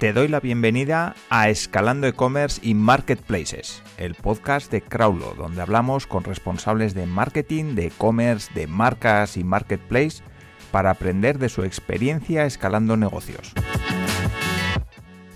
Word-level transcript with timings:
Te 0.00 0.12
doy 0.12 0.28
la 0.28 0.38
bienvenida 0.38 1.16
a 1.28 1.48
Escalando 1.48 2.06
e-commerce 2.06 2.60
y 2.62 2.74
Marketplaces, 2.74 3.82
el 3.96 4.14
podcast 4.14 4.70
de 4.70 4.80
Crowlo, 4.80 5.34
donde 5.36 5.60
hablamos 5.60 6.06
con 6.06 6.22
responsables 6.22 6.94
de 6.94 7.04
marketing, 7.04 7.74
de 7.74 7.86
e-commerce, 7.86 8.48
de 8.54 8.68
marcas 8.68 9.36
y 9.36 9.42
marketplace 9.42 10.22
para 10.70 10.90
aprender 10.90 11.40
de 11.40 11.48
su 11.48 11.64
experiencia 11.64 12.44
escalando 12.44 12.96
negocios. 12.96 13.52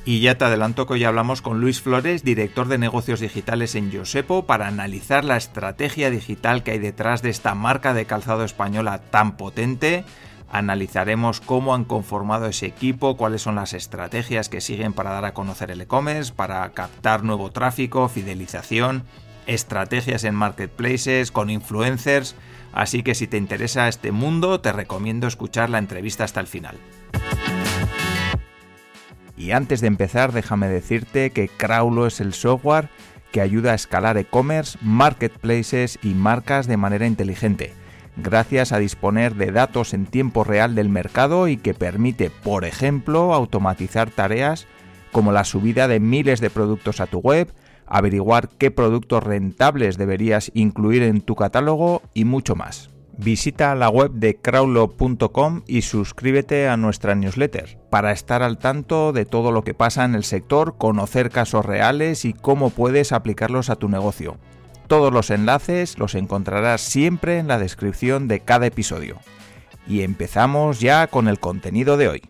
Y 0.04 0.20
ya 0.20 0.38
te 0.38 0.44
adelanto 0.44 0.86
que 0.86 0.92
hoy 0.92 1.02
hablamos 1.02 1.42
con 1.42 1.60
Luis 1.60 1.80
Flores, 1.80 2.22
director 2.22 2.68
de 2.68 2.78
negocios 2.78 3.18
digitales 3.18 3.74
en 3.74 3.92
Josepo, 3.92 4.46
para 4.46 4.68
analizar 4.68 5.24
la 5.24 5.36
estrategia 5.36 6.08
digital 6.08 6.62
que 6.62 6.70
hay 6.70 6.78
detrás 6.78 7.20
de 7.20 7.30
esta 7.30 7.56
marca 7.56 7.94
de 7.94 8.04
calzado 8.04 8.44
española 8.44 9.00
tan 9.10 9.36
potente 9.36 10.04
Analizaremos 10.52 11.40
cómo 11.40 11.74
han 11.74 11.84
conformado 11.84 12.46
ese 12.46 12.66
equipo, 12.66 13.16
cuáles 13.16 13.40
son 13.40 13.54
las 13.54 13.72
estrategias 13.72 14.50
que 14.50 14.60
siguen 14.60 14.92
para 14.92 15.10
dar 15.10 15.24
a 15.24 15.32
conocer 15.32 15.70
el 15.70 15.80
e-commerce, 15.80 16.30
para 16.30 16.68
captar 16.72 17.24
nuevo 17.24 17.50
tráfico, 17.50 18.06
fidelización, 18.10 19.04
estrategias 19.46 20.24
en 20.24 20.34
marketplaces, 20.34 21.32
con 21.32 21.48
influencers. 21.48 22.36
Así 22.74 23.02
que 23.02 23.14
si 23.14 23.26
te 23.26 23.38
interesa 23.38 23.88
este 23.88 24.12
mundo, 24.12 24.60
te 24.60 24.72
recomiendo 24.72 25.26
escuchar 25.26 25.70
la 25.70 25.78
entrevista 25.78 26.24
hasta 26.24 26.40
el 26.40 26.46
final. 26.46 26.76
Y 29.38 29.52
antes 29.52 29.80
de 29.80 29.86
empezar, 29.86 30.32
déjame 30.32 30.68
decirte 30.68 31.30
que 31.30 31.48
Crowlo 31.48 32.06
es 32.06 32.20
el 32.20 32.34
software 32.34 32.90
que 33.32 33.40
ayuda 33.40 33.72
a 33.72 33.74
escalar 33.74 34.18
e-commerce, 34.18 34.78
marketplaces 34.82 35.98
y 36.02 36.08
marcas 36.08 36.66
de 36.66 36.76
manera 36.76 37.06
inteligente 37.06 37.72
gracias 38.16 38.72
a 38.72 38.78
disponer 38.78 39.34
de 39.34 39.52
datos 39.52 39.94
en 39.94 40.06
tiempo 40.06 40.44
real 40.44 40.74
del 40.74 40.88
mercado 40.88 41.48
y 41.48 41.56
que 41.56 41.74
permite, 41.74 42.30
por 42.30 42.64
ejemplo, 42.64 43.34
automatizar 43.34 44.10
tareas 44.10 44.66
como 45.12 45.32
la 45.32 45.44
subida 45.44 45.88
de 45.88 46.00
miles 46.00 46.40
de 46.40 46.50
productos 46.50 47.00
a 47.00 47.06
tu 47.06 47.18
web, 47.18 47.52
averiguar 47.86 48.48
qué 48.48 48.70
productos 48.70 49.22
rentables 49.22 49.98
deberías 49.98 50.50
incluir 50.54 51.02
en 51.02 51.20
tu 51.20 51.36
catálogo 51.36 52.02
y 52.14 52.24
mucho 52.24 52.56
más. 52.56 52.90
Visita 53.18 53.74
la 53.74 53.90
web 53.90 54.12
de 54.12 54.36
crowlo.com 54.36 55.62
y 55.66 55.82
suscríbete 55.82 56.68
a 56.68 56.78
nuestra 56.78 57.14
newsletter 57.14 57.78
para 57.90 58.10
estar 58.10 58.42
al 58.42 58.56
tanto 58.56 59.12
de 59.12 59.26
todo 59.26 59.52
lo 59.52 59.62
que 59.62 59.74
pasa 59.74 60.04
en 60.06 60.14
el 60.14 60.24
sector, 60.24 60.76
conocer 60.78 61.30
casos 61.30 61.66
reales 61.66 62.24
y 62.24 62.32
cómo 62.32 62.70
puedes 62.70 63.12
aplicarlos 63.12 63.68
a 63.68 63.76
tu 63.76 63.90
negocio. 63.90 64.38
Todos 64.86 65.12
los 65.12 65.30
enlaces 65.30 65.98
los 65.98 66.14
encontrarás 66.14 66.80
siempre 66.80 67.38
en 67.38 67.48
la 67.48 67.58
descripción 67.58 68.28
de 68.28 68.40
cada 68.40 68.66
episodio. 68.66 69.18
Y 69.86 70.02
empezamos 70.02 70.80
ya 70.80 71.06
con 71.06 71.28
el 71.28 71.38
contenido 71.38 71.96
de 71.96 72.08
hoy. 72.08 72.22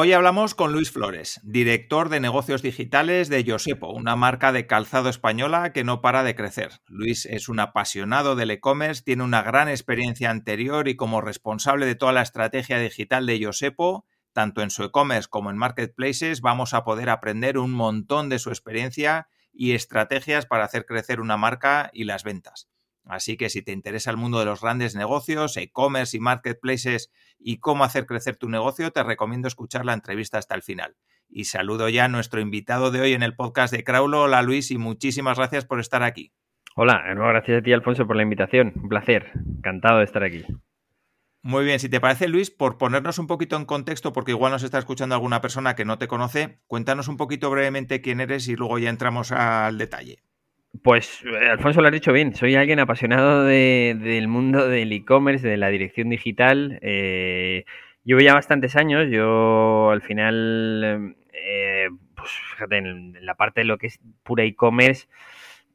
Hoy 0.00 0.12
hablamos 0.12 0.54
con 0.54 0.72
Luis 0.72 0.92
Flores, 0.92 1.40
director 1.42 2.08
de 2.08 2.20
negocios 2.20 2.62
digitales 2.62 3.28
de 3.28 3.44
Josepo, 3.44 3.88
una 3.88 4.14
marca 4.14 4.52
de 4.52 4.64
calzado 4.64 5.08
española 5.08 5.72
que 5.72 5.82
no 5.82 6.00
para 6.00 6.22
de 6.22 6.36
crecer. 6.36 6.70
Luis 6.86 7.26
es 7.26 7.48
un 7.48 7.58
apasionado 7.58 8.36
del 8.36 8.52
e-commerce, 8.52 9.02
tiene 9.02 9.24
una 9.24 9.42
gran 9.42 9.68
experiencia 9.68 10.30
anterior 10.30 10.86
y 10.86 10.94
como 10.94 11.20
responsable 11.20 11.84
de 11.84 11.96
toda 11.96 12.12
la 12.12 12.22
estrategia 12.22 12.78
digital 12.78 13.26
de 13.26 13.44
Josepo, 13.44 14.06
tanto 14.38 14.62
en 14.62 14.70
su 14.70 14.84
e-commerce 14.84 15.28
como 15.28 15.50
en 15.50 15.56
marketplaces, 15.56 16.42
vamos 16.42 16.72
a 16.72 16.84
poder 16.84 17.10
aprender 17.10 17.58
un 17.58 17.72
montón 17.72 18.28
de 18.28 18.38
su 18.38 18.50
experiencia 18.50 19.26
y 19.52 19.72
estrategias 19.72 20.46
para 20.46 20.62
hacer 20.62 20.86
crecer 20.86 21.20
una 21.20 21.36
marca 21.36 21.90
y 21.92 22.04
las 22.04 22.22
ventas. 22.22 22.70
Así 23.04 23.36
que 23.36 23.48
si 23.48 23.62
te 23.62 23.72
interesa 23.72 24.12
el 24.12 24.16
mundo 24.16 24.38
de 24.38 24.44
los 24.44 24.60
grandes 24.60 24.94
negocios, 24.94 25.56
e-commerce 25.56 26.16
y 26.16 26.20
marketplaces 26.20 27.10
y 27.36 27.58
cómo 27.58 27.82
hacer 27.82 28.06
crecer 28.06 28.36
tu 28.36 28.48
negocio, 28.48 28.92
te 28.92 29.02
recomiendo 29.02 29.48
escuchar 29.48 29.84
la 29.84 29.94
entrevista 29.94 30.38
hasta 30.38 30.54
el 30.54 30.62
final. 30.62 30.94
Y 31.28 31.46
saludo 31.46 31.88
ya 31.88 32.04
a 32.04 32.08
nuestro 32.08 32.40
invitado 32.40 32.92
de 32.92 33.00
hoy 33.00 33.14
en 33.14 33.24
el 33.24 33.34
podcast 33.34 33.74
de 33.74 33.82
Craulo. 33.82 34.22
Hola 34.22 34.42
Luis 34.42 34.70
y 34.70 34.78
muchísimas 34.78 35.36
gracias 35.36 35.64
por 35.64 35.80
estar 35.80 36.04
aquí. 36.04 36.32
Hola, 36.76 37.02
gracias 37.12 37.58
a 37.58 37.62
ti 37.64 37.72
Alfonso 37.72 38.06
por 38.06 38.14
la 38.14 38.22
invitación. 38.22 38.72
Un 38.76 38.88
placer, 38.88 39.32
encantado 39.34 39.98
de 39.98 40.04
estar 40.04 40.22
aquí. 40.22 40.44
Muy 41.42 41.64
bien, 41.64 41.78
si 41.78 41.88
te 41.88 42.00
parece 42.00 42.28
Luis, 42.28 42.50
por 42.50 42.78
ponernos 42.78 43.18
un 43.18 43.28
poquito 43.28 43.56
en 43.56 43.64
contexto, 43.64 44.12
porque 44.12 44.32
igual 44.32 44.52
nos 44.52 44.64
está 44.64 44.78
escuchando 44.78 45.14
alguna 45.14 45.40
persona 45.40 45.76
que 45.76 45.84
no 45.84 45.96
te 45.96 46.08
conoce, 46.08 46.58
cuéntanos 46.66 47.06
un 47.08 47.16
poquito 47.16 47.48
brevemente 47.50 48.00
quién 48.00 48.20
eres 48.20 48.48
y 48.48 48.56
luego 48.56 48.78
ya 48.78 48.90
entramos 48.90 49.30
al 49.30 49.78
detalle. 49.78 50.18
Pues 50.82 51.24
eh, 51.24 51.48
Alfonso 51.48 51.80
lo 51.80 51.86
has 51.86 51.92
dicho 51.92 52.12
bien, 52.12 52.34
soy 52.34 52.56
alguien 52.56 52.80
apasionado 52.80 53.44
del 53.44 54.28
mundo 54.28 54.68
del 54.68 54.92
e-commerce, 54.92 55.46
de 55.46 55.56
la 55.56 55.68
dirección 55.68 56.08
digital. 56.10 56.78
Eh, 56.82 57.64
llevo 58.04 58.20
ya 58.20 58.34
bastantes 58.34 58.76
años, 58.76 59.08
yo 59.10 59.90
al 59.90 60.02
final, 60.02 61.16
eh, 61.32 61.88
pues 62.16 62.30
fíjate, 62.52 62.78
en 62.78 63.24
la 63.24 63.36
parte 63.36 63.60
de 63.60 63.64
lo 63.64 63.78
que 63.78 63.86
es 63.86 64.00
pura 64.24 64.44
e-commerce, 64.44 65.08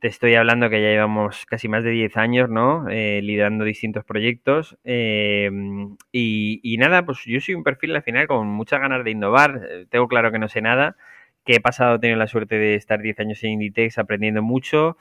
te 0.03 0.09
estoy 0.09 0.35
hablando 0.35 0.69
que 0.69 0.81
ya 0.81 0.89
llevamos 0.89 1.45
casi 1.45 1.69
más 1.69 1.85
de 1.85 1.91
10 1.91 2.17
años, 2.17 2.49
¿no? 2.49 2.89
Eh, 2.89 3.21
liderando 3.23 3.63
distintos 3.63 4.03
proyectos. 4.03 4.77
Em, 4.83 5.95
y, 6.11 6.75
nada, 6.77 7.05
pues 7.05 7.19
yo 7.25 7.39
soy 7.39 7.55
un 7.55 7.63
perfil 7.63 7.95
al 7.95 8.03
final 8.03 8.27
con 8.27 8.47
muchas 8.47 8.81
ganas 8.81 9.05
de 9.05 9.11
innovar. 9.11 9.61
Eh, 9.65 9.85
tengo 9.89 10.09
claro 10.09 10.29
que 10.29 10.39
no 10.39 10.49
sé 10.49 10.61
nada, 10.61 10.97
que 11.45 11.55
he 11.55 11.61
pasado, 11.61 11.95
he 11.95 11.99
tenido 11.99 12.19
la 12.19 12.27
suerte 12.27 12.57
de 12.57 12.75
estar 12.75 13.01
10 13.01 13.17
años 13.21 13.41
en 13.45 13.51
Inditex 13.51 13.97
aprendiendo 13.97 14.41
mucho. 14.43 14.97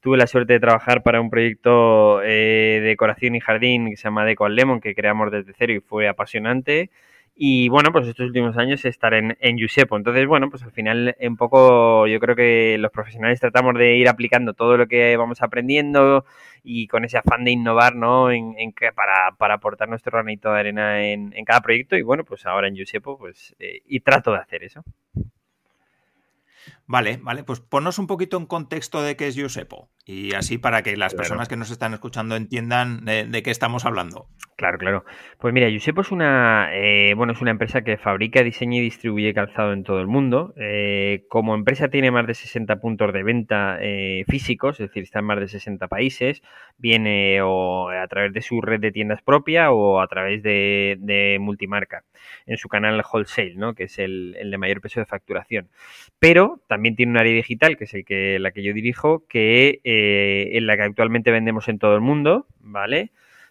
Tuve 0.00 0.16
la 0.16 0.26
suerte 0.26 0.54
de 0.54 0.60
trabajar 0.60 1.02
para 1.02 1.20
un 1.20 1.28
proyecto 1.28 2.22
eh, 2.22 2.78
de 2.80 2.88
decoración 2.88 3.34
y 3.34 3.40
jardín 3.40 3.90
que 3.90 3.98
se 3.98 4.04
llama 4.04 4.24
Deco 4.24 4.48
Lemon, 4.48 4.80
que 4.80 4.94
creamos 4.94 5.30
desde 5.32 5.52
cero 5.52 5.74
y 5.74 5.80
fue 5.80 6.08
apasionante. 6.08 6.90
Y 7.38 7.68
bueno, 7.68 7.92
pues 7.92 8.08
estos 8.08 8.26
últimos 8.28 8.56
años 8.56 8.82
estar 8.86 9.12
en, 9.12 9.36
en 9.40 9.58
Yusepo. 9.58 9.96
Entonces, 9.98 10.26
bueno, 10.26 10.48
pues 10.48 10.62
al 10.62 10.72
final 10.72 11.14
un 11.20 11.36
poco 11.36 12.06
yo 12.06 12.18
creo 12.18 12.34
que 12.34 12.78
los 12.78 12.90
profesionales 12.90 13.40
tratamos 13.40 13.74
de 13.74 13.96
ir 13.96 14.08
aplicando 14.08 14.54
todo 14.54 14.78
lo 14.78 14.86
que 14.86 15.14
vamos 15.18 15.42
aprendiendo 15.42 16.24
y 16.64 16.86
con 16.88 17.04
ese 17.04 17.18
afán 17.18 17.44
de 17.44 17.50
innovar, 17.50 17.94
¿no? 17.94 18.30
En, 18.30 18.54
para, 18.94 19.36
para, 19.36 19.54
aportar 19.54 19.86
nuestro 19.86 20.12
granito 20.12 20.50
de 20.50 20.60
arena 20.60 21.04
en, 21.04 21.32
en, 21.36 21.44
cada 21.44 21.60
proyecto. 21.60 21.96
Y 21.96 22.02
bueno, 22.02 22.24
pues 22.24 22.46
ahora 22.46 22.68
en 22.68 22.74
Yusepo, 22.76 23.18
pues, 23.18 23.54
eh, 23.58 23.82
y 23.84 24.00
trato 24.00 24.32
de 24.32 24.38
hacer 24.38 24.64
eso. 24.64 24.82
Vale, 26.86 27.18
vale, 27.20 27.42
pues 27.42 27.60
ponnos 27.60 27.98
un 27.98 28.06
poquito 28.06 28.36
en 28.36 28.46
contexto 28.46 29.02
de 29.02 29.16
qué 29.16 29.26
es 29.26 29.34
Yusepo 29.34 29.90
y 30.08 30.34
así 30.34 30.56
para 30.56 30.82
que 30.82 30.96
las 30.96 31.14
personas 31.14 31.48
que 31.48 31.56
nos 31.56 31.72
están 31.72 31.92
escuchando 31.92 32.36
entiendan 32.36 33.04
de, 33.04 33.42
qué 33.42 33.50
estamos 33.50 33.84
hablando. 33.84 34.28
Claro, 34.56 34.78
claro. 34.78 35.04
Pues 35.38 35.52
mira, 35.52 35.68
Yusepo 35.68 36.02
es 36.02 36.12
una, 36.12 36.70
eh, 36.72 37.14
bueno, 37.14 37.32
es 37.32 37.40
una 37.40 37.50
empresa 37.50 37.82
que 37.82 37.96
fabrica, 37.96 38.42
diseña 38.44 38.78
y 38.78 38.82
distribuye 38.82 39.34
calzado 39.34 39.72
en 39.72 39.82
todo 39.82 40.00
el 40.00 40.06
mundo. 40.06 40.54
Eh, 40.56 41.24
como 41.28 41.56
empresa 41.56 41.88
tiene 41.88 42.12
más 42.12 42.26
de 42.28 42.34
60 42.34 42.76
puntos 42.76 43.12
de 43.12 43.24
venta 43.24 43.78
eh, 43.80 44.24
físicos, 44.28 44.78
es 44.78 44.88
decir, 44.88 45.02
está 45.02 45.18
en 45.18 45.24
más 45.24 45.40
de 45.40 45.48
60 45.48 45.88
países. 45.88 46.40
Viene 46.78 47.42
o 47.42 47.90
a 47.90 48.06
través 48.06 48.32
de 48.32 48.42
su 48.42 48.60
red 48.60 48.78
de 48.78 48.92
tiendas 48.92 49.22
propia 49.22 49.72
o 49.72 50.00
a 50.00 50.06
través 50.06 50.40
de, 50.44 51.36
multimarca 51.40 52.04
en 52.46 52.58
su 52.58 52.68
canal 52.68 53.02
wholesale, 53.12 53.56
¿no? 53.56 53.74
que 53.74 53.84
es 53.84 53.98
el, 53.98 54.36
el 54.38 54.52
de 54.52 54.58
mayor 54.58 54.80
peso 54.80 55.00
de 55.00 55.06
facturación. 55.06 55.68
Pero 56.20 56.60
también 56.68 56.75
tiene 56.96 57.12
un 57.12 57.18
área 57.18 57.34
digital, 57.34 57.76
que 57.76 57.84
es 57.84 57.94
el 57.94 58.04
que, 58.04 58.38
la 58.38 58.50
que 58.50 58.62
yo 58.62 58.72
dirijo, 58.72 59.26
que 59.28 59.80
eh, 59.84 60.50
en 60.52 60.66
la 60.66 60.76
que 60.76 60.82
actualmente 60.82 61.30
vendemos 61.30 61.68
en 61.68 61.78
todo 61.78 61.94
el 61.94 62.00
mundo, 62.00 62.46
¿vale? 62.60 63.10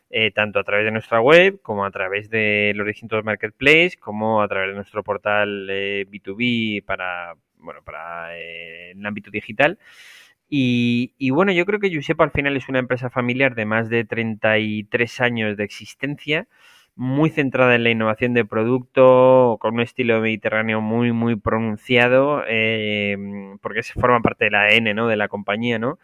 Eh, 0.10 0.32
tanto 0.32 0.60
a 0.60 0.64
través 0.64 0.86
de 0.86 0.92
nuestra 0.92 1.20
web 1.20 1.60
como 1.62 1.84
a 1.86 1.92
través 1.92 2.30
de 2.30 2.74
los 2.76 2.88
distintos 2.88 3.24
marketplaces, 3.24 3.98
como 3.98 4.42
a 4.42 4.48
través 4.48 4.70
de 4.70 4.76
nuestro 4.76 5.04
portal 5.04 5.68
B2B 5.68 6.78
eh, 6.78 6.84
para, 6.86 7.36
bueno, 7.58 7.82
para 7.84 8.38
el 8.38 9.06
ámbito 9.06 9.32
digital. 9.32 9.80
Y, 10.50 11.14
y, 11.18 11.32
bueno, 11.32 11.52
yo 11.52 11.66
creo 11.66 11.80
que 11.80 11.90
Giuseppe 11.90 12.24
al 12.24 12.32
final 12.32 12.56
es 12.56 12.70
una 12.70 12.80
empresa 12.80 13.10
familiar 13.10 13.56
de 13.56 13.66
más 13.66 13.90
de 13.90 14.06
33 14.06 15.22
años 15.22 15.58
de 15.58 15.64
existencia 15.64 16.48
muy 16.96 17.30
centrada 17.30 17.76
en 17.76 17.84
la 17.84 17.90
innovación 17.92 18.34
de 18.34 18.46
producto, 18.46 19.58
con 19.60 19.76
un 19.76 19.82
estilo 19.82 20.22
mediterráneo 20.22 20.82
muy, 20.82 21.12
muy 21.12 21.36
pronunciado, 21.36 22.44
eh, 22.48 23.18
porque 23.62 23.84
se 23.84 24.00
forma 24.00 24.22
parte 24.22 24.46
de 24.46 24.52
la 24.52 24.64
ADN 24.64 24.96
¿no? 24.96 25.08
de 25.08 25.18
la 25.18 25.28
compañía, 25.28 25.80
¿no? 25.80 26.00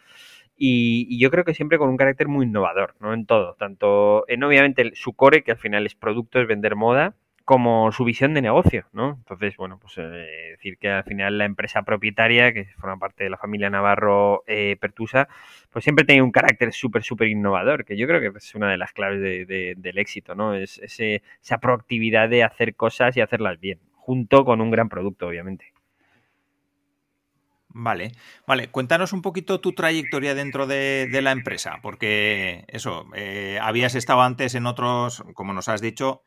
Y, 0.63 1.17
yo 1.19 1.31
creo 1.31 1.43
que 1.43 1.55
siempre 1.55 1.79
con 1.79 1.89
un 1.89 1.97
carácter 1.97 2.27
muy 2.27 2.45
innovador, 2.45 2.95
¿no? 2.99 3.13
En 3.13 3.25
todo, 3.25 3.55
tanto 3.55 4.25
en 4.27 4.43
obviamente 4.43 4.91
su 4.93 5.13
core, 5.13 5.43
que 5.43 5.51
al 5.51 5.57
final 5.57 5.85
es 5.87 5.95
producto, 5.95 6.39
es 6.39 6.47
vender 6.47 6.75
moda, 6.75 7.15
como 7.45 7.91
su 7.91 8.03
visión 8.03 8.33
de 8.33 8.41
negocio, 8.41 8.85
¿no? 8.93 9.15
Entonces, 9.17 9.57
bueno, 9.57 9.79
pues 9.79 9.97
eh, 9.97 10.51
decir 10.51 10.77
que 10.77 10.89
al 10.89 11.03
final 11.03 11.37
la 11.37 11.45
empresa 11.45 11.83
propietaria, 11.83 12.53
que 12.53 12.65
forma 12.77 12.97
parte 12.97 13.23
de 13.23 13.29
la 13.29 13.37
familia 13.37 13.69
Navarro 13.69 14.43
eh, 14.47 14.77
Pertusa, 14.79 15.27
pues 15.69 15.83
siempre 15.83 16.05
tiene 16.05 16.21
un 16.21 16.31
carácter 16.31 16.73
súper, 16.73 17.03
súper 17.03 17.27
innovador, 17.29 17.85
que 17.85 17.97
yo 17.97 18.07
creo 18.07 18.21
que 18.21 18.37
es 18.37 18.55
una 18.55 18.69
de 18.69 18.77
las 18.77 18.93
claves 18.93 19.19
del 19.21 19.97
éxito, 19.97 20.35
¿no? 20.35 20.55
Es 20.55 20.79
esa 20.79 21.57
proactividad 21.59 22.29
de 22.29 22.43
hacer 22.43 22.75
cosas 22.75 23.17
y 23.17 23.21
hacerlas 23.21 23.59
bien, 23.59 23.79
junto 23.95 24.45
con 24.45 24.61
un 24.61 24.71
gran 24.71 24.89
producto, 24.89 25.27
obviamente. 25.27 25.73
Vale, 27.73 28.11
vale. 28.45 28.69
Cuéntanos 28.69 29.13
un 29.13 29.21
poquito 29.21 29.61
tu 29.61 29.73
trayectoria 29.73 30.35
dentro 30.35 30.67
de, 30.67 31.07
la 31.21 31.31
empresa, 31.31 31.79
porque 31.81 32.65
eso, 32.67 33.07
eh, 33.15 33.59
habías 33.61 33.95
estado 33.95 34.21
antes 34.21 34.55
en 34.55 34.65
otros, 34.65 35.23
como 35.33 35.53
nos 35.53 35.69
has 35.69 35.81
dicho, 35.81 36.21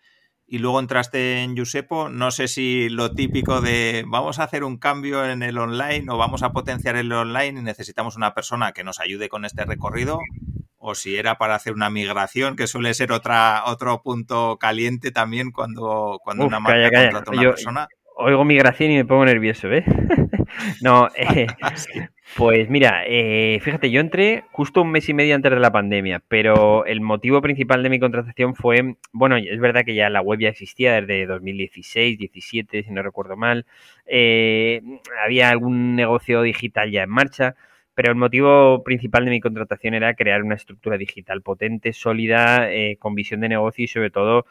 y 0.47 0.59
luego 0.59 0.81
entraste 0.81 1.43
en 1.43 1.57
Yusepo. 1.57 2.09
No 2.09 2.31
sé 2.31 2.49
si 2.49 2.89
lo 2.89 3.13
típico 3.13 3.61
de 3.61 4.05
vamos 4.07 4.39
a 4.39 4.45
hacer 4.45 4.65
un 4.65 4.79
cambio 4.79 5.25
en 5.25 5.43
el 5.43 5.59
online 5.59 6.07
o 6.11 6.19
vamos 6.19 6.43
a 6.43 6.53
potenciar 6.53 6.97
el 6.97 7.13
online 7.13 7.61
y 7.61 7.63
necesitamos 7.63 8.17
una 8.17 8.35
persona 8.35 8.73
que 8.73 8.85
nos 8.85 9.01
ayude 9.01 9.29
con 9.29 9.45
este 9.45 9.65
recorrido, 9.65 10.19
o 10.77 10.95
si 10.95 11.17
era 11.17 11.39
para 11.39 11.55
hacer 11.55 11.73
una 11.73 11.91
migración, 11.91 12.57
que 12.57 12.67
suele 12.67 12.93
ser 12.95 13.13
otra, 13.13 13.65
otro 13.67 14.03
punto 14.03 14.59
caliente 14.59 15.11
también 15.11 15.51
cuando, 15.51 16.21
cuando 16.23 16.47
una 16.47 16.61
marca 16.61 16.91
contrata 16.91 17.31
a 17.31 17.35
una 17.35 17.51
persona. 17.51 17.89
Oigo 18.17 18.45
migración 18.45 18.93
y 18.93 18.97
me 18.97 19.05
pongo 19.05 19.25
nervioso, 19.25 19.69
¿ves? 19.69 19.85
no, 20.83 21.09
eh, 21.17 21.49
pues 22.37 22.71
mira, 22.71 23.03
eh, 23.09 23.59
fíjate, 23.61 23.91
yo 23.91 24.01
entré 24.01 24.45
justo 24.53 24.83
un 24.83 24.93
mes 24.93 25.09
y 25.09 25.15
medio 25.15 25.35
antes 25.35 25.51
de 25.51 25.59
la 25.59 25.73
pandemia, 25.73 26.23
pero 26.29 26.87
el 26.87 27.01
motivo 27.01 27.43
principal 27.43 27.83
de 27.83 27.89
mi 27.89 27.99
contratación 27.99 28.55
fue, 28.55 28.95
bueno, 29.13 29.37
es 29.37 29.59
verdad 29.59 29.85
que 29.85 29.97
ya 29.97 30.11
la 30.11 30.21
web 30.21 30.39
ya 30.39 30.49
existía 30.51 31.01
desde 31.01 31.27
2016, 31.27 32.17
17, 32.17 32.85
si 32.85 32.91
no 32.93 33.03
recuerdo 33.03 33.37
mal, 33.37 33.67
eh, 34.07 34.81
había 35.25 35.51
algún 35.51 35.97
negocio 35.97 36.43
digital 36.43 36.93
ya 36.93 37.03
en 37.03 37.11
marcha, 37.11 37.57
pero 37.95 38.13
el 38.13 38.17
motivo 38.17 38.85
principal 38.85 39.25
de 39.25 39.33
mi 39.33 39.41
contratación 39.41 39.93
era 39.95 40.15
crear 40.15 40.45
una 40.45 40.55
estructura 40.55 40.99
digital 40.99 41.43
potente, 41.43 41.93
sólida, 41.93 42.69
con 43.01 43.17
visión 43.17 43.41
de 43.41 43.49
negocio 43.49 43.85
y 43.85 43.89
sobre 43.89 44.11
todo 44.11 44.47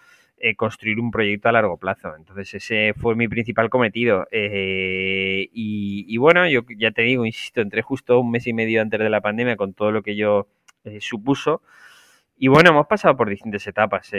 eh, 0.45 0.57
construir 0.57 1.00
un 1.00 1.10
proyecto 1.10 1.48
a 1.48 1.54
largo 1.54 1.78
plazo. 1.78 2.18
Entonces 2.18 2.54
ese 2.56 2.94
fue 2.98 3.16
mi 3.16 3.30
principal 3.30 3.69
cometido. 3.69 4.28
Eh, 4.30 5.48
y, 5.54 6.18
bueno, 6.18 6.45
yo 6.50 6.63
ya 6.78 6.92
te 6.92 7.04
digo, 7.04 7.25
insisto, 7.25 7.62
entré 7.62 7.81
justo 7.81 8.19
un 8.19 8.30
mes 8.30 8.45
y 8.45 8.51
medio 8.51 8.81
antes 8.81 9.00
de 9.00 9.10
la 9.10 9.22
pandemia 9.22 9.56
con 9.56 9.74
todo 9.74 9.92
lo 9.94 10.04
que 10.04 10.18
yo 10.18 10.50
eh, 10.84 11.00
supuso. 11.00 11.62
Y 12.38 12.50
bueno, 12.50 12.72
hemos 12.72 12.88
pasado 12.88 13.16
por 13.16 13.30
distintas 13.30 13.66
etapas. 13.68 14.12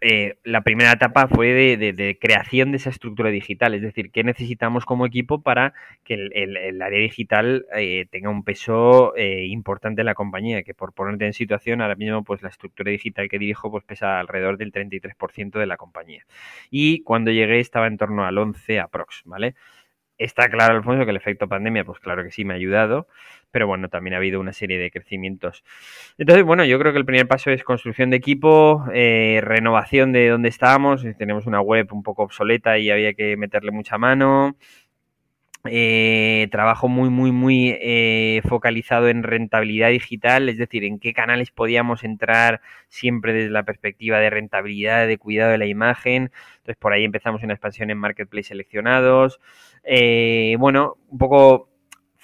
Eh, 0.00 0.38
la 0.44 0.62
primera 0.62 0.92
etapa 0.92 1.28
fue 1.28 1.76
de, 1.76 2.18
creación 2.20 2.70
de 2.70 2.78
esa 2.78 2.90
estructura 2.90 3.30
digital, 3.30 3.74
es 3.74 3.82
decir, 3.82 4.10
qué 4.10 4.24
necesitamos 4.24 4.84
como 4.84 5.06
equipo 5.06 5.42
para 5.42 5.74
que 6.04 6.14
el, 6.14 6.82
área 6.82 7.00
digital 7.00 7.66
eh, 7.76 8.06
tenga 8.10 8.30
un 8.30 8.44
peso 8.44 9.14
eh, 9.16 9.46
importante 9.46 10.02
en 10.02 10.06
la 10.06 10.14
compañía, 10.14 10.62
que 10.62 10.74
por 10.74 10.92
ponerte 10.92 11.26
en 11.26 11.32
situación, 11.32 11.80
ahora 11.80 11.94
mismo 11.96 12.24
pues 12.24 12.42
la 12.42 12.48
estructura 12.48 12.90
digital 12.90 13.28
que 13.28 13.38
dirijo 13.38 13.70
pues 13.70 13.84
pesa 13.84 14.20
alrededor 14.20 14.58
del 14.58 14.72
33% 14.72 15.58
de 15.58 15.66
la 15.66 15.76
compañía. 15.76 16.24
Y 16.70 17.02
cuando 17.02 17.30
llegué 17.30 17.60
estaba 17.60 17.86
en 17.86 17.96
torno 17.96 18.24
al 18.24 18.38
11 18.38 18.80
aprox, 18.80 19.22
¿vale? 19.24 19.54
Está 20.18 20.48
claro, 20.48 20.74
Alfonso, 20.74 21.04
que 21.04 21.10
el 21.12 21.16
efecto 21.16 21.48
pandemia, 21.48 21.84
pues 21.84 22.00
claro 22.00 22.24
que 22.24 22.32
sí 22.32 22.44
me 22.44 22.52
ha 22.52 22.56
ayudado, 22.56 23.06
pero 23.52 23.68
bueno, 23.68 23.88
también 23.88 24.14
ha 24.14 24.16
habido 24.16 24.40
una 24.40 24.52
serie 24.52 24.76
de 24.76 24.90
crecimientos. 24.90 25.62
Entonces, 26.18 26.44
bueno, 26.44 26.64
yo 26.64 26.76
creo 26.80 26.92
que 26.92 26.98
el 26.98 27.04
primer 27.04 27.28
paso 27.28 27.50
es 27.52 27.62
construcción 27.62 28.10
de 28.10 28.16
equipo, 28.16 28.84
eh, 28.92 29.40
renovación 29.44 30.10
de 30.12 30.28
donde 30.28 30.48
estábamos. 30.48 31.06
Tenemos 31.16 31.46
una 31.46 31.60
web 31.60 31.86
un 31.92 32.02
poco 32.02 32.24
obsoleta 32.24 32.78
y 32.78 32.90
había 32.90 33.14
que 33.14 33.36
meterle 33.36 33.70
mucha 33.70 33.96
mano. 33.96 34.56
Eh, 35.64 36.48
trabajo 36.52 36.88
muy, 36.88 37.10
muy, 37.10 37.32
muy 37.32 37.76
eh, 37.80 38.40
focalizado 38.48 39.08
en 39.08 39.22
rentabilidad 39.22 39.90
digital, 39.90 40.48
es 40.48 40.56
decir, 40.56 40.84
en 40.84 40.98
qué 41.00 41.12
canales 41.12 41.50
podíamos 41.50 42.04
entrar 42.04 42.60
siempre 42.88 43.32
desde 43.32 43.50
la 43.50 43.64
perspectiva 43.64 44.18
de 44.18 44.30
rentabilidad, 44.30 45.06
de 45.06 45.18
cuidado 45.18 45.50
de 45.50 45.58
la 45.58 45.66
imagen. 45.66 46.30
Entonces, 46.58 46.76
por 46.76 46.92
ahí 46.92 47.04
empezamos 47.04 47.42
una 47.42 47.54
expansión 47.54 47.90
en 47.90 47.98
marketplace 47.98 48.48
seleccionados. 48.48 49.40
Eh, 49.82 50.56
bueno, 50.58 50.96
un 51.08 51.18
poco 51.18 51.67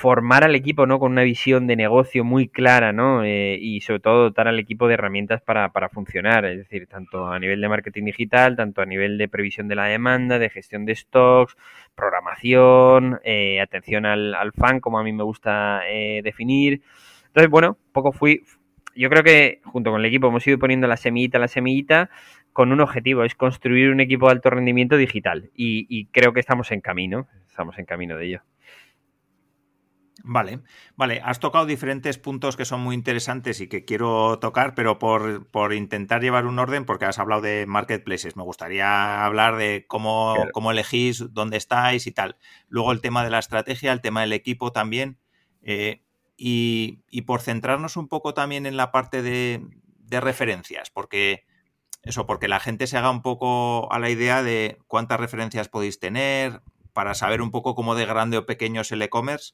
formar 0.04 0.44
al 0.44 0.54
equipo 0.54 0.84
¿no? 0.84 0.98
con 0.98 1.12
una 1.12 1.22
visión 1.22 1.66
de 1.66 1.76
negocio 1.76 2.24
muy 2.24 2.46
clara 2.46 2.92
¿no? 2.92 3.24
Eh, 3.24 3.56
y 3.58 3.80
sobre 3.80 4.00
todo 4.00 4.24
dotar 4.24 4.48
al 4.48 4.58
equipo 4.58 4.86
de 4.86 4.92
herramientas 4.92 5.40
para, 5.40 5.72
para, 5.72 5.88
funcionar, 5.88 6.44
es 6.44 6.58
decir, 6.58 6.86
tanto 6.86 7.28
a 7.28 7.38
nivel 7.38 7.58
de 7.62 7.70
marketing 7.70 8.04
digital, 8.04 8.54
tanto 8.54 8.82
a 8.82 8.84
nivel 8.84 9.16
de 9.16 9.28
previsión 9.28 9.66
de 9.66 9.76
la 9.76 9.86
demanda, 9.86 10.38
de 10.38 10.50
gestión 10.50 10.84
de 10.84 10.94
stocks, 10.94 11.56
programación, 11.94 13.18
eh, 13.24 13.62
atención 13.62 14.04
al, 14.04 14.52
fan, 14.52 14.80
como 14.80 14.98
a 14.98 15.02
mí 15.02 15.14
me 15.14 15.24
gusta 15.24 15.88
eh, 15.88 16.20
definir. 16.22 16.82
Entonces, 17.28 17.48
bueno, 17.48 17.78
poco 17.92 18.12
fui, 18.12 18.44
yo 18.94 19.08
creo 19.08 19.22
que 19.22 19.62
junto 19.64 19.90
con 19.90 20.00
el 20.00 20.06
equipo 20.06 20.28
hemos 20.28 20.46
ido 20.46 20.58
poniendo 20.58 20.86
la 20.86 20.98
semillita, 20.98 21.38
la 21.38 21.48
semillita, 21.48 22.10
con 22.52 22.72
un 22.72 22.82
objetivo, 22.82 23.24
es 23.24 23.34
construir 23.34 23.88
un 23.88 24.00
equipo 24.00 24.26
de 24.26 24.32
alto 24.32 24.50
rendimiento 24.50 24.98
digital 24.98 25.50
y 25.54 26.04
creo 26.12 26.34
que 26.34 26.40
estamos 26.40 26.72
en 26.72 26.82
camino, 26.82 27.26
estamos 27.48 27.78
en 27.78 27.86
camino 27.86 28.18
de 28.18 28.26
ello. 28.26 28.42
Vale, 30.26 30.62
vale, 30.96 31.20
has 31.22 31.38
tocado 31.38 31.66
diferentes 31.66 32.16
puntos 32.16 32.56
que 32.56 32.64
son 32.64 32.80
muy 32.80 32.94
interesantes 32.94 33.60
y 33.60 33.68
que 33.68 33.84
quiero 33.84 34.38
tocar, 34.38 34.74
pero 34.74 34.98
por, 34.98 35.74
intentar 35.74 36.22
llevar 36.22 36.46
un 36.46 36.58
orden, 36.58 36.86
porque 36.86 37.04
has 37.04 37.18
hablado 37.18 37.42
de 37.42 37.66
marketplaces, 37.66 38.34
me 38.34 38.42
gustaría 38.42 39.22
hablar 39.22 39.56
de 39.56 39.84
cómo, 39.86 40.34
cómo 40.54 40.70
elegís, 40.70 41.26
dónde 41.34 41.58
estáis 41.58 42.06
y 42.06 42.12
tal. 42.12 42.38
Luego 42.68 42.92
el 42.92 43.02
tema 43.02 43.22
de 43.22 43.28
la 43.28 43.38
estrategia, 43.38 43.92
el 43.92 44.00
tema 44.00 44.22
del 44.22 44.32
equipo 44.32 44.72
también. 44.72 45.18
Eh, 45.60 46.00
y, 46.38 47.02
por 47.26 47.42
centrarnos 47.42 47.98
un 47.98 48.08
poco 48.08 48.32
también 48.32 48.64
en 48.64 48.78
la 48.78 48.92
parte 48.92 49.20
de, 49.20 49.62
de 49.98 50.20
referencias, 50.22 50.88
porque 50.88 51.44
eso, 52.02 52.26
porque 52.26 52.48
la 52.48 52.60
gente 52.60 52.86
se 52.86 52.96
haga 52.96 53.10
un 53.10 53.20
poco 53.20 53.92
a 53.92 53.98
la 53.98 54.08
idea 54.08 54.42
de 54.42 54.78
cuántas 54.86 55.20
referencias 55.20 55.68
podéis 55.68 56.00
tener, 56.00 56.62
para 56.94 57.12
saber 57.12 57.42
un 57.42 57.50
poco 57.50 57.74
cómo 57.74 57.94
de 57.94 58.06
grande 58.06 58.38
o 58.38 58.46
pequeño 58.46 58.80
es 58.80 58.90
el 58.90 59.02
e-commerce 59.02 59.52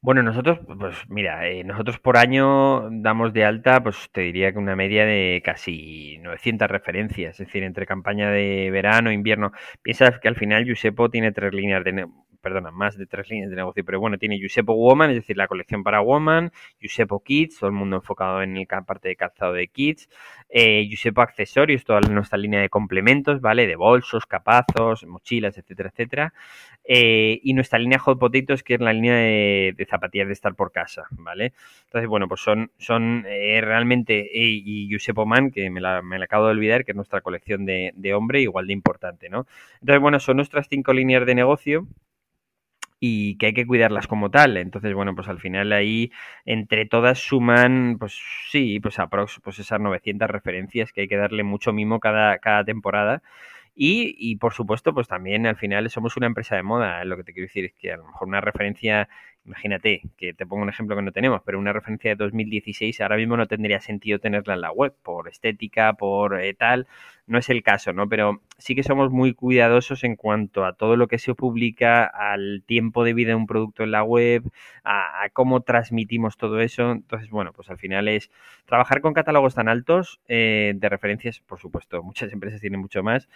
bueno, 0.00 0.22
nosotros, 0.22 0.60
pues 0.66 0.96
mira, 1.08 1.48
eh, 1.48 1.64
nosotros 1.64 1.98
por 1.98 2.16
año 2.16 2.88
damos 2.90 3.32
de 3.32 3.44
alta, 3.44 3.82
pues 3.82 4.10
te 4.12 4.22
diría 4.22 4.52
que 4.52 4.58
una 4.58 4.76
media 4.76 5.04
de 5.06 5.42
casi 5.44 6.18
900 6.22 6.68
referencias, 6.68 7.40
es 7.40 7.46
decir, 7.46 7.62
entre 7.62 7.86
campaña 7.86 8.30
de 8.30 8.70
verano, 8.70 9.12
invierno. 9.12 9.52
Piensas 9.82 10.18
que 10.20 10.28
al 10.28 10.36
final 10.36 10.64
Yusepo 10.64 11.10
tiene 11.10 11.32
tres 11.32 11.52
líneas 11.54 11.84
de, 11.84 12.06
perdona, 12.42 12.70
más 12.70 12.98
de 12.98 13.06
tres 13.06 13.30
líneas 13.30 13.50
de 13.50 13.56
negocio, 13.56 13.84
pero 13.84 14.00
bueno, 14.00 14.18
tiene 14.18 14.38
Yusepo 14.38 14.74
Woman, 14.74 15.10
es 15.10 15.16
decir, 15.16 15.36
la 15.36 15.46
colección 15.46 15.82
para 15.82 16.00
Woman, 16.00 16.52
Yusepo 16.80 17.22
Kids, 17.22 17.58
todo 17.58 17.68
el 17.68 17.76
mundo 17.76 17.96
enfocado 17.96 18.42
en 18.42 18.54
la 18.54 18.82
parte 18.82 19.08
de 19.08 19.16
calzado 19.16 19.52
de 19.54 19.68
Kids, 19.68 20.08
eh, 20.48 20.86
Yusepo 20.88 21.22
Accesorios, 21.22 21.84
toda 21.84 22.00
nuestra 22.00 22.38
línea 22.38 22.60
de 22.60 22.68
complementos, 22.68 23.40
¿vale? 23.40 23.66
De 23.66 23.76
bolsos, 23.76 24.26
capazos, 24.26 25.06
mochilas, 25.06 25.56
etcétera, 25.56 25.90
etcétera. 25.90 26.34
Eh, 26.84 27.40
y 27.44 27.54
nuestra 27.54 27.78
línea 27.78 27.98
Hot 28.00 28.18
Potatoes, 28.18 28.62
que 28.64 28.74
es 28.74 28.80
la 28.80 28.92
línea 28.92 29.14
de, 29.14 29.86
zapatillas 29.88 30.26
de 30.26 30.32
estar 30.32 30.54
por 30.54 30.72
casa, 30.72 31.04
¿vale? 31.10 31.52
Entonces, 31.84 32.08
bueno, 32.08 32.26
pues 32.28 32.40
son, 32.40 32.72
son 32.76 33.24
eh, 33.28 33.60
realmente, 33.62 34.28
y 34.32 34.88
Yusepo 34.88 35.26
Man, 35.26 35.52
que 35.52 35.70
me 35.70 35.80
la, 35.80 36.02
me 36.02 36.18
la, 36.18 36.24
acabo 36.24 36.46
de 36.46 36.52
olvidar, 36.52 36.84
que 36.84 36.92
es 36.92 36.96
nuestra 36.96 37.20
colección 37.20 37.64
de, 37.64 37.92
de 37.94 38.14
hombre, 38.14 38.40
igual 38.40 38.66
de 38.66 38.72
importante, 38.72 39.28
¿no? 39.30 39.46
Entonces, 39.80 40.00
bueno, 40.00 40.18
son 40.18 40.36
nuestras 40.36 40.66
cinco 40.68 40.92
líneas 40.92 41.24
de 41.24 41.34
negocio 41.34 41.86
y 43.04 43.36
que 43.36 43.46
hay 43.46 43.52
que 43.52 43.66
cuidarlas 43.66 44.06
como 44.06 44.30
tal. 44.30 44.56
Entonces, 44.56 44.94
bueno, 44.94 45.16
pues 45.16 45.26
al 45.26 45.40
final 45.40 45.72
ahí 45.72 46.12
entre 46.44 46.86
todas 46.86 47.18
suman, 47.18 47.96
pues 47.98 48.16
sí, 48.48 48.78
pues 48.78 49.00
aprox, 49.00 49.40
pues 49.42 49.58
esas 49.58 49.80
900 49.80 50.30
referencias 50.30 50.92
que 50.92 51.00
hay 51.02 51.08
que 51.08 51.16
darle 51.16 51.42
mucho 51.42 51.72
mimo 51.72 51.98
cada, 51.98 52.38
cada 52.38 52.64
temporada. 52.64 53.20
Y, 53.74 54.14
y, 54.18 54.36
por 54.36 54.52
supuesto, 54.54 54.94
pues 54.94 55.08
también 55.08 55.46
al 55.48 55.56
final 55.56 55.90
somos 55.90 56.16
una 56.16 56.26
empresa 56.26 56.54
de 56.54 56.62
moda. 56.62 57.04
Lo 57.04 57.16
que 57.16 57.24
te 57.24 57.32
quiero 57.32 57.48
decir 57.48 57.64
es 57.64 57.72
que 57.74 57.92
a 57.92 57.96
lo 57.96 58.04
mejor 58.06 58.28
una 58.28 58.40
referencia 58.40 59.08
Imagínate, 59.44 60.02
que 60.16 60.34
te 60.34 60.46
pongo 60.46 60.62
un 60.62 60.68
ejemplo 60.68 60.94
que 60.94 61.02
no 61.02 61.10
tenemos, 61.10 61.42
pero 61.44 61.58
una 61.58 61.72
referencia 61.72 62.10
de 62.10 62.16
2016 62.16 63.00
ahora 63.00 63.16
mismo 63.16 63.36
no 63.36 63.46
tendría 63.48 63.80
sentido 63.80 64.20
tenerla 64.20 64.54
en 64.54 64.60
la 64.60 64.70
web 64.70 64.94
por 65.02 65.28
estética, 65.28 65.94
por 65.94 66.40
eh, 66.40 66.54
tal. 66.54 66.86
No 67.26 67.38
es 67.38 67.48
el 67.50 67.62
caso, 67.64 67.92
¿no? 67.92 68.08
Pero 68.08 68.40
sí 68.58 68.76
que 68.76 68.84
somos 68.84 69.10
muy 69.10 69.34
cuidadosos 69.34 70.04
en 70.04 70.14
cuanto 70.14 70.64
a 70.64 70.74
todo 70.74 70.96
lo 70.96 71.08
que 71.08 71.18
se 71.18 71.34
publica, 71.34 72.04
al 72.04 72.62
tiempo 72.66 73.02
de 73.02 73.14
vida 73.14 73.30
de 73.30 73.34
un 73.34 73.46
producto 73.46 73.82
en 73.82 73.90
la 73.90 74.04
web, 74.04 74.44
a, 74.84 75.28
cómo 75.32 75.62
transmitimos 75.62 76.36
todo 76.36 76.60
eso. 76.60 76.92
Entonces, 76.92 77.30
bueno, 77.30 77.52
pues 77.52 77.68
al 77.68 77.78
final 77.78 78.06
es 78.08 78.30
trabajar 78.66 79.00
con 79.00 79.12
catálogos 79.12 79.54
tan 79.56 79.68
altos 79.68 80.20
de 80.28 80.88
referencias, 80.88 81.40
por 81.40 81.58
supuesto, 81.58 82.02
muchas 82.02 82.32
empresas 82.32 82.60
tienen 82.60 82.80
mucho 82.80 83.02
más 83.02 83.28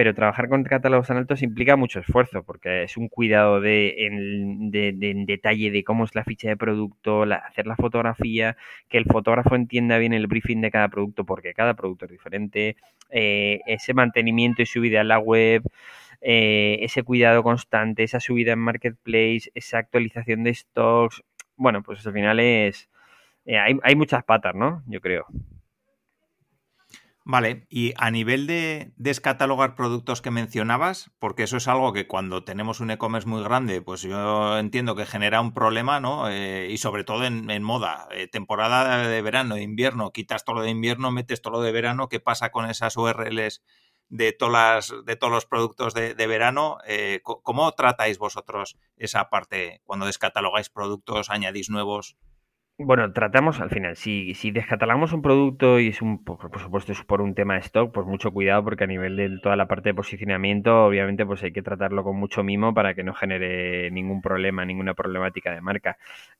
pero 0.00 0.14
trabajar 0.14 0.48
con 0.48 0.64
catálogos 0.64 1.08
tan 1.08 1.18
altos 1.18 1.42
implica 1.42 1.76
mucho 1.76 2.00
esfuerzo, 2.00 2.42
porque 2.42 2.84
es 2.84 2.96
un 2.96 3.08
cuidado 3.08 3.60
de, 3.60 4.06
en, 4.06 4.70
detalle 5.26 5.70
de 5.70 5.84
cómo 5.84 6.04
es 6.04 6.14
la 6.14 6.24
ficha 6.24 6.48
de 6.48 6.56
producto, 6.56 7.24
hacer 7.24 7.66
la 7.66 7.76
fotografía, 7.76 8.56
que 8.88 8.96
el 8.96 9.04
fotógrafo 9.04 9.56
entienda 9.56 9.98
bien 9.98 10.14
el 10.14 10.26
briefing 10.26 10.62
de 10.62 10.70
cada 10.70 10.88
producto, 10.88 11.26
porque 11.26 11.52
cada 11.52 11.74
producto 11.74 12.06
es 12.06 12.12
diferente, 12.12 12.76
eh, 13.10 13.60
ese 13.66 13.92
mantenimiento 13.92 14.62
y 14.62 14.66
subida 14.66 15.02
a 15.02 15.04
la 15.04 15.18
web, 15.18 15.64
eh, 16.22 16.78
ese 16.80 17.02
cuidado 17.02 17.42
constante, 17.42 18.02
esa 18.02 18.20
subida 18.20 18.52
en 18.52 18.60
marketplace, 18.60 19.50
esa 19.54 19.76
actualización 19.76 20.44
de 20.44 20.54
stocks, 20.54 21.22
bueno, 21.56 21.82
pues 21.82 22.06
al 22.06 22.14
final 22.14 22.40
es... 22.40 22.88
Eh, 23.44 23.58
hay, 23.58 23.78
hay 23.82 23.96
muchas 23.96 24.24
patas, 24.24 24.54
¿no? 24.54 24.82
Yo 24.86 25.02
creo. 25.02 25.26
Vale, 27.32 27.64
y 27.70 27.92
a 27.96 28.10
nivel 28.10 28.48
de 28.48 28.92
descatalogar 28.96 29.76
productos 29.76 30.20
que 30.20 30.32
mencionabas, 30.32 31.12
porque 31.20 31.44
eso 31.44 31.58
es 31.58 31.68
algo 31.68 31.92
que 31.92 32.08
cuando 32.08 32.42
tenemos 32.42 32.80
un 32.80 32.90
e-commerce 32.90 33.28
muy 33.28 33.40
grande, 33.44 33.80
pues 33.80 34.02
yo 34.02 34.58
entiendo 34.58 34.96
que 34.96 35.06
genera 35.06 35.40
un 35.40 35.54
problema, 35.54 36.00
¿no? 36.00 36.28
Eh, 36.28 36.66
y 36.72 36.78
sobre 36.78 37.04
todo 37.04 37.24
en, 37.24 37.62
moda, 37.62 38.08
eh, 38.10 38.26
temporada 38.26 39.06
de 39.06 39.22
verano, 39.22 39.54
de 39.54 39.62
invierno, 39.62 40.10
quitas 40.10 40.44
todo 40.44 40.56
lo 40.56 40.62
de 40.62 40.70
invierno, 40.70 41.12
metes 41.12 41.40
todo 41.40 41.52
lo 41.52 41.60
de 41.60 41.70
verano, 41.70 42.08
¿qué 42.08 42.18
pasa 42.18 42.50
con 42.50 42.68
esas 42.68 42.96
URLs 42.96 43.62
de, 44.08 44.32
todas 44.32 44.92
de 45.06 45.14
todos 45.14 45.32
los 45.32 45.46
productos 45.46 45.94
de, 45.94 46.26
verano? 46.26 46.78
Eh, 46.84 47.20
¿Cómo 47.22 47.70
tratáis 47.74 48.18
vosotros 48.18 48.76
esa 48.96 49.30
parte 49.30 49.82
cuando 49.84 50.06
descatalogáis 50.06 50.68
productos, 50.68 51.30
añadís 51.30 51.70
nuevos? 51.70 52.16
Bueno, 52.82 53.12
tratamos 53.12 53.60
al 53.60 53.68
final, 53.68 53.94
si, 53.94 54.32
si 54.32 54.52
descatalogamos 54.52 55.12
un 55.12 55.20
producto 55.20 55.78
y 55.78 55.88
es 55.88 56.00
un, 56.00 56.24
por, 56.24 56.38
supuesto 56.58 56.92
es 56.92 57.04
por 57.04 57.20
un 57.20 57.34
tema 57.34 57.54
de 57.54 57.60
stock, 57.60 57.92
pues 57.92 58.06
mucho 58.06 58.32
cuidado 58.32 58.64
porque 58.64 58.84
a 58.84 58.86
nivel 58.86 59.16
de 59.16 59.38
toda 59.42 59.54
la 59.54 59.68
parte 59.68 59.90
de 59.90 59.94
posicionamiento, 59.94 60.86
obviamente 60.86 61.26
pues 61.26 61.42
hay 61.42 61.52
que 61.52 61.60
tratarlo 61.60 62.02
con 62.04 62.16
mucho 62.16 62.42
mimo 62.42 62.72
para 62.72 62.94
que 62.94 63.04
no 63.04 63.12
genere 63.12 63.90
ningún 63.90 64.22
problema, 64.22 64.64
ninguna 64.64 64.94
problemática 64.94 65.52
de 65.52 65.60
marca. 65.60 65.98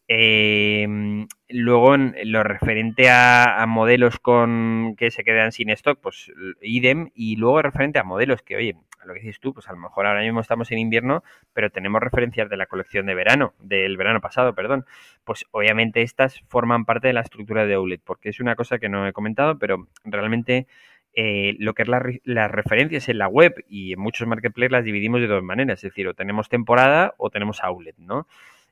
Em, 0.08 1.28
luego, 1.50 1.94
en 1.94 2.14
lo 2.24 2.42
referente 2.42 3.10
a, 3.10 3.62
a, 3.62 3.66
modelos 3.66 4.18
con 4.18 4.94
que 4.96 5.10
se 5.10 5.24
quedan 5.24 5.52
sin 5.52 5.68
stock, 5.68 6.00
pues 6.00 6.32
idem, 6.62 7.10
y 7.14 7.36
luego 7.36 7.60
referente 7.60 7.98
a 7.98 8.04
modelos 8.04 8.40
que, 8.40 8.56
oye, 8.56 8.76
lo 9.06 9.14
que 9.14 9.20
dices 9.20 9.40
tú, 9.40 9.54
pues 9.54 9.68
a 9.68 9.72
lo 9.72 9.78
mejor 9.78 10.06
ahora 10.06 10.20
mismo 10.22 10.40
estamos 10.40 10.70
en 10.70 10.78
invierno, 10.78 11.22
pero 11.52 11.70
tenemos 11.70 12.00
referencias 12.00 12.48
de 12.48 12.56
la 12.56 12.66
colección 12.66 13.06
de 13.06 13.14
verano, 13.14 13.54
del 13.58 13.96
verano 13.96 14.20
pasado, 14.20 14.54
perdón. 14.54 14.84
Pues 15.24 15.44
obviamente 15.50 16.02
estas 16.02 16.40
forman 16.48 16.84
parte 16.84 17.08
de 17.08 17.14
la 17.14 17.20
estructura 17.20 17.66
de 17.66 17.74
Outlet, 17.74 18.02
porque 18.04 18.28
es 18.28 18.40
una 18.40 18.56
cosa 18.56 18.78
que 18.78 18.88
no 18.88 19.06
he 19.06 19.12
comentado, 19.12 19.58
pero 19.58 19.88
realmente 20.04 20.66
eh, 21.14 21.56
lo 21.58 21.74
que 21.74 21.82
es 21.82 21.88
las 21.88 22.50
referencias 22.50 23.08
en 23.08 23.18
la 23.18 23.28
web 23.28 23.64
y 23.68 23.94
en 23.94 24.00
muchos 24.00 24.28
marketplaces 24.28 24.72
las 24.72 24.84
dividimos 24.84 25.20
de 25.20 25.26
dos 25.26 25.42
maneras, 25.42 25.78
es 25.78 25.90
decir, 25.90 26.06
o 26.08 26.14
tenemos 26.14 26.48
temporada 26.48 27.14
o 27.18 27.30
tenemos 27.30 27.62
outlet, 27.62 27.96
¿no? 27.98 28.26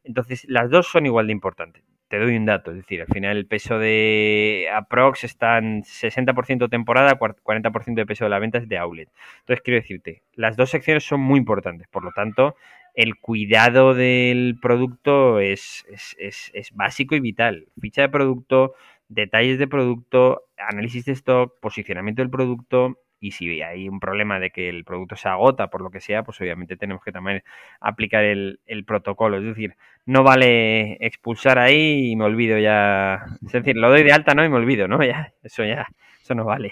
Entonces, 0.05 0.45
las 0.49 0.71
dos 0.71 0.87
son 0.87 1.07
igual 1.07 1.27
de 1.27 1.33
importantes 1.33 1.85
te 2.09 2.19
doy 2.19 2.37
un 2.37 2.47
dato, 2.47 2.71
es 2.71 2.79
decir, 2.79 3.03
al 3.03 3.07
final 3.07 3.37
el 3.37 3.47
peso 3.47 3.79
de 3.79 4.69
Aprox 4.73 5.25
está 5.25 5.59
en 5.59 5.83
60% 5.83 6.71
temporada, 6.71 7.19
40% 7.19 7.95
de 7.95 8.07
peso 8.07 8.25
de 8.25 8.31
la 8.31 8.39
venta 8.39 8.59
es 8.59 8.69
de 8.69 8.79
outlet. 8.79 9.11
Entonces, 9.41 9.63
quiero 9.63 9.81
decirte, 9.81 10.23
las 10.35 10.57
dos 10.57 10.71
secciones 10.71 11.05
son 11.05 11.21
muy 11.21 11.39
importantes, 11.39 11.87
por 11.89 12.05
lo 12.05 12.13
tanto, 12.13 12.57
el 12.95 13.17
cuidado 13.17 13.95
del 13.95 14.59
producto 14.61 15.39
es, 15.39 15.87
es, 16.19 16.51
es 16.53 16.73
básico 16.73 17.15
y 17.15 17.21
vital. 17.21 17.69
Ficha 17.81 18.03
de 18.03 18.09
producto, 18.09 18.75
detalles 19.09 19.59
de 19.59 19.69
producto, 19.69 20.45
análisis 20.57 21.05
de 21.05 21.13
stock, 21.13 21.61
posicionamiento 21.61 22.23
del 22.23 22.31
producto, 22.31 22.99
y 23.21 23.33
si 23.33 23.63
hay 23.63 23.89
un 23.89 24.01
problema 24.01 24.39
de 24.39 24.51
que 24.51 24.69
el 24.69 24.85
producto 24.85 25.17
se 25.17 25.29
agota 25.29 25.69
por 25.69 25.83
lo 25.83 25.91
que 25.91 26.01
sea, 26.01 26.23
pues 26.23 26.41
obviamente 26.41 26.77
tenemos 26.77 27.03
que 27.03 27.13
también 27.13 27.43
aplicar 27.81 28.25
el, 28.25 28.61
protocolo. 28.87 29.39
Es 29.39 29.45
decir, 29.45 29.77
no 30.07 30.23
vale 30.23 31.05
expulsar 31.05 31.59
ahí 31.59 32.11
y 32.11 32.17
me 32.17 32.25
olvido 32.25 32.59
ya. 32.59 33.27
Es 33.45 33.53
decir, 33.53 33.77
lo 33.77 33.91
doy 33.91 34.03
de 34.03 34.13
alta, 34.13 34.35
¿no? 34.35 34.45
Y 34.45 34.49
me 34.49 34.57
olvido, 34.57 34.89
¿no? 34.89 34.99
Ya, 35.09 35.33
eso 35.43 35.65
ya, 35.65 35.87
eso 36.23 36.35
no 36.35 36.45
vale. 36.45 36.71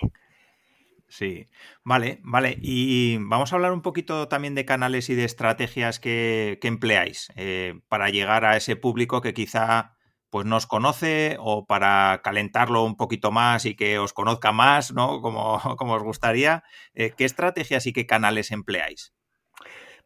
Sí, 1.08 1.46
vale, 1.84 2.18
vale. 2.22 2.58
Y 2.60 3.16
vamos 3.20 3.52
a 3.52 3.56
hablar 3.56 3.72
un 3.72 3.82
poquito 3.82 4.28
también 4.28 4.54
de 4.54 4.64
canales 4.64 5.08
y 5.08 5.14
de 5.14 5.24
estrategias 5.24 6.00
que, 6.00 6.58
empleáis 6.62 7.32
eh, 7.36 7.80
para 7.88 8.10
llegar 8.10 8.44
a 8.44 8.56
ese 8.56 8.76
público 8.76 9.20
que 9.20 9.32
quizá 9.32 9.95
pues 10.36 10.44
nos 10.44 10.66
conoce 10.66 11.38
o 11.40 11.64
para 11.64 12.20
calentarlo 12.22 12.84
un 12.84 12.94
poquito 12.94 13.32
más 13.32 13.64
y 13.64 13.74
que 13.74 13.98
os 13.98 14.12
conozca 14.12 14.52
más, 14.52 14.92
¿no? 14.92 15.22
Como, 15.22 15.58
como 15.78 15.94
os 15.94 16.02
gustaría. 16.02 16.62
Eh, 16.92 17.14
¿Qué 17.16 17.24
estrategias 17.24 17.86
y 17.86 17.94
qué 17.94 18.04
canales 18.04 18.50
empleáis? 18.50 19.14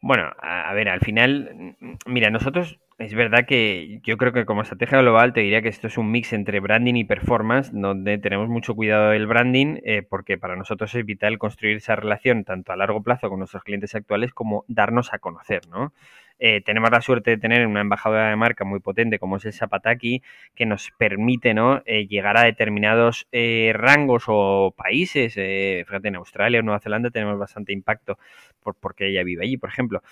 Bueno, 0.01 0.31
a, 0.41 0.73
ver, 0.73 0.89
al 0.89 1.01
final, 1.01 1.77
mira, 2.07 2.31
nosotros 2.31 2.79
es 3.01 3.15
verdad 3.15 3.47
que 3.47 4.01
yo 4.05 4.19
creo 4.19 4.33
que 4.33 4.45
como 4.45 4.61
estrategia 4.61 4.99
global 4.99 5.33
te 5.33 5.41
diría 5.41 5.63
que 5.63 5.69
esto 5.69 5.87
es 5.87 5.97
un 5.97 6.11
mix 6.11 6.35
entre 6.35 6.61
branding 6.61 6.97
y 6.97 7.05
performance, 7.05 7.71
donde 7.73 8.19
tenemos 8.19 8.51
mucho 8.51 8.75
cuidado 8.75 9.11
del 9.11 9.27
branding, 9.27 9.79
eh, 9.85 10.03
porque 10.03 10.37
para 10.37 10.55
nosotros 10.55 10.95
es 10.95 11.07
vital 11.07 11.39
construir 11.39 11.79
esa 11.79 11.97
relación 11.97 12.45
tanto 12.45 12.73
a 12.73 12.77
largo 12.77 13.03
plazo 13.03 13.31
con 13.31 13.39
nuestros 13.39 13.65
clientes 13.65 13.95
actuales 13.95 14.35
como 14.35 14.67
darnos 14.69 15.15
a 15.15 15.19
conocer, 15.19 15.67
¿no? 15.69 15.95
Eh, 16.39 16.61
tenemos 16.63 16.91
la 16.91 17.01
suerte 17.01 17.33
de 17.33 17.39
tener 17.39 17.67
una 17.67 17.81
embajadora 17.81 18.29
de 18.29 18.37
marca 18.37 18.65
muy 18.65 18.81
potente 18.81 19.19
como 19.19 19.37
es 19.37 19.47
el 19.47 19.53
Zapataki, 19.55 20.23
que 20.55 20.67
nos 20.67 20.91
permite 20.99 21.55
¿no? 21.55 21.83
Eh, 21.87 22.07
llegar 22.07 22.37
a 22.37 22.45
determinados 22.45 23.29
eh, 23.33 23.73
rangos 23.75 24.25
o 24.27 24.75
países. 24.77 25.35
fíjate, 25.35 26.09
en 26.09 26.17
Australia 26.17 26.61
o 26.61 26.63
Nueva 26.63 26.81
Zelanda 26.81 27.11
tenemos 27.11 27.39
bastante 27.39 27.73
impacto 27.73 28.19
por, 28.63 28.75
porque 28.75 29.09
ella 29.09 29.23
vive 29.23 29.45
allí, 29.45 29.57
por 29.57 29.71
ejemplo. 29.71 30.03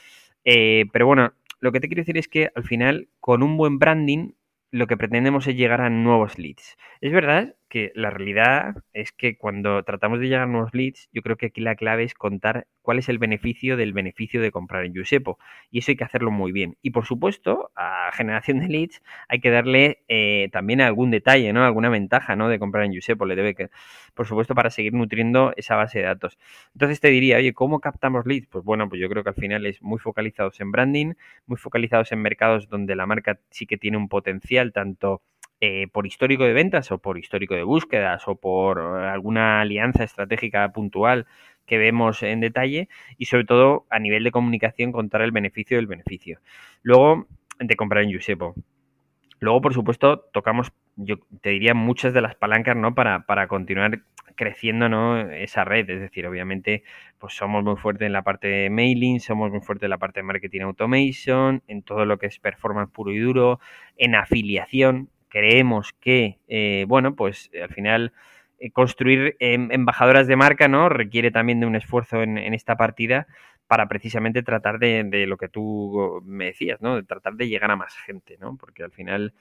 pero 0.45 1.07
bueno, 1.07 1.33
lo 1.61 1.73
que 1.73 1.81
te 1.81 1.89
quiero 1.89 2.03
decir 2.03 2.19
es 2.19 2.29
que 2.29 2.51
al 2.55 2.65
final, 2.65 3.09
con 3.21 3.43
un 3.43 3.57
buen 3.57 3.79
branding, 3.79 4.33
lo 4.71 4.87
que 4.87 4.97
pretendemos 4.97 5.47
es 5.47 5.57
llegar 5.57 5.81
a 5.81 5.91
nuevos 5.91 6.39
leads. 6.39 6.77
Es 7.01 7.13
verdad 7.13 7.57
que 7.69 7.93
la 7.95 8.11
realidad 8.11 8.77
es 8.93 9.13
que 9.13 9.37
cuando 9.37 9.83
tratamos 9.85 10.21
de 10.21 10.27
llegar 10.27 10.43
a 10.43 10.47
nuevos 10.47 10.75
leads, 10.75 11.09
yo 11.13 11.23
creo 11.23 11.37
que 11.37 11.47
aquí 11.47 11.61
la 11.61 11.77
clave 11.77 12.05
es 12.05 12.15
contar 12.15 12.67
cuál 12.83 12.99
es 12.99 13.09
el 13.09 13.19
beneficio 13.19 13.77
del 13.77 13.93
beneficio 13.93 14.41
de 14.41 14.51
comprar 14.51 14.85
en 14.85 14.95
Yusepo. 14.95 15.39
Y 15.71 15.81
eso 15.81 15.91
hay 15.93 15.97
que 15.97 16.05
hacerlo 16.05 16.31
muy 16.31 16.53
bien. 16.53 16.77
Y 16.83 16.91
por 16.91 17.07
supuesto, 17.07 17.71
a 17.77 18.11
generación 18.13 18.61
de 18.61 18.69
leads 18.69 19.03
hay 19.29 19.41
que 19.41 19.51
darle 19.51 20.03
eh, 20.09 20.49
también 20.53 20.81
algún 20.81 21.11
detalle, 21.11 21.53
¿no? 21.53 21.65
Alguna 21.65 21.91
ventaja, 21.91 22.37
¿no? 22.37 22.49
De 22.49 22.59
comprar 22.59 22.85
en 22.85 22.93
Yusepo. 22.93 23.27
Le 23.27 23.37
debe 23.37 23.55
que, 23.55 23.69
por 24.15 24.27
supuesto, 24.27 24.55
para 24.55 24.71
seguir 24.71 24.95
nutriendo 24.95 25.53
esa 25.57 25.77
base 25.77 25.99
de 25.99 26.07
datos. 26.07 26.39
Entonces 26.75 27.01
te 27.01 27.09
diría, 27.09 27.37
oye, 27.37 27.53
¿cómo 27.53 27.81
captamos 27.81 28.27
leads? 28.27 28.47
Pues 28.49 28.65
bueno, 28.65 28.89
pues 28.89 29.01
yo 29.01 29.09
creo 29.09 29.23
que 29.23 29.31
al 29.31 29.35
final 29.35 29.67
es 29.67 29.83
muy 29.83 29.99
focalizados 29.99 30.61
en 30.61 30.73
branding, 30.73 31.15
muy 31.47 31.59
focalizados 31.59 32.13
en 32.13 32.23
mercados 32.23 32.69
donde 32.69 32.97
la 32.97 33.07
marca 33.07 33.39
sí 33.51 33.67
que 33.67 33.77
tiene 33.77 33.97
un 33.97 34.09
potencial, 34.09 34.73
tanto 34.73 35.23
eh, 35.61 35.89
por 35.93 36.07
histórico 36.07 36.45
de 36.45 36.53
ventas 36.53 36.93
o 36.93 36.99
por 36.99 37.19
histórico 37.19 37.55
de 37.55 37.65
búsquedas 37.65 38.29
o 38.29 38.37
por 38.37 38.79
eh, 38.79 39.09
alguna 39.09 39.61
alianza 39.61 40.05
estratégica 40.05 40.73
puntual 40.73 41.27
que 41.67 41.79
vemos 41.79 42.23
en 42.23 42.41
detalle 42.41 42.89
y 43.19 43.27
sobre 43.27 43.45
todo 43.45 43.87
a 43.91 43.99
nivel 43.99 44.25
de 44.25 44.31
comunicación 44.31 44.93
contar 44.93 45.23
el 45.23 45.33
beneficio 45.33 45.77
del 45.77 45.87
beneficio. 45.87 46.41
Luego, 46.83 47.27
de 47.59 47.77
comprar 47.77 48.05
en 48.05 48.11
Yusepo. 48.11 48.55
Luego, 49.41 49.61
por 49.61 49.75
supuesto, 49.75 50.21
tocamos, 50.33 50.73
yo 50.97 51.17
te 51.41 51.51
diría, 51.51 51.75
muchas 51.75 52.13
de 52.13 52.21
las 52.21 52.35
palancas, 52.35 52.77
¿no? 52.77 52.95
Para, 52.95 53.27
para 53.27 53.47
continuar 53.47 54.01
creciendo, 54.35 54.89
¿no? 54.89 55.21
Esa 55.21 55.65
red. 55.65 55.89
Es 55.91 56.01
decir, 56.01 56.27
obviamente, 56.27 56.83
pues 57.19 57.35
somos 57.35 57.63
muy 57.63 57.77
fuertes 57.77 58.07
en 58.07 58.13
la 58.13 58.23
parte 58.23 58.49
de 58.49 58.71
mailing, 58.71 59.21
somos 59.21 59.51
muy 59.51 59.61
fuertes 59.61 59.85
en 59.85 59.91
la 59.91 59.99
parte 59.99 60.21
de 60.21 60.25
marketing 60.25 60.63
automation, 60.63 61.63
en 61.67 61.83
todo 61.83 62.05
lo 62.05 62.19
que 62.19 62.27
es 62.27 62.39
performance 62.39 62.91
puro 62.91 63.13
y 63.13 63.19
duro, 63.19 63.61
en 63.97 64.15
afiliación 64.15 65.11
creemos 65.39 65.93
que, 66.01 66.39
eh, 66.49 66.85
bueno, 66.89 67.15
pues 67.15 67.49
al 67.63 67.69
final 67.69 68.13
eh, 68.59 68.73
construir 68.73 69.37
em, 69.39 69.71
embajadoras 69.71 70.27
de 70.27 70.35
marca, 70.35 70.67
¿no? 70.67 70.89
Requiere 70.89 71.31
también 71.31 71.61
de 71.61 71.67
un 71.67 71.77
esfuerzo 71.77 72.23
en, 72.25 72.39
esta 72.55 72.77
partida 72.77 73.29
para 73.69 73.87
precisamente 73.87 74.43
tratar 74.43 74.81
de, 74.81 75.27
lo 75.29 75.37
que 75.37 75.49
tú 75.49 76.21
me 76.25 76.47
decías, 76.47 76.81
¿no? 76.81 76.97
De 76.97 77.05
tratar 77.05 77.35
de 77.35 77.49
llegar 77.49 77.71
a 77.71 77.77
más 77.77 77.95
gente, 78.05 78.37
¿no? 78.41 78.57
Porque 78.57 78.83
al 78.83 78.91
final 78.91 79.33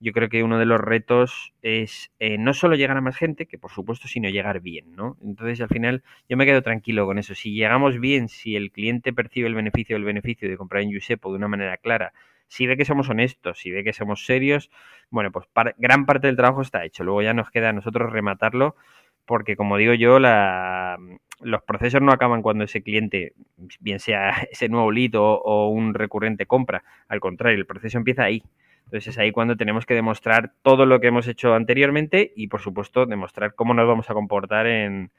yo 0.00 0.12
creo 0.12 0.28
que 0.28 0.42
uno 0.42 0.58
de 0.58 0.66
los 0.66 0.80
retos 0.80 1.52
es 1.62 2.10
eh, 2.18 2.36
no 2.36 2.52
solo 2.52 2.74
llegar 2.74 2.96
a 2.96 3.00
más 3.00 3.16
gente, 3.16 3.46
que 3.46 3.56
por 3.58 3.70
supuesto, 3.70 4.08
sino 4.08 4.28
llegar 4.30 4.60
bien, 4.60 4.96
¿no? 4.96 5.16
Entonces 5.22 5.60
al 5.60 5.68
final 5.68 6.02
yo 6.28 6.36
me 6.36 6.46
quedo 6.46 6.62
tranquilo 6.62 7.06
con 7.06 7.18
eso. 7.18 7.36
Si 7.36 7.54
llegamos 7.54 8.00
bien, 8.00 8.28
si 8.28 8.56
el 8.56 8.72
cliente 8.72 9.12
percibe 9.12 9.46
el 9.46 9.54
beneficio 9.54 9.94
del 9.94 10.04
beneficio 10.04 10.48
de 10.48 10.56
comprar 10.56 10.82
en 10.82 10.90
Yusepo 10.90 11.30
de 11.30 11.36
una 11.38 11.48
manera 11.48 11.76
clara, 11.76 12.12
si 12.54 12.68
ve 12.68 12.76
que 12.76 12.84
somos 12.84 13.10
honestos, 13.10 13.58
si 13.58 13.72
ve 13.72 13.82
que 13.82 13.92
somos 13.92 14.26
serios, 14.26 14.70
bueno, 15.10 15.32
pues 15.32 15.46
gran 15.76 16.06
parte 16.06 16.28
del 16.28 16.36
trabajo 16.36 16.62
está 16.62 16.84
hecho. 16.84 17.02
Luego 17.02 17.20
ya 17.20 17.34
nos 17.34 17.50
queda 17.50 17.70
a 17.70 17.72
nosotros 17.72 18.12
rematarlo, 18.12 18.76
porque 19.24 19.56
como 19.56 19.76
digo 19.76 19.92
yo, 19.94 20.20
los 20.20 21.62
procesos 21.66 22.00
no 22.00 22.12
acaban 22.12 22.42
cuando 22.42 22.62
ese 22.62 22.84
cliente, 22.84 23.32
bien 23.80 23.98
sea 23.98 24.30
ese 24.52 24.68
nuevo 24.68 24.92
lead 24.92 25.16
o, 25.16 25.68
un 25.68 25.94
recurrente 25.94 26.46
compra. 26.46 26.84
Al 27.08 27.18
contrario, 27.18 27.58
el 27.58 27.66
proceso 27.66 27.98
empieza 27.98 28.22
ahí. 28.22 28.44
Entonces 28.84 29.08
es 29.08 29.18
ahí 29.18 29.32
cuando 29.32 29.56
tenemos 29.56 29.84
que 29.84 29.94
demostrar 29.94 30.52
todo 30.62 30.86
lo 30.86 31.00
que 31.00 31.08
hemos 31.08 31.26
hecho 31.26 31.54
anteriormente 31.54 32.32
y, 32.36 32.46
por 32.46 32.60
supuesto, 32.60 33.04
demostrar 33.06 33.56
cómo 33.56 33.74
nos 33.74 33.88
vamos 33.88 34.10
a 34.10 34.14
comportar 34.14 34.68
en, 34.68 35.10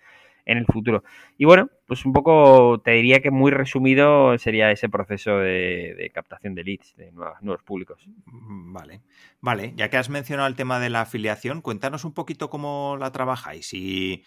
en 0.45 0.57
el 0.57 0.65
futuro. 0.65 1.03
Y 1.37 1.45
bueno, 1.45 1.69
pues 1.87 2.05
un 2.05 2.13
poco 2.13 2.81
te 2.83 2.91
diría 2.91 3.21
que 3.21 3.31
muy 3.31 3.51
resumido 3.51 4.37
sería 4.37 4.71
ese 4.71 4.89
proceso 4.89 5.37
de, 5.39 6.11
captación 6.13 6.55
de 6.55 6.63
leads, 6.63 6.95
de 6.95 7.11
nuevos 7.11 7.63
públicos. 7.63 8.07
Mm, 8.25 8.73
vale, 8.73 9.01
vale. 9.41 9.73
Ya 9.75 9.89
que 9.89 9.97
has 9.97 10.09
mencionado 10.09 10.47
el 10.47 10.55
tema 10.55 10.79
de 10.79 10.89
la 10.89 11.01
afiliación, 11.01 11.61
cuéntanos 11.61 12.05
un 12.05 12.13
poquito 12.13 12.49
cómo 12.49 12.97
la 12.99 13.11
trabajáis. 13.11 13.67
Si, 13.67 14.23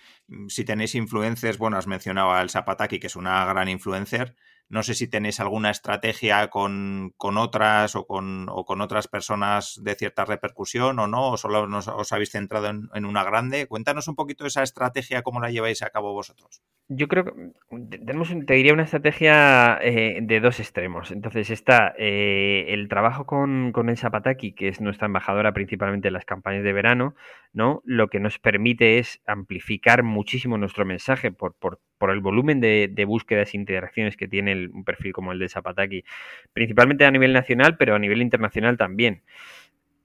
si 0.48 0.64
tenéis 0.64 0.94
influencers, 0.94 1.58
bueno, 1.58 1.76
has 1.76 1.86
mencionado 1.86 2.32
al 2.32 2.50
Zapataki, 2.50 2.98
que 2.98 3.06
es 3.06 3.16
una 3.16 3.44
gran 3.44 3.68
influencer. 3.68 4.34
No 4.70 4.82
sé 4.82 4.94
si 4.94 5.08
tenéis 5.08 5.40
alguna 5.40 5.70
estrategia 5.70 6.50
con, 6.50 7.14
otras 7.18 7.96
o 7.96 8.06
con, 8.06 8.48
o 8.50 8.66
con, 8.66 8.82
otras 8.82 9.08
personas 9.08 9.80
de 9.82 9.94
cierta 9.94 10.26
repercusión 10.26 10.98
o 10.98 11.06
no, 11.06 11.30
o 11.30 11.36
solo 11.38 11.66
os 11.78 12.12
habéis 12.12 12.30
centrado 12.30 12.66
en, 12.68 13.04
una 13.06 13.24
grande. 13.24 13.66
Cuéntanos 13.66 14.08
un 14.08 14.14
poquito 14.14 14.44
esa 14.44 14.62
estrategia, 14.62 15.22
cómo 15.22 15.40
la 15.40 15.50
lleváis 15.50 15.82
a 15.82 15.90
cabo 15.90 16.12
vosotros. 16.12 16.62
Yo 16.88 17.06
creo 17.08 17.24
que 17.24 17.32
mm, 17.70 17.88
tenemos, 17.90 18.28
te 18.46 18.54
diría, 18.54 18.72
una 18.72 18.84
estrategia 18.84 19.78
eh, 19.82 20.18
de 20.22 20.40
dos 20.40 20.58
extremos. 20.60 21.10
Entonces 21.10 21.50
está 21.50 21.94
eh, 21.98 22.66
el 22.68 22.88
trabajo 22.88 23.26
con, 23.26 23.72
con 23.72 23.88
el 23.90 23.96
Zapataki, 23.98 24.52
que 24.52 24.68
es 24.68 24.80
nuestra 24.80 25.06
embajadora 25.06 25.52
principalmente 25.52 26.08
en 26.08 26.14
las 26.14 26.24
campañas 26.24 26.64
de 26.64 26.72
verano, 26.72 27.14
¿no? 27.52 27.82
Lo 27.84 28.08
que 28.08 28.20
nos 28.20 28.38
permite 28.38 28.98
es 28.98 29.20
amplificar 29.26 30.02
muchísimo 30.02 30.56
nuestro 30.58 30.84
mensaje 30.86 31.30
por, 31.30 31.54
por 31.54 31.80
por 31.98 32.10
el 32.10 32.20
volumen 32.20 32.60
de, 32.60 33.04
búsquedas 33.06 33.52
e 33.52 33.56
interacciones 33.56 34.16
que 34.16 34.28
tiene 34.28 34.68
un 34.68 34.84
perfil 34.84 35.12
como 35.12 35.32
el 35.32 35.38
de 35.38 35.48
Zapataki, 35.48 36.04
principalmente 36.52 37.04
a 37.04 37.10
nivel 37.10 37.32
nacional, 37.32 37.76
pero 37.76 37.94
a 37.94 37.98
nivel 37.98 38.22
internacional 38.22 38.76
también. 38.76 39.22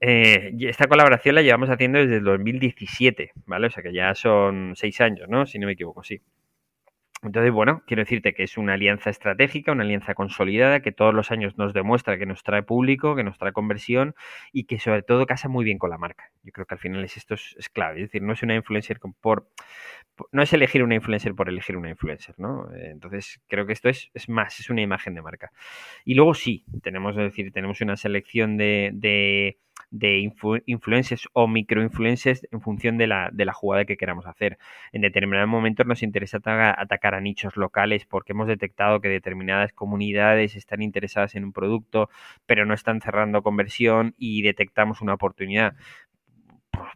Eh, 0.00 0.52
esta 0.60 0.86
colaboración 0.86 1.36
la 1.36 1.42
llevamos 1.42 1.70
haciendo 1.70 1.98
desde 1.98 2.16
el 2.16 2.24
2017, 2.24 3.32
¿vale? 3.46 3.68
O 3.68 3.70
sea 3.70 3.82
que 3.82 3.92
ya 3.92 4.14
son 4.14 4.74
seis 4.76 5.00
años, 5.00 5.28
¿no? 5.28 5.46
Si 5.46 5.58
no 5.58 5.66
me 5.66 5.72
equivoco, 5.72 6.02
sí. 6.02 6.20
Entonces, 7.24 7.52
bueno, 7.52 7.82
quiero 7.86 8.02
decirte 8.02 8.34
que 8.34 8.42
es 8.42 8.58
una 8.58 8.74
alianza 8.74 9.08
estratégica, 9.08 9.72
una 9.72 9.82
alianza 9.82 10.14
consolidada, 10.14 10.80
que 10.80 10.92
todos 10.92 11.14
los 11.14 11.30
años 11.30 11.56
nos 11.56 11.72
demuestra 11.72 12.18
que 12.18 12.26
nos 12.26 12.42
trae 12.42 12.62
público, 12.62 13.16
que 13.16 13.24
nos 13.24 13.38
trae 13.38 13.52
conversión 13.52 14.14
y 14.52 14.64
que 14.64 14.78
sobre 14.78 15.02
todo 15.02 15.24
casa 15.26 15.48
muy 15.48 15.64
bien 15.64 15.78
con 15.78 15.90
la 15.90 15.98
marca. 15.98 16.30
Yo 16.42 16.52
creo 16.52 16.66
que 16.66 16.74
al 16.74 16.80
final 16.80 17.02
es, 17.04 17.16
esto 17.16 17.34
es, 17.34 17.70
clave. 17.72 18.02
Es 18.02 18.08
decir, 18.08 18.22
no 18.22 18.34
es 18.34 18.42
una 18.42 18.54
influencer 18.54 19.00
por, 19.20 19.48
no 20.32 20.42
es 20.42 20.52
elegir 20.52 20.82
una 20.82 20.94
influencer 20.94 21.34
por 21.34 21.48
elegir 21.48 21.76
una 21.76 21.90
influencer, 21.90 22.34
¿no? 22.38 22.70
Eh, 22.74 22.90
entonces, 22.90 23.40
creo 23.48 23.66
que 23.66 23.72
esto 23.72 23.88
es, 23.88 24.10
es 24.14 24.28
más, 24.28 24.60
es 24.60 24.70
una 24.70 24.82
imagen 24.82 25.14
de 25.14 25.22
marca. 25.22 25.52
Y 26.04 26.14
luego 26.14 26.34
sí, 26.34 26.64
tenemos, 26.82 27.16
decir, 27.16 27.52
tenemos 27.52 27.80
una 27.80 27.96
selección 27.96 28.56
de 28.56 29.58
de 29.94 30.18
influencers 30.66 31.28
o 31.34 31.46
microinfluencers 31.46 32.48
en 32.50 32.60
función 32.60 32.98
de 32.98 33.06
la, 33.06 33.30
de 33.32 33.44
la 33.44 33.52
jugada 33.52 33.84
que 33.84 33.96
queramos 33.96 34.26
hacer. 34.26 34.58
En 34.92 35.02
determinados 35.02 35.48
momentos 35.48 35.86
nos 35.86 36.02
interesa 36.02 36.38
atacar 36.44 37.14
a 37.14 37.20
nichos 37.20 37.56
locales 37.56 38.04
porque 38.04 38.32
hemos 38.32 38.48
detectado 38.48 39.00
que 39.00 39.08
determinadas 39.08 39.72
comunidades 39.72 40.56
están 40.56 40.82
interesadas 40.82 41.36
en 41.36 41.44
un 41.44 41.52
producto, 41.52 42.10
pero 42.44 42.66
no 42.66 42.74
están 42.74 43.00
cerrando 43.00 43.42
conversión 43.42 44.16
y 44.18 44.42
detectamos 44.42 45.00
una 45.00 45.14
oportunidad. 45.14 45.76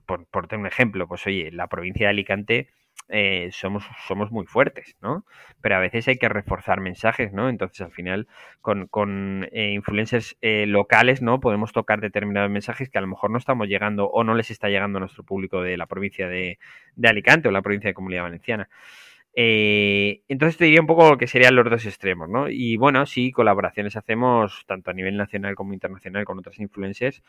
Por, 0.06 0.26
por, 0.26 0.48
tener 0.48 0.62
un 0.62 0.66
ejemplo, 0.66 1.06
pues 1.06 1.24
oye, 1.28 1.52
la 1.52 1.68
provincia 1.68 2.06
de 2.06 2.10
Alicante 2.10 2.68
eh, 3.10 3.48
somos, 3.52 3.84
somos 4.06 4.30
muy 4.30 4.44
fuertes, 4.46 4.96
¿no? 5.00 5.24
Pero 5.62 5.76
a 5.76 5.80
veces 5.80 6.06
hay 6.08 6.18
que 6.18 6.28
reforzar 6.28 6.80
mensajes, 6.80 7.32
¿no? 7.32 7.48
Entonces, 7.48 7.80
al 7.80 7.90
final, 7.90 8.28
con, 8.60 8.86
con 8.86 9.48
eh, 9.52 9.72
influencers 9.72 10.36
eh, 10.42 10.66
locales, 10.66 11.22
¿no? 11.22 11.40
Podemos 11.40 11.72
tocar 11.72 12.00
determinados 12.00 12.50
mensajes 12.50 12.90
que 12.90 12.98
a 12.98 13.00
lo 13.00 13.06
mejor 13.06 13.30
no 13.30 13.38
estamos 13.38 13.66
llegando 13.66 14.08
o 14.10 14.24
no 14.24 14.34
les 14.34 14.50
está 14.50 14.68
llegando 14.68 14.98
a 14.98 15.00
nuestro 15.00 15.24
público 15.24 15.62
de 15.62 15.78
la 15.78 15.86
provincia 15.86 16.28
de, 16.28 16.58
Alicante 17.02 17.48
o 17.48 17.50
la 17.50 17.62
provincia 17.62 17.88
de 17.88 17.94
Comunidad 17.94 18.24
Valenciana. 18.24 18.68
entonces 19.34 20.58
te 20.58 20.64
diría 20.64 20.80
un 20.80 20.86
poco 20.86 21.16
que 21.16 21.26
serían 21.26 21.54
los 21.54 21.64
dos 21.70 21.86
extremos, 21.86 22.28
¿no? 22.28 22.48
Y 22.50 22.76
bueno, 22.76 23.06
sí, 23.06 23.30
colaboraciones 23.32 23.96
hacemos 23.96 24.64
tanto 24.66 24.90
a 24.90 24.94
nivel 24.94 25.16
nacional 25.16 25.54
como 25.54 25.72
internacional 25.72 26.24
con 26.24 26.38
otras 26.38 26.58
influencers. 26.58 27.22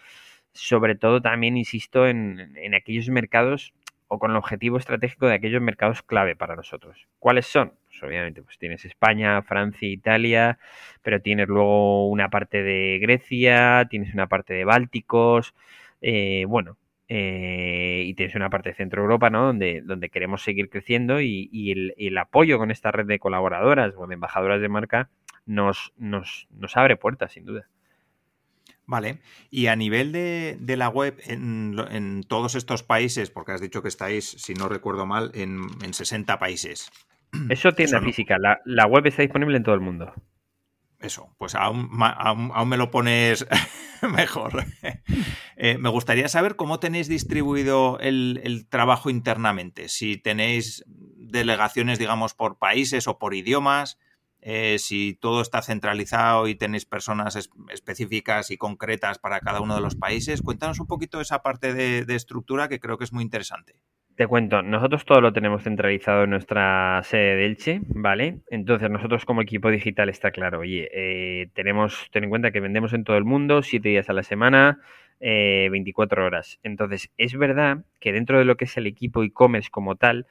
Sobre 0.51 0.95
todo 0.95 1.21
también, 1.21 1.55
insisto, 1.57 2.07
en, 2.07 2.57
en 2.57 2.73
aquellos 2.75 3.09
mercados 3.09 3.73
o 4.09 4.19
con 4.19 4.31
el 4.31 4.37
objetivo 4.37 4.77
estratégico 4.77 5.27
de 5.27 5.35
aquellos 5.35 5.61
mercados 5.61 6.01
clave 6.01 6.35
para 6.35 6.55
nosotros. 6.55 7.07
¿Cuáles 7.19 7.45
son? 7.45 7.73
Pues 7.87 8.03
obviamente 8.03 8.41
pues 8.41 8.57
tienes 8.57 8.83
España, 8.83 9.41
Francia, 9.43 9.87
Italia, 9.87 10.57
pero 11.03 11.21
tienes 11.21 11.47
luego 11.47 12.09
una 12.09 12.29
parte 12.29 12.63
de 12.63 12.97
Grecia, 12.99 13.87
tienes 13.89 14.13
una 14.13 14.27
parte 14.27 14.53
de 14.55 14.65
Bálticos, 14.65 15.53
eh, 16.01 16.45
bueno, 16.47 16.77
eh, 17.07 18.03
y 18.05 18.15
tienes 18.15 18.35
una 18.35 18.49
parte 18.49 18.69
de 18.69 18.75
Centro 18.75 19.03
Europa, 19.03 19.29
¿no? 19.29 19.45
Donde, 19.45 19.81
donde 19.81 20.09
queremos 20.09 20.43
seguir 20.43 20.69
creciendo 20.69 21.21
y, 21.21 21.71
el, 21.71 21.93
el, 21.97 22.17
apoyo 22.17 22.57
con 22.57 22.71
esta 22.71 22.91
red 22.91 23.05
de 23.05 23.19
colaboradoras 23.19 23.93
o 23.95 24.07
de 24.07 24.15
embajadoras 24.15 24.59
de 24.59 24.69
marca 24.69 25.09
nos, 25.45 25.93
nos 25.97 26.47
abre 26.77 26.97
puertas, 26.97 27.33
sin 27.33 27.45
duda. 27.45 27.67
Vale, 28.89 29.19
y 29.51 29.67
a 29.67 29.75
nivel 29.75 30.11
de, 30.11 30.75
la 30.75 30.89
web 30.89 31.21
en, 31.27 32.23
todos 32.27 32.55
estos 32.55 32.81
países, 32.81 33.29
porque 33.29 33.51
has 33.51 33.61
dicho 33.61 33.83
que 33.83 33.87
estáis, 33.87 34.27
si 34.27 34.55
no 34.55 34.67
recuerdo 34.67 35.05
mal, 35.05 35.29
en, 35.35 35.93
60 35.93 36.39
países. 36.39 36.89
Eso 37.49 37.71
tiene 37.73 38.01
física, 38.01 38.37
la, 38.39 38.85
web 38.87 39.05
está 39.05 39.21
disponible 39.21 39.57
en 39.57 39.63
todo 39.63 39.75
el 39.75 39.81
mundo. 39.81 40.11
Eso, 40.99 41.35
pues 41.37 41.53
aún, 41.53 41.87
aún, 42.01 42.67
me 42.67 42.77
lo 42.77 42.89
pones 42.89 43.45
mejor. 44.11 44.65
Eh, 45.61 45.77
me 45.77 45.89
gustaría 45.89 46.29
saber 46.29 46.55
cómo 46.55 46.79
tenéis 46.79 47.09
distribuido 47.09 47.99
el, 47.99 48.39
el 48.45 48.65
trabajo 48.69 49.09
internamente, 49.09 49.89
si 49.89 50.15
tenéis 50.15 50.85
delegaciones, 50.87 51.99
digamos, 51.99 52.33
por 52.33 52.57
países 52.57 53.09
o 53.09 53.19
por 53.19 53.33
idiomas. 53.33 53.99
Eh, 54.41 54.77
si 54.79 55.15
todo 55.15 55.41
está 55.41 55.61
centralizado 55.61 56.47
y 56.47 56.55
tenéis 56.55 56.85
personas 56.85 57.35
específicas 57.71 58.51
y 58.51 58.57
concretas 58.57 59.19
para 59.19 59.41
cada 59.41 59.59
uno 59.59 59.75
de 59.75 59.81
los 59.81 59.95
países. 59.95 60.41
Cuéntanos 60.41 60.79
un 60.79 60.87
poquito 60.87 61.19
esa 61.19 61.41
parte 61.41 61.73
de, 61.73 62.15
estructura 62.15 62.69
que 62.69 62.79
creo 62.79 62.97
que 62.97 63.03
es 63.03 63.13
muy 63.13 63.23
interesante. 63.23 63.75
Te 64.15 64.27
cuento, 64.27 64.61
nosotros 64.61 65.05
todo 65.05 65.21
lo 65.21 65.31
tenemos 65.31 65.63
centralizado 65.63 66.23
en 66.23 66.31
nuestra 66.31 67.01
sede 67.03 67.35
de 67.35 67.45
Elche, 67.45 67.81
¿vale? 67.87 68.39
Entonces 68.49 68.89
nosotros 68.89 69.23
como 69.23 69.41
equipo 69.41 69.69
digital 69.69 70.09
está 70.09 70.31
claro, 70.31 70.59
oye, 70.59 70.89
eh, 70.91 71.49
tenemos, 71.53 72.09
ten 72.11 72.25
en 72.25 72.29
cuenta 72.29 72.51
que 72.51 72.59
vendemos 72.59 72.91
en 72.91 73.05
todo 73.05 73.15
el 73.15 73.23
mundo, 73.23 73.61
siete 73.61 73.89
días 73.89 74.09
a 74.09 74.13
la 74.13 74.23
semana, 74.23 74.79
24 75.19 76.21
eh, 76.21 76.25
horas. 76.25 76.59
Entonces 76.63 77.09
es 77.17 77.37
verdad 77.37 77.83
que 77.99 78.11
dentro 78.11 78.39
de 78.39 78.45
lo 78.45 78.57
que 78.57 78.65
es 78.65 78.77
el 78.77 78.87
equipo 78.87 79.23
e-commerce 79.23 79.69
como 79.69 79.95
tal, 79.95 80.27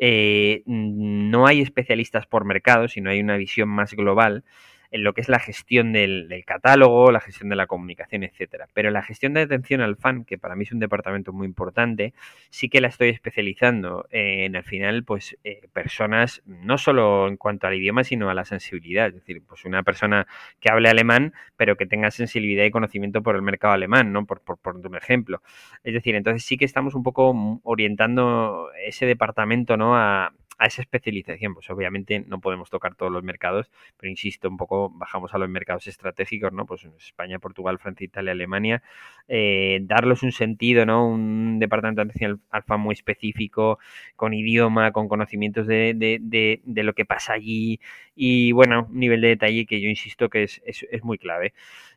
eh, 0.00 0.62
no 0.66 1.46
hay 1.46 1.60
especialistas 1.60 2.26
por 2.26 2.44
mercado, 2.44 2.88
sino 2.88 3.10
hay 3.10 3.20
una 3.20 3.36
visión 3.36 3.68
más 3.68 3.94
global 3.94 4.44
en 4.90 5.04
lo 5.04 5.12
que 5.12 5.20
es 5.20 5.28
la 5.28 5.38
gestión 5.38 5.92
del, 5.92 6.28
catálogo, 6.46 7.10
la 7.10 7.20
gestión 7.20 7.48
de 7.50 7.56
la 7.56 7.66
comunicación, 7.66 8.22
etcétera. 8.22 8.68
Pero 8.72 8.90
la 8.90 9.02
gestión 9.02 9.34
de 9.34 9.42
atención 9.42 9.80
al 9.80 9.96
fan, 9.96 10.24
que 10.24 10.38
para 10.38 10.56
mí 10.56 10.64
es 10.64 10.72
un 10.72 10.78
departamento 10.78 11.32
muy 11.32 11.46
importante, 11.46 12.14
sí 12.50 12.68
que 12.68 12.80
la 12.80 12.88
estoy 12.88 13.10
especializando 13.10 14.06
en 14.10 14.56
al 14.56 14.64
final, 14.64 15.04
pues 15.04 15.36
eh, 15.44 15.68
personas 15.72 16.42
no 16.46 16.78
solo 16.78 17.28
en 17.28 17.36
cuanto 17.36 17.66
al 17.66 17.74
idioma, 17.74 18.04
sino 18.04 18.30
a 18.30 18.34
la 18.34 18.44
sensibilidad. 18.44 19.08
Es 19.08 19.14
decir, 19.14 19.42
pues 19.46 19.64
una 19.64 19.82
persona 19.82 20.26
que 20.60 20.70
hable 20.70 20.88
alemán, 20.88 21.34
pero 21.56 21.76
que 21.76 21.86
tenga 21.86 22.10
sensibilidad 22.10 22.64
y 22.64 22.70
conocimiento 22.70 23.22
por 23.22 23.36
el 23.36 23.42
mercado 23.42 23.74
alemán, 23.74 24.12
¿no? 24.12 24.26
Por, 24.26 24.40
por, 24.40 24.58
por 24.58 24.76
un 24.76 24.96
ejemplo. 24.96 25.42
Es 25.84 25.94
decir, 25.94 26.14
entonces 26.14 26.44
sí 26.44 26.56
que 26.56 26.64
estamos 26.64 26.94
un 26.94 27.02
poco 27.02 27.60
orientando 27.64 28.70
ese 28.86 29.06
departamento, 29.06 29.76
¿no? 29.76 29.96
A, 29.96 30.32
a 30.58 30.66
esa 30.66 30.82
especialización. 30.82 31.54
Pues 31.54 31.70
obviamente 31.70 32.24
no 32.26 32.40
podemos 32.40 32.68
tocar 32.70 32.94
todos 32.94 33.10
los 33.10 33.22
mercados, 33.22 33.70
pero 33.96 34.10
insisto, 34.10 34.48
un 34.48 34.56
poco 34.56 34.90
bajamos 34.90 35.32
a 35.34 35.38
los 35.38 35.48
mercados 35.48 35.86
estratégicos, 35.86 36.52
¿no? 36.52 36.66
Pues 36.66 36.84
España, 36.98 37.38
Portugal, 37.38 37.78
Francia, 37.78 38.04
Italia, 38.04 38.32
Alemania, 38.32 38.82
eh, 39.28 39.78
darles 39.82 40.22
un 40.22 40.32
sentido, 40.32 40.84
¿no? 40.84 41.08
Un 41.08 41.58
departamento 41.58 42.02
de 42.02 42.10
atención 42.10 42.42
alfa 42.50 42.76
muy 42.76 42.94
específico, 42.94 43.78
con 44.16 44.34
idioma, 44.34 44.92
con 44.92 45.08
conocimientos 45.08 45.66
de, 45.66 45.94
de, 45.94 46.82
lo 46.82 46.94
que 46.94 47.04
pasa 47.04 47.34
allí 47.34 47.80
y, 48.14 48.52
bueno, 48.52 48.88
un 48.90 48.98
nivel 48.98 49.20
de 49.20 49.28
detalle 49.28 49.66
que 49.66 49.80
yo 49.80 49.88
insisto 49.88 50.28
que 50.28 50.44
es, 50.44 50.60
es, 50.64 50.86
es 50.90 51.04
muy 51.04 51.18
clave. 51.18 51.52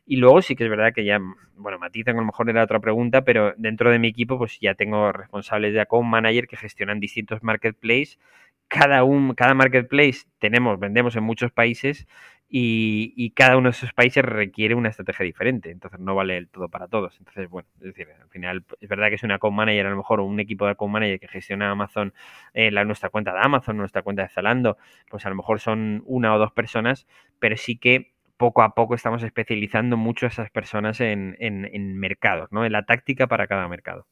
Y 0.06 0.16
luego 0.16 0.42
sí 0.42 0.56
que 0.56 0.64
es 0.64 0.70
verdad 0.70 0.92
que 0.92 1.04
ya, 1.04 1.20
bueno, 1.56 1.78
matizan, 1.78 2.16
a 2.16 2.20
lo 2.20 2.26
mejor 2.26 2.50
era 2.50 2.64
otra 2.64 2.80
pregunta, 2.80 3.22
pero 3.24 3.54
dentro 3.56 3.90
de 3.90 3.98
mi 3.98 4.08
equipo 4.08 4.36
pues 4.38 4.58
ya 4.60 4.74
tengo 4.74 5.12
responsables 5.12 5.72
de 5.74 5.80
account 5.80 6.08
manager 6.08 6.48
que 6.48 6.56
gestionan 6.56 7.00
distintos 7.00 7.42
marketplaces 7.42 8.18
cada, 8.72 9.04
un, 9.04 9.34
cada 9.34 9.52
marketplace 9.52 10.22
tenemos, 10.38 10.80
vendemos 10.80 11.14
en 11.16 11.24
muchos 11.24 11.52
países 11.52 12.06
y, 12.48 13.30
cada 13.36 13.56
uno 13.56 13.68
de 13.68 13.72
esos 13.72 13.92
países 13.92 14.24
requiere 14.24 14.74
una 14.74 14.88
estrategia 14.88 15.24
diferente, 15.24 15.70
entonces 15.70 16.00
no 16.00 16.14
vale 16.14 16.38
el 16.38 16.48
todo 16.48 16.68
para 16.68 16.88
todos. 16.88 17.16
Entonces, 17.18 17.48
bueno, 17.50 17.68
es 17.76 17.84
decir, 17.84 18.08
al 18.18 18.28
final 18.28 18.64
es 18.80 18.88
verdad 18.88 19.08
que 19.08 19.16
es 19.16 19.22
un 19.22 19.30
account 19.32 19.56
manager, 19.56 19.86
a 19.86 19.90
lo 19.90 19.96
mejor 19.96 20.20
un 20.20 20.40
equipo 20.40 20.64
de 20.64 20.72
account 20.72 20.92
manager 20.92 21.20
que 21.20 21.28
gestiona 21.28 21.70
Amazon, 21.70 22.14
eh, 22.54 22.70
la, 22.70 22.84
nuestra 22.84 23.10
cuenta 23.10 23.32
de 23.34 23.40
Amazon, 23.42 23.76
nuestra 23.76 24.02
cuenta 24.02 24.22
de 24.22 24.28
Zalando, 24.30 24.78
pues 25.10 25.26
a 25.26 25.28
lo 25.28 25.36
mejor 25.36 25.60
son 25.60 26.02
una 26.06 26.34
o 26.34 26.38
dos 26.38 26.52
personas, 26.52 27.06
pero 27.38 27.56
sí 27.58 27.76
que 27.76 28.12
poco 28.38 28.62
a 28.62 28.74
poco 28.74 28.94
estamos 28.94 29.22
especializando 29.22 29.96
mucho 29.98 30.26
a 30.26 30.30
esas 30.30 30.50
personas 30.50 31.00
en, 31.00 31.36
en, 31.40 31.66
en 31.66 31.98
mercados, 31.98 32.50
¿no? 32.52 32.64
En 32.64 32.72
la 32.72 32.84
táctica 32.84 33.26
para 33.26 33.46
cada 33.46 33.68
mercado. 33.68 34.06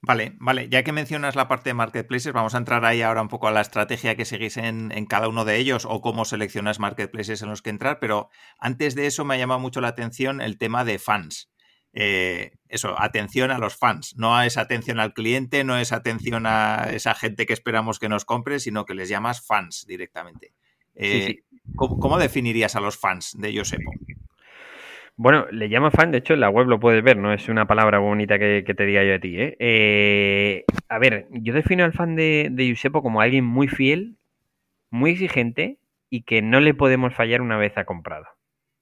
Vale, 0.00 0.36
vale. 0.38 0.68
Ya 0.68 0.84
que 0.84 0.92
mencionas 0.92 1.34
la 1.34 1.48
parte 1.48 1.70
de 1.70 1.74
marketplaces, 1.74 2.32
vamos 2.32 2.54
a 2.54 2.58
entrar 2.58 2.84
ahí 2.84 3.02
ahora 3.02 3.20
un 3.20 3.28
poco 3.28 3.48
a 3.48 3.50
la 3.50 3.60
estrategia 3.60 4.14
que 4.14 4.24
seguís 4.24 4.56
en, 4.56 5.06
cada 5.06 5.28
uno 5.28 5.44
de 5.44 5.56
ellos 5.56 5.86
o 5.88 6.00
cómo 6.00 6.24
seleccionas 6.24 6.78
marketplaces 6.78 7.42
en 7.42 7.48
los 7.48 7.62
que 7.62 7.70
entrar, 7.70 7.98
pero 7.98 8.30
antes 8.58 8.94
de 8.94 9.06
eso 9.06 9.24
me 9.24 9.34
ha 9.34 9.38
llamado 9.38 9.58
mucho 9.58 9.80
la 9.80 9.88
atención 9.88 10.40
el 10.40 10.56
tema 10.56 10.84
de 10.84 10.98
fans. 10.98 11.50
Eh, 11.92 12.52
eso, 12.68 13.00
atención 13.00 13.50
a 13.50 13.58
los 13.58 13.76
fans. 13.76 14.14
No 14.16 14.40
es 14.40 14.56
atención 14.56 15.00
al 15.00 15.14
cliente, 15.14 15.64
no 15.64 15.76
es 15.76 15.92
atención 15.92 16.46
a 16.46 16.90
esa 16.92 17.14
gente 17.14 17.44
que 17.44 17.52
esperamos 17.52 17.98
que 17.98 18.08
nos 18.08 18.24
compre, 18.24 18.60
sino 18.60 18.84
que 18.84 18.94
les 18.94 19.08
llamas 19.08 19.44
fans 19.44 19.84
directamente. 19.86 20.52
Eh, 20.94 21.42
¿cómo, 21.74 22.18
definirías 22.18 22.76
a 22.76 22.80
los 22.80 22.96
fans 22.96 23.34
de 23.36 23.52
Yosepo? 23.52 23.90
Bueno, 25.18 25.46
le 25.50 25.66
llamo 25.66 25.90
fan, 25.90 26.12
de 26.12 26.18
hecho 26.18 26.34
en 26.34 26.40
la 26.40 26.48
web 26.48 26.68
lo 26.68 26.78
puedes 26.78 27.02
ver, 27.02 27.16
no 27.16 27.32
es 27.32 27.48
una 27.48 27.66
palabra 27.66 27.98
bonita 27.98 28.38
que, 28.38 28.62
te 28.62 28.86
diga 28.86 29.02
yo 29.02 29.16
a 29.16 29.18
ti. 29.18 29.34
¿eh? 29.40 29.56
¿eh? 29.58 30.64
a 30.88 30.98
ver, 31.00 31.26
yo 31.32 31.52
defino 31.54 31.82
al 31.84 31.92
fan 31.92 32.14
de, 32.14 32.48
de 32.52 32.66
Giuseppe 32.66 33.02
como 33.02 33.20
alguien 33.20 33.44
muy 33.44 33.66
fiel, 33.66 34.16
muy 34.90 35.10
exigente 35.12 35.78
y 36.08 36.22
que 36.22 36.40
no 36.40 36.60
le 36.60 36.72
podemos 36.72 37.14
fallar 37.14 37.42
una 37.42 37.56
vez 37.58 37.76
ha 37.78 37.84
comprado. 37.84 38.26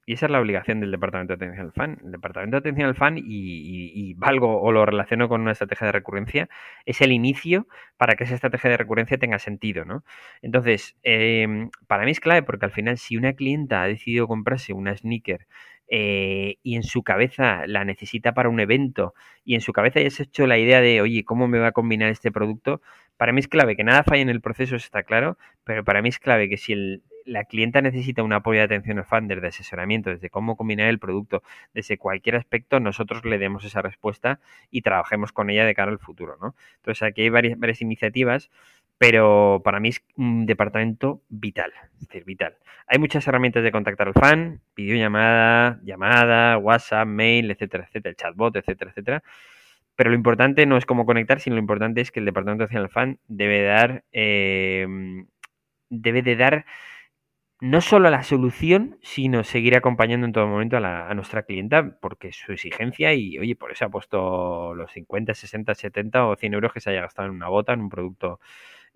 Y 0.05 0.13
esa 0.13 0.27
es 0.27 0.31
la 0.31 0.39
obligación 0.39 0.79
del 0.79 0.91
Departamento 0.91 1.35
de 1.35 1.45
Atención 1.45 1.65
al 1.65 1.73
Fan. 1.73 1.97
El 2.01 2.11
Departamento 2.13 2.55
de 2.55 2.59
Atención 2.59 2.87
al 2.87 2.95
Fan, 2.95 3.15
y, 3.17 4.13
valgo 4.13 4.61
o 4.61 4.71
lo 4.71 4.85
relaciono 4.85 5.27
con 5.27 5.41
una 5.41 5.51
estrategia 5.51 5.87
de 5.87 5.91
recurrencia, 5.91 6.49
es 6.85 7.01
el 7.01 7.11
inicio 7.11 7.67
para 7.97 8.15
que 8.15 8.23
esa 8.23 8.35
estrategia 8.35 8.69
de 8.69 8.77
recurrencia 8.77 9.17
tenga 9.17 9.37
sentido. 9.37 9.83
¿no? 9.83 10.05
Entonces, 10.41 10.95
em, 11.03 11.71
para 11.87 12.05
mí 12.05 12.11
es 12.11 12.21
clave 12.21 12.43
porque 12.43 12.65
al 12.65 12.71
final 12.71 12.97
si 12.97 13.17
una 13.17 13.33
clienta 13.33 13.83
ha 13.83 13.87
decidido 13.87 14.27
comprarse 14.27 14.71
una 14.71 14.95
sneaker 14.95 15.45
eh, 15.89 16.57
y 16.63 16.75
en 16.75 16.83
su 16.83 17.03
cabeza 17.03 17.65
la 17.67 17.85
necesita 17.85 18.33
para 18.33 18.49
un 18.49 18.59
evento 18.59 19.13
y 19.45 19.55
en 19.55 19.61
su 19.61 19.73
cabeza 19.73 20.01
ya 20.01 20.09
se 20.09 20.23
ha 20.23 20.25
hecho 20.25 20.47
la 20.47 20.57
idea 20.57 20.81
de, 20.81 21.01
oye, 21.01 21.23
¿cómo 21.23 21.47
me 21.47 21.59
va 21.59 21.67
a 21.67 21.71
combinar 21.71 22.09
este 22.09 22.31
producto? 22.31 22.81
Para 23.15 23.31
mí 23.31 23.39
es 23.39 23.47
clave 23.47 23.75
que 23.75 23.83
nada 23.83 24.03
falle 24.03 24.21
en 24.21 24.29
el 24.29 24.41
proceso, 24.41 24.75
está 24.75 25.03
claro, 25.03 25.37
pero 25.63 25.83
para 25.83 26.01
mí 26.01 26.09
es 26.09 26.19
clave 26.19 26.49
que 26.49 26.57
si 26.57 26.73
el, 26.73 27.03
la 27.27 27.43
clienta 27.43 27.81
necesita 27.81 28.23
un 28.23 28.33
apoyo 28.33 28.59
de 28.59 28.65
atención 28.65 28.97
al 28.99 29.05
fan 29.05 29.27
desde 29.27 29.47
asesoramiento, 29.47 30.09
desde 30.09 30.29
cómo 30.29 30.55
combinar 30.55 30.87
el 30.87 30.97
producto, 30.97 31.43
desde 31.73 31.97
cualquier 31.97 32.37
aspecto, 32.37 32.79
nosotros 32.79 33.25
le 33.25 33.37
demos 33.37 33.65
esa 33.65 33.81
respuesta 33.81 34.39
y 34.71 34.81
trabajemos 34.81 35.31
con 35.33 35.49
ella 35.49 35.65
de 35.65 35.75
cara 35.75 35.91
al 35.91 35.99
futuro, 35.99 36.37
¿no? 36.41 36.55
Entonces 36.77 37.03
aquí 37.03 37.23
hay 37.23 37.29
varias, 37.29 37.59
varias 37.59 37.81
iniciativas, 37.81 38.49
pero 38.97 39.61
para 39.63 39.79
mí 39.79 39.89
es 39.89 40.03
un 40.15 40.45
departamento 40.45 41.21
vital, 41.29 41.71
es 41.93 42.07
decir, 42.07 42.25
vital. 42.25 42.57
Hay 42.87 42.99
muchas 42.99 43.27
herramientas 43.27 43.63
de 43.63 43.71
contactar 43.71 44.07
al 44.07 44.13
fan, 44.13 44.61
videollamada, 44.75 45.79
llamada, 45.83 46.57
WhatsApp, 46.57 47.07
mail, 47.07 47.51
etcétera, 47.51 47.85
etcétera, 47.85 48.15
chatbot, 48.15 48.55
etcétera, 48.55 48.91
etcétera. 48.91 49.23
Pero 49.95 50.11
lo 50.11 50.15
importante 50.15 50.65
no 50.65 50.77
es 50.77 50.85
cómo 50.85 51.05
conectar, 51.05 51.39
sino 51.39 51.55
lo 51.55 51.61
importante 51.61 52.01
es 52.01 52.11
que 52.11 52.19
el 52.19 52.25
departamento 52.25 52.61
de 52.61 52.65
atención 52.65 52.83
al 52.83 52.89
fan 52.89 53.19
debe 53.27 53.63
dar, 53.63 54.03
eh, 54.11 54.87
debe 55.89 56.21
de 56.21 56.35
dar 56.35 56.65
no 57.59 57.81
solo 57.81 58.09
la 58.09 58.23
solución, 58.23 58.99
sino 59.01 59.43
seguir 59.43 59.75
acompañando 59.75 60.27
en 60.27 60.33
todo 60.33 60.47
momento 60.47 60.77
a, 60.77 61.13
nuestra 61.15 61.43
clienta, 61.43 61.97
porque 61.99 62.31
su 62.31 62.51
exigencia 62.51 63.13
y, 63.13 63.39
oye, 63.39 63.55
por 63.55 63.71
eso 63.71 63.85
ha 63.85 63.89
puesto 63.89 64.75
los 64.75 64.91
50, 64.91 65.33
60, 65.33 65.73
70 65.73 66.27
o 66.27 66.35
100 66.35 66.53
euros 66.53 66.73
que 66.73 66.79
se 66.81 66.91
haya 66.91 67.01
gastado 67.01 67.29
en 67.29 67.35
una 67.35 67.47
bota, 67.47 67.73
en 67.73 67.81
un 67.81 67.89
producto 67.89 68.39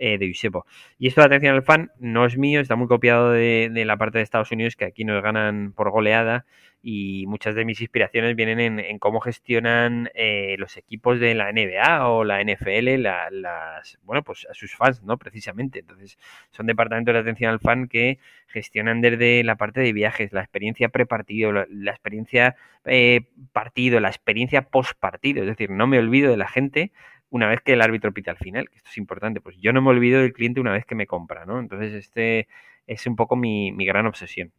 eh, 0.04 0.18
de 0.18 0.28
Yusepo. 0.28 0.66
Y 0.98 1.08
esto 1.08 1.22
de 1.22 1.28
atención 1.28 1.54
al 1.54 1.62
fan 1.62 1.92
no 2.00 2.26
es 2.26 2.36
mío, 2.36 2.60
está 2.60 2.76
muy 2.76 2.88
copiado 2.88 3.30
de, 3.30 3.70
de 3.72 3.86
la 3.86 3.98
parte 3.98 4.18
de 4.18 4.24
Estados 4.24 4.52
Unidos, 4.52 4.76
que 4.76 4.86
aquí 4.86 5.06
nos 5.06 5.22
ganan 5.22 5.74
por 5.74 5.92
goleada 5.92 6.46
y 6.84 7.26
muchas 7.28 7.54
de 7.54 7.66
mis 7.66 7.80
inspiraciones 7.82 8.36
vienen 8.36 8.80
en, 8.80 9.00
cómo 9.00 9.20
gestionan 9.20 10.10
eh, 10.16 10.56
los 10.58 10.78
equipos 10.78 11.20
de 11.20 11.36
la 11.36 11.52
NBA 11.52 12.08
o 12.08 12.24
la 12.24 12.42
NFL, 12.44 13.00
las, 13.00 14.00
bueno, 14.04 14.24
pues 14.24 14.48
a 14.50 14.54
sus 14.54 14.76
fans, 14.76 15.04
¿no? 15.04 15.18
Precisamente. 15.18 15.80
Entonces, 15.80 16.18
son 16.50 16.66
departamentos 16.66 17.14
de 17.14 17.20
atención 17.20 17.52
al 17.52 17.60
fan 17.60 17.88
que 17.88 18.18
gestionan 18.48 19.02
desde 19.02 19.44
la 19.44 19.56
parte 19.56 19.82
de 19.82 19.94
viajes, 19.94 20.34
la 20.34 20.42
experiencia 20.42 20.90
prepartido, 20.90 21.52
la, 21.52 21.68
la 21.70 21.92
experiencia 21.92 22.56
eh, 22.86 23.22
partido, 23.54 24.00
la 24.00 24.10
experiencia 24.10 24.64
post 24.64 24.94
partido. 25.00 25.42
Es 25.42 25.48
decir, 25.48 25.70
no 25.70 25.86
me 25.86 26.00
olvido 26.00 26.32
de 26.32 26.38
la 26.38 26.48
gente 26.48 26.92
una 27.32 27.48
vez 27.48 27.62
que 27.62 27.74
el 27.74 27.82
árbitro 27.82 28.14
pita 28.14 28.32
al 28.32 28.38
final, 28.38 28.70
que 28.70 28.78
esto 28.78 28.90
es 28.92 28.98
importante, 28.98 29.42
pues 29.42 29.58
yo 29.58 29.74
no 29.74 29.82
me 29.82 29.90
olvido 29.90 30.22
del 30.22 30.34
cliente 30.34 30.62
una 30.62 30.72
vez 30.72 30.86
que 30.86 30.96
me 30.96 31.08
compra, 31.08 31.46
¿no? 31.46 31.60
Entonces, 31.60 31.94
este 31.94 32.48
es 32.88 33.08
un 33.08 33.16
poco 33.16 33.36
mi 33.36 33.86
gran 33.86 34.06
obsesión. 34.06 34.54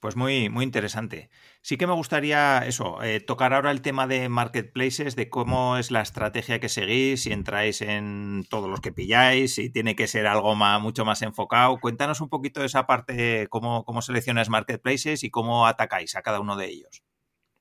Pues 0.00 0.16
muy, 0.16 0.50
muy 0.50 0.64
interesante. 0.64 1.30
Sí 1.62 1.78
que 1.78 1.86
me 1.86 1.94
gustaría 1.94 2.58
eso, 2.66 3.02
eh, 3.02 3.20
tocar 3.20 3.54
ahora 3.54 3.70
el 3.70 3.80
tema 3.80 4.06
de 4.06 4.28
marketplaces, 4.28 5.16
de 5.16 5.30
cómo 5.30 5.78
es 5.78 5.90
la 5.90 6.02
estrategia 6.02 6.60
que 6.60 6.68
seguís, 6.68 7.22
si 7.22 7.32
entráis 7.32 7.80
en 7.80 8.44
todos 8.50 8.68
los 8.68 8.80
que 8.80 8.92
pilláis, 8.92 9.54
si 9.54 9.70
tiene 9.70 9.96
que 9.96 10.06
ser 10.08 10.26
algo 10.26 10.54
mucho 10.54 11.06
más 11.06 11.22
enfocado. 11.22 11.80
Cuéntanos 11.80 12.20
un 12.20 12.28
poquito 12.28 12.60
de 12.60 12.66
esa 12.66 12.86
parte, 12.86 13.46
cómo, 13.48 13.84
cómo 13.84 14.02
seleccionas 14.02 14.50
marketplaces 14.50 15.24
y 15.24 15.30
cómo 15.30 15.66
atacáis 15.66 16.16
a 16.16 16.22
cada 16.22 16.40
uno 16.40 16.56
de 16.56 16.66
ellos. 16.66 17.03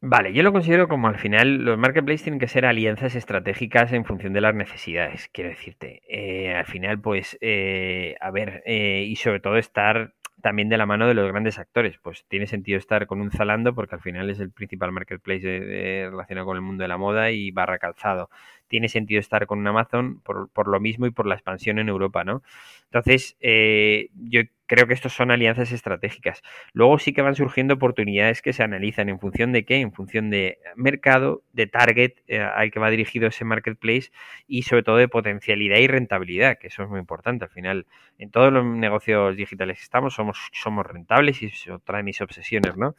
Vale, 0.05 0.33
yo 0.33 0.43
lo 0.43 0.51
considero 0.51 0.89
como 0.89 1.07
al 1.07 1.17
final 1.17 1.63
los 1.63 1.77
marketplaces 1.77 2.23
tienen 2.23 2.37
que 2.37 2.49
ser 2.49 2.65
alianzas 2.65 3.15
estratégicas 3.15 3.93
en 3.93 4.03
función 4.03 4.33
de 4.33 4.41
las 4.41 4.53
necesidades, 4.53 5.29
quiero 5.31 5.49
decirte. 5.49 6.01
Eh, 6.09 6.53
al 6.53 6.65
final, 6.65 6.99
pues, 6.99 7.37
eh, 7.39 8.17
a 8.19 8.29
ver, 8.29 8.63
y 8.65 9.15
sobre 9.15 9.39
todo 9.39 9.55
estar 9.55 10.13
también 10.41 10.67
de 10.67 10.77
la 10.77 10.85
mano 10.85 11.07
de 11.07 11.13
los 11.13 11.31
grandes 11.31 11.57
actores. 11.57 11.97
Pues 12.03 12.25
tiene 12.27 12.47
sentido 12.47 12.77
estar 12.77 13.07
con 13.07 13.21
un 13.21 13.31
Zalando 13.31 13.73
porque 13.73 13.95
al 13.95 14.01
final 14.01 14.29
es 14.29 14.41
el 14.41 14.51
principal 14.51 14.91
marketplace 14.91 16.09
relacionado 16.11 16.47
con 16.47 16.57
el 16.57 16.63
mundo 16.63 16.81
de 16.81 16.89
la 16.89 16.97
moda 16.97 17.31
y 17.31 17.51
barra 17.51 17.79
calzado. 17.79 18.29
Tiene 18.67 18.89
sentido 18.89 19.19
estar 19.19 19.45
con 19.45 19.59
un 19.59 19.67
Amazon 19.67 20.21
por, 20.21 20.49
por 20.49 20.67
lo 20.67 20.79
mismo 20.79 21.05
y 21.05 21.11
por 21.11 21.25
la 21.27 21.35
expansión 21.35 21.79
en 21.79 21.89
Europa, 21.89 22.23
¿no? 22.23 22.43
Entonces, 22.85 23.37
eh, 23.39 24.09
yo 24.15 24.41
creo 24.65 24.87
que 24.87 24.93
estos 24.93 25.13
son 25.13 25.31
alianzas 25.31 25.71
estratégicas. 25.71 26.41
Luego 26.73 26.97
sí 26.99 27.13
que 27.13 27.21
van 27.21 27.35
surgiendo 27.35 27.75
oportunidades 27.75 28.41
que 28.41 28.53
se 28.53 28.63
analizan 28.63 29.09
en 29.09 29.19
función 29.19 29.51
de 29.51 29.65
qué, 29.65 29.77
en 29.77 29.91
función 29.91 30.29
de 30.29 30.59
mercado, 30.75 31.43
de 31.53 31.67
target 31.67 32.13
eh, 32.27 32.39
al 32.39 32.71
que 32.71 32.79
va 32.79 32.89
dirigido 32.89 33.27
ese 33.27 33.45
marketplace 33.45 34.11
y 34.47 34.63
sobre 34.63 34.83
todo 34.83 34.97
de 34.97 35.07
potencialidad 35.07 35.77
y 35.77 35.87
rentabilidad, 35.87 36.57
que 36.57 36.67
eso 36.67 36.83
es 36.83 36.89
muy 36.89 36.99
importante. 36.99 37.45
Al 37.45 37.51
final, 37.51 37.85
en 38.17 38.31
todos 38.31 38.51
los 38.53 38.65
negocios 38.65 39.35
digitales 39.35 39.77
que 39.77 39.83
estamos, 39.83 40.13
somos, 40.13 40.49
somos 40.51 40.85
rentables 40.85 41.41
y 41.41 41.47
eso 41.47 41.79
trae 41.79 42.03
mis 42.03 42.21
obsesiones, 42.21 42.77
¿no? 42.77 42.95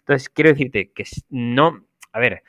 Entonces, 0.00 0.28
quiero 0.28 0.50
decirte 0.50 0.90
que 0.92 1.04
no, 1.30 1.84
a 2.12 2.18
ver, 2.20 2.42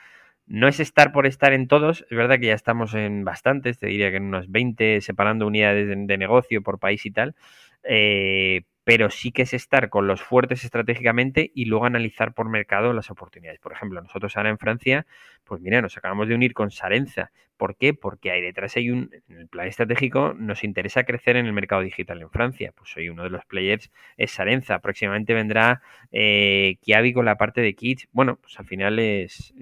no 0.49 0.67
es 0.67 0.79
estar 0.79 1.11
por 1.13 1.27
estar 1.27 1.53
en 1.53 1.67
todos, 1.67 2.05
es 2.09 2.17
verdad 2.17 2.39
que 2.39 2.47
ya 2.47 2.55
estamos 2.55 2.95
en 2.95 3.23
bastantes, 3.23 3.77
te 3.77 3.87
diría 3.87 4.09
que 4.09 4.17
en 4.17 4.23
unos 4.25 4.51
20 4.51 4.99
separando 4.99 5.47
unidades 5.47 5.87
de, 5.87 6.17
negocio 6.17 6.63
por 6.63 6.79
país 6.79 7.05
y 7.05 7.11
tal, 7.11 7.35
eh, 7.83 8.63
pero 8.89 9.11
sí 9.11 9.31
que 9.31 9.43
es 9.43 9.53
estar 9.53 9.89
con 9.89 10.07
los 10.07 10.19
fuertes 10.19 10.63
estratégicamente 10.63 11.51
y 11.53 11.65
luego 11.65 11.85
analizar 11.85 12.33
por 12.33 12.49
mercado 12.49 12.91
las 12.91 13.11
oportunidades. 13.11 13.59
Por 13.59 13.71
ejemplo, 13.71 14.01
nosotros 14.01 14.35
ahora 14.35 14.49
en 14.49 14.57
Francia, 14.57 15.05
pues 15.43 15.61
mira, 15.61 15.79
nos 15.79 15.95
acabamos 15.95 16.27
de 16.27 16.33
unir 16.33 16.55
con 16.55 16.71
Sarenza. 16.71 17.31
¿Por 17.55 17.77
qué? 17.77 17.93
Porque 17.93 18.31
hay 18.31 18.41
detrás 18.41 18.75
hay 18.77 18.89
un, 18.89 19.11
plan 19.51 19.67
estratégico 19.67 20.33
nos 20.33 20.63
interesa 20.63 21.03
crecer 21.03 21.35
en 21.35 21.45
el 21.45 21.53
mercado 21.53 21.83
digital 21.83 22.19
en 22.19 22.31
Francia. 22.31 22.73
Pues 22.75 22.89
soy 22.89 23.09
uno 23.09 23.21
de 23.21 23.29
los 23.29 23.45
players, 23.45 23.91
es 24.17 24.31
Sarenza. 24.31 24.79
Próximamente 24.79 25.35
vendrá 25.35 25.83
eh, 26.11 26.79
con 27.13 27.25
la 27.25 27.35
parte 27.35 27.61
de 27.61 27.75
kits. 27.75 28.07
Bueno, 28.11 28.37
pues 28.37 28.59
al 28.59 28.65
final 28.65 28.97
es, 28.97 29.53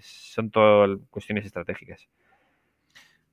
son 0.00 0.52
todas 0.52 0.96
cuestiones 1.10 1.44
estratégicas. 1.44 2.08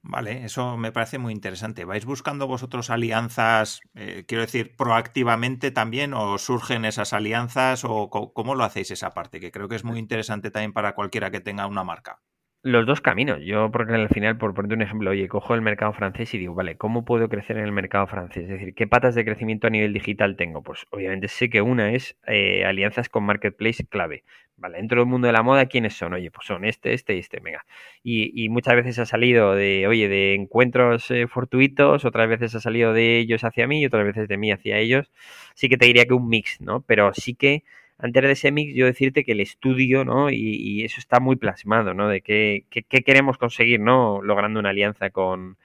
Vale, 0.06 0.44
eso 0.44 0.76
me 0.78 0.92
parece 0.92 1.18
muy 1.18 1.32
interesante. 1.32 1.86
¿Vais 1.86 2.04
buscando 2.06 2.46
vosotros 2.46 2.90
alianzas, 2.90 3.80
eh, 3.96 4.26
quiero 4.28 4.42
decir, 4.44 4.76
proactivamente 4.76 5.72
también 5.72 6.14
o 6.14 6.38
surgen 6.38 6.84
esas 6.84 7.14
alianzas 7.14 7.84
o 7.86 8.10
cómo 8.10 8.56
lo 8.56 8.66
hacéis 8.66 8.92
esa 8.92 9.14
parte? 9.14 9.40
Que 9.40 9.52
creo 9.52 9.70
que 9.70 9.78
es 9.78 9.86
muy 9.86 10.00
interesante 10.00 10.52
también 10.52 10.74
para 10.74 10.94
cualquiera 10.94 11.32
que 11.32 11.40
tenga 11.40 11.68
una 11.68 11.86
marca. 11.86 12.20
Los 12.66 12.86
dos 12.86 13.02
caminos. 13.02 13.42
Yo, 13.44 13.72
porque 13.72 13.94
al 13.94 14.08
final, 14.08 14.38
por 14.38 14.54
ponerte 14.54 14.76
un 14.76 14.82
ejemplo, 14.82 15.12
oye, 15.12 15.28
cojo 15.28 15.54
el 15.54 15.62
mercado 15.62 15.92
francés 15.92 16.34
y 16.34 16.38
digo, 16.38 16.54
vale, 16.56 16.78
¿cómo 16.78 17.04
puedo 17.04 17.28
crecer 17.28 17.58
en 17.58 17.66
el 17.66 17.74
mercado 17.74 18.08
francés? 18.08 18.44
Es 18.44 18.50
decir, 18.52 18.74
¿qué 18.74 18.88
patas 18.88 19.16
de 19.16 19.26
crecimiento 19.26 19.68
a 19.68 19.70
nivel 19.70 19.92
digital 19.92 20.38
tengo? 20.38 20.64
Pues 20.64 20.86
obviamente 20.90 21.28
sé 21.28 21.50
que 21.50 21.62
una 21.62 21.92
es 21.92 22.16
eh, 22.26 22.64
alianzas 22.64 23.10
con 23.10 23.26
marketplace 23.26 23.86
clave. 23.86 24.24
Vale, 24.56 24.78
dentro 24.78 25.02
del 25.02 25.10
mundo 25.10 25.28
de 25.28 25.34
la 25.34 25.44
moda, 25.44 25.66
¿quiénes 25.66 25.96
son? 25.96 26.14
Oye, 26.14 26.32
pues 26.32 26.48
son 26.48 26.64
este, 26.64 26.94
este 26.94 27.16
y 27.16 27.20
este, 27.20 27.42
venga. 27.42 27.66
Y, 28.02 28.48
muchas 28.48 28.76
veces 28.76 28.98
ha 29.00 29.06
salido 29.06 29.56
de, 29.56 29.86
oye, 29.88 30.08
de 30.08 30.34
encuentros 30.36 31.12
eh, 31.12 31.28
fortuitos, 31.28 32.06
otras 32.06 32.30
veces 32.30 32.56
ha 32.56 32.62
salido 32.62 32.94
de 32.94 33.18
ellos 33.20 33.44
hacia 33.44 33.68
mí 33.68 33.82
y 33.82 33.86
otras 33.88 34.06
veces 34.06 34.30
de 34.30 34.38
mí 34.38 34.54
hacia 34.54 34.78
ellos. 34.78 35.12
Sí 35.54 35.68
que 35.68 35.78
te 35.78 35.86
diría 35.86 36.06
que 36.06 36.14
un 36.14 36.30
mix, 36.30 36.62
¿no? 36.62 36.82
Pero 36.82 37.12
sí 37.14 37.36
que 37.36 37.64
antes 37.98 38.24
de 38.24 38.32
ese 38.32 38.52
mix, 38.52 38.76
yo 38.76 38.86
decirte 38.86 39.24
que 39.24 39.34
el 39.34 39.40
estudio, 39.40 40.04
¿no? 40.06 40.30
Y, 40.30 40.84
eso 40.84 41.00
está 41.00 41.20
muy 41.20 41.36
plasmado, 41.36 41.94
¿no? 41.94 42.08
De 42.08 42.22
qué, 42.22 42.66
queremos 42.70 43.38
conseguir, 43.38 43.80
¿no? 43.80 44.22
Logrando 44.22 44.60
una 44.60 44.70
alianza 44.70 45.10
con, 45.12 45.58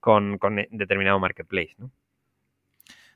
con, 0.00 0.38
determinado 0.70 1.18
marketplace, 1.18 1.74
¿no? 1.78 1.90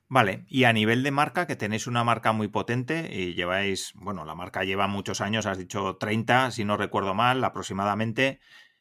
Vale, 0.09 0.45
y 0.49 0.65
a 0.65 0.73
nivel 0.73 1.05
de 1.05 1.13
marca, 1.13 1.47
que 1.47 1.55
tenéis 1.55 1.87
una 1.87 2.03
marca 2.03 2.33
muy 2.33 2.49
potente 2.49 3.09
y 3.13 3.35
lleváis, 3.35 3.93
bueno, 3.95 4.25
la 4.25 4.35
marca 4.35 4.65
lleva 4.65 4.89
muchos 4.89 5.21
años, 5.21 5.47
has 5.47 5.57
dicho 5.57 5.97
30, 5.99 6.51
si 6.51 6.65
no 6.65 6.77
recuerdo 6.77 7.15
mal, 7.15 7.45
aproximadamente. 7.45 8.41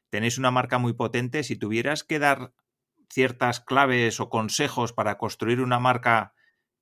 Tenéis 0.09 0.39
una 0.39 0.49
marca 0.49 0.79
muy 0.79 0.93
potente. 0.93 1.43
Si 1.43 1.55
tuvieras 1.55 2.03
que 2.03 2.17
dar 2.17 2.51
ciertas 3.09 3.59
claves 3.59 4.19
o 4.19 4.29
consejos 4.29 4.91
para 4.91 5.19
construir 5.19 5.61
una 5.61 5.79
marca 5.79 6.33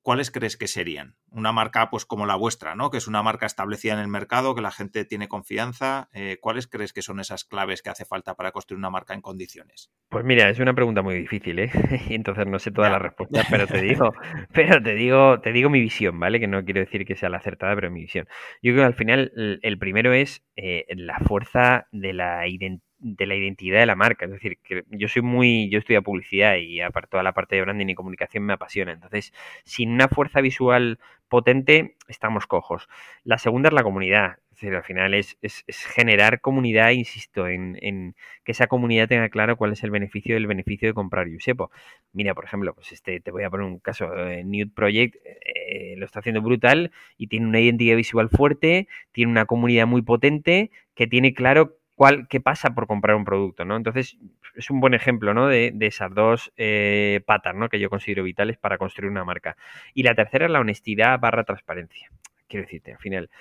¿cuáles 0.07 0.31
crees 0.31 0.55
que 0.55 0.67
serían? 0.67 1.15
Una 1.31 1.51
marca 1.51 1.89
pues 1.89 2.05
como 2.05 2.25
la 2.25 2.37
vuestra, 2.37 2.75
¿no? 2.75 2.89
Que 2.89 2.97
es 2.97 3.09
una 3.09 3.23
marca 3.23 3.45
establecida 3.45 3.91
en 3.91 3.99
el 3.99 4.07
mercado, 4.07 4.55
que 4.55 4.61
la 4.61 4.71
gente 4.71 5.03
tiene 5.03 5.27
confianza. 5.27 6.07
Eh, 6.13 6.37
¿Cuáles 6.39 6.65
crees 6.65 6.93
que 6.93 7.01
son 7.01 7.19
esas 7.19 7.43
claves 7.43 7.81
que 7.81 7.89
hace 7.89 8.05
falta 8.05 8.33
para 8.35 8.53
construir 8.53 8.77
una 8.77 8.89
marca 8.89 9.13
en 9.13 9.19
condiciones? 9.19 9.91
Pues 10.07 10.23
mira, 10.23 10.49
es 10.49 10.59
una 10.59 10.73
pregunta 10.73 11.01
muy 11.01 11.15
difícil, 11.15 11.59
¿eh? 11.59 11.71
Entonces 12.09 12.47
no 12.47 12.57
sé 12.57 12.71
todas 12.71 12.89
las 12.89 13.01
respuestas, 13.01 13.47
pero 13.49 13.67
te 13.67 13.81
digo, 13.81 14.13
pero 14.53 14.81
te 14.81 14.95
digo, 14.95 15.41
te 15.41 15.51
digo 15.51 15.69
mi 15.69 15.81
visión, 15.81 16.17
¿vale? 16.17 16.39
Que 16.39 16.47
no 16.47 16.63
quiero 16.63 16.79
decir 16.79 17.03
que 17.03 17.17
sea 17.17 17.27
la 17.27 17.39
acertada, 17.39 17.75
pero 17.75 17.91
mi 17.91 17.99
visión. 17.99 18.29
Yo 18.61 18.71
creo 18.71 18.83
que 18.83 18.87
al 18.87 18.95
final 18.95 19.59
el 19.61 19.77
primero 19.77 20.13
es 20.13 20.41
eh, 20.55 20.85
la 20.95 21.19
fuerza 21.19 21.89
de 21.91 22.13
la 22.13 22.47
identidad 22.47 22.86
de 22.99 23.25
la 23.27 23.35
identidad 23.35 23.79
de 23.79 23.85
la 23.85 23.95
marca. 23.95 24.25
Es 24.25 24.31
decir, 24.31 24.57
que 24.63 24.83
yo 24.89 25.07
soy 25.07 25.21
muy, 25.21 25.69
yo 25.69 25.79
estudio 25.79 26.03
publicidad 26.03 26.55
y 26.57 26.81
aparte 26.81 27.11
toda 27.11 27.23
la 27.23 27.33
parte 27.33 27.55
de 27.55 27.61
branding 27.61 27.87
y 27.87 27.95
comunicación 27.95 28.43
me 28.43 28.53
apasiona. 28.53 28.91
Entonces, 28.91 29.33
sin 29.63 29.91
una 29.91 30.07
fuerza 30.07 30.41
visual 30.41 30.99
potente, 31.27 31.95
estamos 32.07 32.47
cojos. 32.47 32.87
La 33.23 33.37
segunda 33.37 33.69
es 33.69 33.73
la 33.73 33.83
comunidad. 33.83 34.37
Es 34.51 34.61
decir, 34.61 34.75
al 34.75 34.83
final 34.83 35.13
es, 35.13 35.37
es, 35.43 35.63
generar 35.85 36.41
comunidad, 36.41 36.89
insisto, 36.89 37.47
en, 37.47 37.77
en, 37.81 38.15
que 38.43 38.53
esa 38.53 38.65
comunidad 38.65 39.07
tenga 39.07 39.29
claro 39.29 39.55
cuál 39.55 39.73
es 39.73 39.83
el 39.83 39.91
beneficio 39.91 40.33
del 40.33 40.47
beneficio 40.47 40.87
de 40.87 40.95
comprar 40.95 41.27
Yusepo. 41.27 41.69
Mira, 42.11 42.33
por 42.33 42.45
ejemplo, 42.45 42.73
pues 42.73 42.91
este, 42.91 43.19
te 43.19 43.29
voy 43.29 43.43
a 43.43 43.51
poner 43.51 43.67
un 43.67 43.77
caso, 43.77 44.11
eh, 44.17 44.43
Nude 44.43 44.71
Project 44.73 45.15
eh, 45.23 45.93
lo 45.97 46.05
está 46.05 46.21
haciendo 46.21 46.41
brutal 46.41 46.91
y 47.17 47.27
tiene 47.27 47.45
una 47.45 47.59
identidad 47.59 47.95
visual 47.97 48.29
fuerte, 48.29 48.87
tiene 49.11 49.31
una 49.31 49.45
comunidad 49.45 49.85
muy 49.85 50.01
potente, 50.01 50.71
que 50.95 51.05
tiene 51.05 51.35
claro 51.35 51.77
cuál, 51.97 52.27
qué 52.27 52.39
pasa 52.39 52.75
por 52.75 52.85
comprar 52.85 53.15
un 53.15 53.25
producto, 53.25 53.65
¿no? 53.65 53.75
Entonces, 53.75 54.17
es 54.55 54.69
un 54.69 54.79
buen 54.79 54.93
ejemplo, 54.93 55.33
¿no? 55.33 55.47
De, 55.47 55.73
esas 55.81 56.13
dos 56.13 56.53
eh, 56.55 57.21
patas, 57.25 57.55
¿no? 57.55 57.69
Que 57.69 57.79
yo 57.79 57.89
considero 57.89 58.23
vitales 58.23 58.57
para 58.57 58.77
construir 58.77 59.09
una 59.11 59.25
marca. 59.25 59.57
Y 59.95 60.03
la 60.03 60.13
tercera 60.13 60.45
es 60.45 60.51
la 60.51 60.59
honestidad 60.59 61.19
barra 61.19 61.43
transparencia. 61.43 62.11
Quiero 62.47 62.65
decirte, 62.65 62.93
al 62.93 62.99
final, 62.99 63.31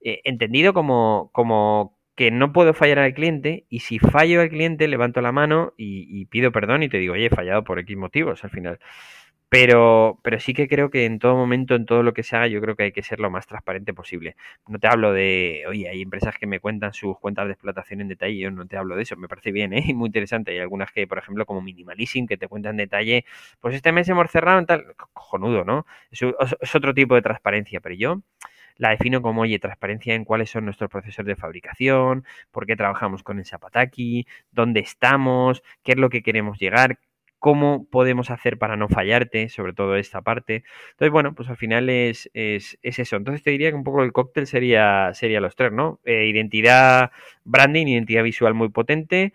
eh, 0.00 0.20
entendido 0.22 0.72
como, 0.72 1.30
como 1.32 1.98
que 2.14 2.30
no 2.30 2.52
puedo 2.52 2.72
fallar 2.72 3.00
al 3.00 3.14
cliente 3.14 3.66
y 3.68 3.80
si 3.80 3.98
fallo 3.98 4.40
al 4.40 4.48
cliente 4.48 4.86
levanto 4.86 5.20
la 5.20 5.32
mano 5.32 5.74
y, 5.76 6.06
y 6.08 6.26
pido 6.26 6.52
perdón 6.52 6.84
y 6.84 6.88
te 6.88 6.98
digo, 6.98 7.14
oye, 7.14 7.26
he 7.26 7.30
fallado 7.30 7.64
por 7.64 7.80
X 7.80 7.96
motivos 7.96 8.44
al 8.44 8.50
final. 8.50 8.78
Pero, 9.54 10.18
pero 10.24 10.40
sí 10.40 10.52
que 10.52 10.66
creo 10.66 10.90
que 10.90 11.04
en 11.04 11.20
todo 11.20 11.36
momento, 11.36 11.76
en 11.76 11.86
todo 11.86 12.02
lo 12.02 12.12
que 12.12 12.24
se 12.24 12.34
haga, 12.34 12.48
yo 12.48 12.60
creo 12.60 12.74
que 12.74 12.82
hay 12.82 12.92
que 12.92 13.04
ser 13.04 13.20
lo 13.20 13.30
más 13.30 13.46
transparente 13.46 13.94
posible. 13.94 14.34
No 14.66 14.80
te 14.80 14.88
hablo 14.88 15.12
de, 15.12 15.62
oye, 15.68 15.88
hay 15.88 16.02
empresas 16.02 16.36
que 16.36 16.48
me 16.48 16.58
cuentan 16.58 16.92
sus 16.92 17.16
cuentas 17.20 17.46
de 17.46 17.52
explotación 17.52 18.00
en 18.00 18.08
detalle, 18.08 18.36
yo 18.36 18.50
no 18.50 18.66
te 18.66 18.76
hablo 18.76 18.96
de 18.96 19.04
eso, 19.04 19.14
me 19.14 19.28
parece 19.28 19.52
bien, 19.52 19.72
¿eh? 19.72 19.84
muy 19.94 20.08
interesante. 20.08 20.50
Hay 20.50 20.58
algunas 20.58 20.90
que, 20.90 21.06
por 21.06 21.18
ejemplo, 21.18 21.46
como 21.46 21.60
Minimalism, 21.60 22.26
que 22.26 22.36
te 22.36 22.48
cuentan 22.48 22.72
en 22.72 22.78
detalle, 22.78 23.26
pues 23.60 23.76
este 23.76 23.92
mes 23.92 24.08
hemos 24.08 24.28
cerrado 24.28 24.58
en 24.58 24.66
tal, 24.66 24.96
cojonudo, 25.12 25.64
¿no? 25.64 25.86
Es, 26.10 26.20
es 26.60 26.74
otro 26.74 26.92
tipo 26.92 27.14
de 27.14 27.22
transparencia, 27.22 27.80
pero 27.80 27.94
yo 27.94 28.22
la 28.76 28.90
defino 28.90 29.22
como, 29.22 29.42
oye, 29.42 29.58
transparencia 29.58 30.14
en 30.14 30.24
cuáles 30.24 30.50
son 30.50 30.64
nuestros 30.64 30.90
procesos 30.90 31.24
de 31.24 31.36
fabricación, 31.36 32.24
por 32.50 32.66
qué 32.66 32.76
trabajamos 32.76 33.22
con 33.22 33.38
el 33.38 33.44
Zapataki, 33.44 34.26
dónde 34.50 34.80
estamos, 34.80 35.62
qué 35.82 35.92
es 35.92 35.98
lo 35.98 36.10
que 36.10 36.22
queremos 36.22 36.58
llegar, 36.58 36.98
cómo 37.44 37.86
podemos 37.90 38.30
hacer 38.30 38.56
para 38.56 38.74
no 38.74 38.88
fallarte, 38.88 39.50
sobre 39.50 39.74
todo 39.74 39.96
esta 39.96 40.22
parte. 40.22 40.64
Entonces, 40.92 41.12
bueno, 41.12 41.34
pues 41.34 41.50
al 41.50 41.58
final 41.58 41.90
es, 41.90 42.30
es, 42.32 42.78
eso. 42.80 43.16
Entonces 43.16 43.42
te 43.42 43.50
diría 43.50 43.68
que 43.68 43.76
un 43.76 43.84
poco 43.84 44.02
el 44.02 44.12
cóctel 44.14 44.46
sería, 44.46 45.10
sería 45.12 45.42
los 45.42 45.54
tres, 45.54 45.70
¿no? 45.70 46.00
Eh, 46.06 46.24
identidad 46.24 47.10
branding, 47.44 47.86
identidad 47.86 48.22
visual 48.22 48.54
muy 48.54 48.70
potente, 48.70 49.34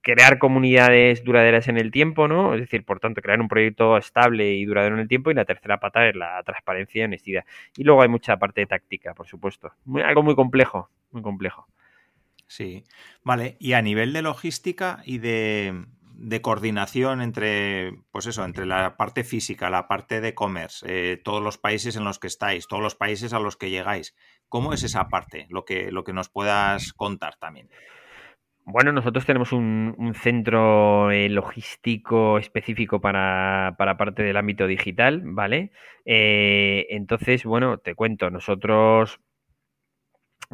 crear 0.00 0.38
comunidades 0.38 1.22
duraderas 1.22 1.68
en 1.68 1.76
el 1.76 1.90
tiempo, 1.90 2.28
¿no? 2.28 2.54
Es 2.54 2.60
decir, 2.60 2.82
por 2.82 2.98
tanto, 2.98 3.20
crear 3.20 3.42
un 3.42 3.48
proyecto 3.48 3.98
estable 3.98 4.54
y 4.54 4.64
duradero 4.64 4.94
en 4.94 5.02
el 5.02 5.08
tiempo. 5.08 5.30
Y 5.30 5.34
la 5.34 5.44
tercera 5.44 5.78
pata 5.80 6.08
es 6.08 6.16
la 6.16 6.42
transparencia 6.44 7.02
y 7.02 7.04
honestidad. 7.04 7.44
Y 7.76 7.84
luego 7.84 8.00
hay 8.00 8.08
mucha 8.08 8.38
parte 8.38 8.62
de 8.62 8.68
táctica, 8.68 9.12
por 9.12 9.26
supuesto. 9.26 9.70
algo 10.02 10.22
muy 10.22 10.34
complejo, 10.34 10.88
muy 11.10 11.20
complejo. 11.20 11.66
Sí, 12.46 12.84
vale. 13.22 13.58
Y 13.60 13.74
a 13.74 13.82
nivel 13.82 14.14
de 14.14 14.22
logística 14.22 15.02
y 15.04 15.18
de, 15.18 15.84
de 16.20 16.42
coordinación 16.42 17.22
entre, 17.22 17.94
pues 18.12 18.26
eso, 18.26 18.44
entre 18.44 18.66
la 18.66 18.96
parte 18.98 19.24
física, 19.24 19.70
la 19.70 19.88
parte 19.88 20.20
de 20.20 20.28
e-commerce, 20.28 20.84
eh, 20.86 21.16
todos 21.16 21.42
los 21.42 21.56
países 21.56 21.96
en 21.96 22.04
los 22.04 22.18
que 22.18 22.26
estáis, 22.26 22.68
todos 22.68 22.82
los 22.82 22.94
países 22.94 23.32
a 23.32 23.40
los 23.40 23.56
que 23.56 23.70
llegáis. 23.70 24.14
¿Cómo 24.48 24.74
es 24.74 24.82
esa 24.82 25.08
parte? 25.08 25.46
Lo 25.48 25.64
que, 25.64 25.90
lo 25.90 26.04
que 26.04 26.12
nos 26.12 26.28
puedas 26.28 26.92
contar 26.92 27.36
también. 27.36 27.70
Bueno, 28.66 28.92
nosotros 28.92 29.24
tenemos 29.24 29.52
un, 29.52 30.12
centro 30.14 31.10
eh, 31.10 31.30
logístico 31.30 32.38
específico 32.38 33.00
para, 33.00 33.74
para, 33.78 33.96
parte 33.96 34.22
del 34.22 34.36
ámbito 34.36 34.66
digital, 34.66 35.22
¿vale? 35.24 35.72
Eh, 36.04 36.86
entonces, 36.90 37.44
bueno, 37.44 37.78
te 37.78 37.94
cuento, 37.94 38.28
nosotros 38.28 39.20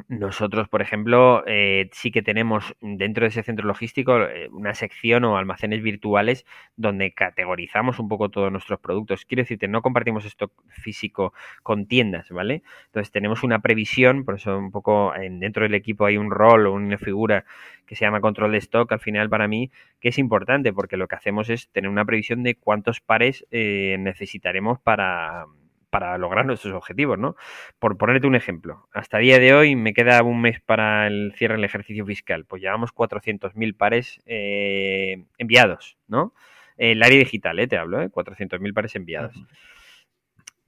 nosotros, 0.08 0.68
por 0.68 0.82
ejemplo, 0.82 1.42
eh, 1.46 1.88
sí 1.92 2.10
que 2.10 2.22
tenemos 2.22 2.76
dentro 2.80 3.24
de 3.24 3.28
ese 3.28 3.42
centro 3.42 3.66
logístico 3.66 4.20
eh, 4.20 4.48
una 4.50 4.74
sección 4.74 5.24
o 5.24 5.38
almacenes 5.38 5.82
virtuales 5.82 6.44
donde 6.76 7.12
categorizamos 7.14 7.98
un 7.98 8.08
poco 8.08 8.28
todos 8.28 8.52
nuestros 8.52 8.78
productos. 8.78 9.24
Quiero 9.24 9.42
decirte, 9.42 9.68
no 9.68 9.80
compartimos 9.80 10.26
stock 10.26 10.52
físico 10.68 11.32
con 11.62 11.86
tiendas, 11.86 12.28
¿vale? 12.30 12.62
Entonces 12.86 13.10
tenemos 13.10 13.42
una 13.42 13.60
previsión, 13.60 14.24
por 14.24 14.34
eso 14.34 14.58
un 14.58 14.70
poco 14.70 15.14
dentro 15.16 15.62
del 15.62 15.74
equipo 15.74 16.04
hay 16.04 16.18
un 16.18 16.30
rol 16.30 16.66
o 16.66 16.74
una 16.74 16.98
figura 16.98 17.46
que 17.86 17.96
se 17.96 18.04
llama 18.04 18.20
control 18.20 18.52
de 18.52 18.58
stock, 18.58 18.92
al 18.92 19.00
final 19.00 19.30
para 19.30 19.48
mí, 19.48 19.70
que 20.00 20.10
es 20.10 20.18
importante 20.18 20.72
porque 20.72 20.96
lo 20.96 21.08
que 21.08 21.16
hacemos 21.16 21.48
es 21.48 21.68
tener 21.70 21.90
una 21.90 22.04
previsión 22.04 22.42
de 22.42 22.56
cuántos 22.56 23.00
pares 23.00 23.46
eh, 23.50 23.96
necesitaremos 23.98 24.78
para 24.80 25.46
para 25.90 26.18
lograr 26.18 26.46
nuestros 26.46 26.74
objetivos, 26.74 27.18
¿no? 27.18 27.36
Por 27.78 27.96
ponerte 27.96 28.26
un 28.26 28.34
ejemplo, 28.34 28.88
hasta 28.92 29.18
día 29.18 29.38
de 29.38 29.54
hoy 29.54 29.76
me 29.76 29.94
queda 29.94 30.22
un 30.22 30.40
mes 30.40 30.60
para 30.60 31.06
el 31.06 31.32
cierre 31.36 31.54
del 31.54 31.64
ejercicio 31.64 32.04
fiscal, 32.04 32.44
pues 32.44 32.62
llevamos 32.62 32.92
400.000 32.92 33.76
pares 33.76 34.20
eh, 34.26 35.24
enviados, 35.38 35.96
¿no? 36.08 36.34
El 36.76 37.02
área 37.02 37.18
digital, 37.18 37.58
¿eh? 37.58 37.66
Te 37.66 37.78
hablo, 37.78 38.02
¿eh? 38.02 38.10
400.000 38.10 38.74
pares 38.74 38.94
enviados. 38.96 39.34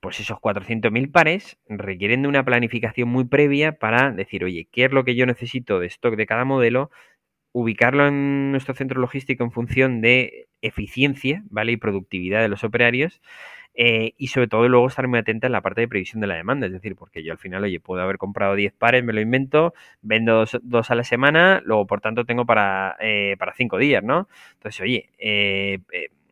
Pues 0.00 0.20
esos 0.20 0.38
400.000 0.38 1.10
pares 1.10 1.58
requieren 1.68 2.22
de 2.22 2.28
una 2.28 2.44
planificación 2.44 3.08
muy 3.08 3.24
previa 3.24 3.72
para 3.72 4.12
decir, 4.12 4.44
oye, 4.44 4.68
¿qué 4.70 4.84
es 4.84 4.92
lo 4.92 5.04
que 5.04 5.16
yo 5.16 5.26
necesito 5.26 5.80
de 5.80 5.88
stock 5.88 6.14
de 6.16 6.26
cada 6.26 6.44
modelo? 6.44 6.90
ubicarlo 7.52 8.06
en 8.06 8.52
nuestro 8.52 8.74
centro 8.74 9.00
logístico 9.00 9.42
en 9.42 9.50
función 9.50 10.00
de 10.00 10.48
eficiencia, 10.60 11.42
¿vale? 11.50 11.72
Y 11.72 11.76
productividad 11.76 12.40
de 12.40 12.48
los 12.48 12.62
operarios 12.64 13.20
eh, 13.80 14.14
y 14.18 14.26
sobre 14.26 14.48
todo 14.48 14.68
luego 14.68 14.88
estar 14.88 15.06
muy 15.06 15.20
atenta 15.20 15.46
en 15.46 15.52
la 15.52 15.60
parte 15.60 15.82
de 15.82 15.86
previsión 15.86 16.20
de 16.20 16.26
la 16.26 16.34
demanda, 16.34 16.66
es 16.66 16.72
decir, 16.72 16.96
porque 16.96 17.22
yo 17.22 17.30
al 17.30 17.38
final, 17.38 17.62
oye, 17.62 17.78
puedo 17.78 18.02
haber 18.02 18.18
comprado 18.18 18.56
10 18.56 18.72
pares, 18.72 19.04
me 19.04 19.12
lo 19.12 19.20
invento, 19.20 19.72
vendo 20.02 20.44
dos, 20.62 20.90
a 20.90 20.94
la 20.96 21.04
semana, 21.04 21.62
luego 21.64 21.86
por 21.86 22.00
tanto 22.00 22.24
tengo 22.24 22.44
para, 22.44 22.96
eh, 22.98 23.36
para 23.38 23.54
5 23.54 23.78
días, 23.78 24.02
¿no? 24.02 24.28
Entonces, 24.54 24.80
oye, 24.80 25.10
eh, 25.16 25.78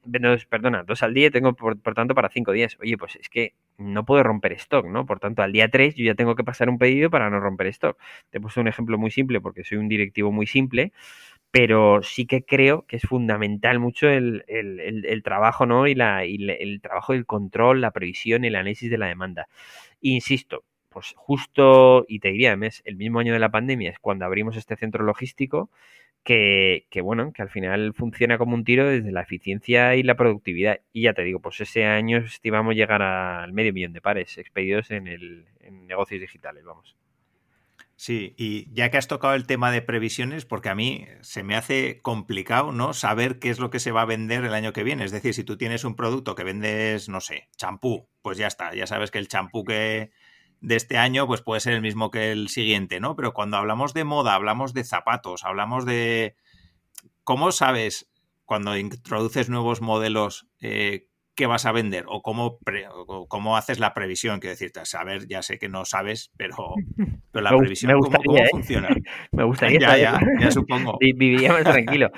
vendo, 0.05 0.37
perdona, 0.49 0.83
dos 0.83 1.05
al 1.05 1.15
día, 1.15 1.31
tengo 1.31 1.55
por, 1.55 1.81
por, 1.81 1.95
tanto 1.95 2.17
para 2.17 2.31
5 2.31 2.51
días. 2.51 2.77
Oye, 2.81 2.99
pues 2.99 3.15
es 3.15 3.29
que 3.29 3.55
no 3.79 4.05
puedo 4.05 4.25
romper 4.25 4.53
stock, 4.55 4.85
¿no? 4.87 5.07
Por 5.07 5.21
tanto, 5.21 5.43
al 5.43 5.53
día 5.53 5.69
3 5.69 5.95
yo 5.95 6.05
ya 6.05 6.17
tengo 6.17 6.35
que 6.35 6.43
pasar 6.43 6.69
un 6.69 6.79
pedido 6.79 7.11
para 7.11 7.31
no 7.31 7.39
romper 7.39 7.69
stock. 7.69 7.97
Te 8.31 8.39
he 8.39 8.41
puesto 8.41 8.61
un 8.61 8.67
ejemplo 8.67 8.99
muy 8.99 9.13
simple 9.13 9.41
porque 9.41 9.63
soy 9.63 9.79
un 9.79 9.89
directivo 9.89 10.33
muy 10.33 10.49
simple, 10.49 10.93
pero 11.57 12.03
sí 12.03 12.27
que 12.27 12.45
creo 12.45 12.85
que 12.87 12.97
es 12.97 13.03
fundamental 13.03 13.79
mucho 13.79 14.11
el, 14.11 14.45
trabajo, 15.25 15.65
¿no? 15.65 15.87
Y, 15.87 15.95
la, 15.95 16.23
el 16.23 16.81
trabajo 16.83 17.15
del 17.15 17.25
control, 17.25 17.81
la 17.81 17.93
previsión, 17.93 18.45
el 18.45 18.57
análisis 18.57 18.91
de 18.91 18.99
la 18.99 19.07
demanda. 19.07 19.49
Insisto, 20.03 20.65
pues 20.91 21.15
justo, 21.17 22.05
y 22.09 22.19
te 22.19 22.29
diría, 22.29 22.55
mes, 22.57 22.83
el 22.85 22.97
mismo 22.97 23.21
año 23.21 23.33
de 23.33 23.39
la 23.39 23.51
pandemia 23.51 23.91
es 23.91 23.99
cuando 23.99 24.27
abrimos 24.27 24.59
este 24.59 24.77
centro 24.77 25.03
logístico 25.03 25.71
que, 26.25 26.87
que, 26.91 27.01
bueno, 27.01 27.33
que 27.33 27.41
al 27.41 27.49
final 27.49 27.95
funciona 27.95 28.37
como 28.37 28.55
un 28.55 28.65
tiro 28.65 28.87
desde 28.87 29.11
la 29.11 29.23
eficiencia 29.23 29.95
y 29.97 30.03
la 30.03 30.15
productividad. 30.15 30.81
Y 30.93 31.05
ya 31.05 31.15
te 31.15 31.23
digo, 31.23 31.41
pues 31.41 31.59
ese 31.63 31.87
año 31.87 32.19
estimamos 32.19 32.75
llegar 32.75 33.01
al 33.01 33.55
medio 33.55 33.73
millón 33.73 33.95
de 33.95 34.03
pares 34.03 34.37
expedidos 34.37 34.91
en, 34.91 35.07
el, 35.07 35.47
en 35.61 35.87
negocios 35.87 36.21
digitales, 36.21 36.65
vamos. 36.65 36.97
Sí, 37.99 38.35
y 38.37 38.71
ya 38.75 38.91
que 38.91 38.99
has 38.99 39.09
tocado 39.09 39.35
el 39.35 39.47
tema 39.47 39.71
de 39.71 39.81
previsiones, 39.81 40.45
porque 40.45 40.69
a 40.69 40.75
mí 40.75 41.07
se 41.23 41.43
me 41.43 41.57
hace 41.57 42.03
complicado, 42.03 42.71
¿no? 42.71 42.93
Saber 42.93 43.39
qué 43.39 43.49
es 43.49 43.59
lo 43.59 43.71
que 43.71 43.81
se 43.81 43.91
va 43.91 44.03
a 44.03 44.07
vender 44.07 44.45
el 44.45 44.53
año 44.53 44.75
que 44.75 44.85
viene. 44.85 45.05
Es 45.05 45.13
decir, 45.13 45.33
si 45.33 45.45
tú 45.45 45.57
tienes 45.57 45.83
un 45.85 45.97
producto 45.97 46.35
que 46.35 46.45
vendes, 46.45 47.09
no 47.09 47.23
sé, 47.23 47.49
champú, 47.57 48.07
pues 48.21 48.37
ya 48.37 48.49
está, 48.49 48.75
ya 48.75 48.87
sabes 48.87 49.11
que 49.11 49.19
el 49.19 49.29
champú 49.29 49.65
que 49.65 50.11
de 50.61 50.77
este 50.77 50.99
año 50.99 51.27
pues 51.27 51.41
puede 51.41 51.61
ser 51.61 51.73
el 51.73 51.81
mismo 51.81 52.11
que 52.11 52.33
el 52.33 52.49
siguiente, 52.49 53.01
¿no? 53.01 53.17
Pero 53.17 53.33
cuando 53.33 53.57
hablamos 53.57 53.95
de 53.95 54.05
moda, 54.05 54.35
hablamos 54.35 54.75
de 54.75 54.85
zapatos, 54.85 55.45
hablamos 55.45 55.87
de... 55.87 56.37
¿Cómo 57.25 57.51
sabes 57.51 58.11
cuando 58.45 58.77
introduces 58.77 59.49
nuevos 59.49 59.81
modelos 59.81 60.49
eh, 60.61 61.09
qué 61.37 61.47
vas 61.47 61.67
a 61.67 61.73
vender 61.73 62.05
o 62.09 62.23
cómo, 62.23 62.59
cómo 63.29 63.57
haces 63.57 63.79
la 63.79 63.95
previsión. 63.95 64.41
Quiero 64.41 64.53
decirte, 64.53 64.85
saber, 64.87 65.29
ya 65.29 65.43
sé 65.43 65.59
que 65.59 65.69
no 65.69 65.85
sabes, 65.85 66.33
pero, 66.37 66.57
pero 67.33 67.43
la 67.43 67.57
previsión, 67.57 68.01
¿cómo, 68.01 68.37
¿eh? 68.37 68.49
funciona? 68.51 68.89
me 69.33 69.45
gustaría. 69.45 69.79
ya, 69.79 69.97
ya, 69.97 70.21
ya 70.41 70.51
supongo. 70.51 70.99
Viviríamos 71.01 71.63
tranquilo. 71.63 72.11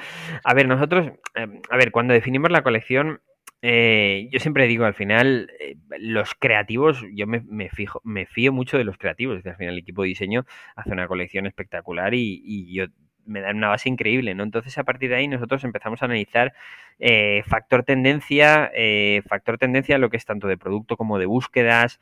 A 0.45 0.55
ver, 0.55 0.69
nosotros, 0.69 1.11
em, 1.35 1.61
a 1.69 1.77
ver, 1.77 1.91
cuando 1.91 2.15
definimos 2.15 2.51
la 2.51 2.63
colección, 2.63 3.21
eh, 3.61 4.29
yo 4.31 4.39
siempre 4.39 4.69
digo, 4.69 4.85
al 4.85 4.95
final, 4.95 5.51
eh, 5.59 5.77
los 5.99 6.35
creativos, 6.35 7.05
yo 7.13 7.27
me, 7.27 7.69
fijo, 7.71 8.01
me 8.05 8.27
fío 8.27 8.53
mucho 8.53 8.79
de 8.79 8.85
los 8.85 8.99
creativos. 8.99 9.45
al 9.45 9.57
final 9.57 9.75
el 9.75 9.81
equipo 9.81 10.03
de 10.03 10.09
diseño 10.09 10.47
hace 10.77 10.93
una 10.93 11.09
colección 11.09 11.47
espectacular 11.47 12.15
y, 12.15 12.41
y 12.45 12.73
yo 12.73 12.87
me 13.29 13.41
dan 13.41 13.57
una 13.57 13.69
base 13.69 13.89
increíble, 13.89 14.35
¿no? 14.35 14.43
Entonces, 14.43 14.77
a 14.79 14.85
partir 14.85 15.11
de 15.11 15.17
ahí, 15.17 15.29
nosotros 15.29 15.63
empezamos 15.65 16.03
a 16.03 16.07
analizar 16.07 16.55
eh, 16.99 17.43
factor 17.47 17.85
tendencia, 17.85 18.71
eh, 18.75 19.23
factor 19.29 19.59
tendencia, 19.59 19.99
lo 19.99 20.11
que 20.11 20.17
es 20.17 20.25
tanto 20.25 20.49
de 20.49 20.57
producto 20.57 20.97
como 20.97 21.19
de 21.19 21.27
búsquedas, 21.27 22.01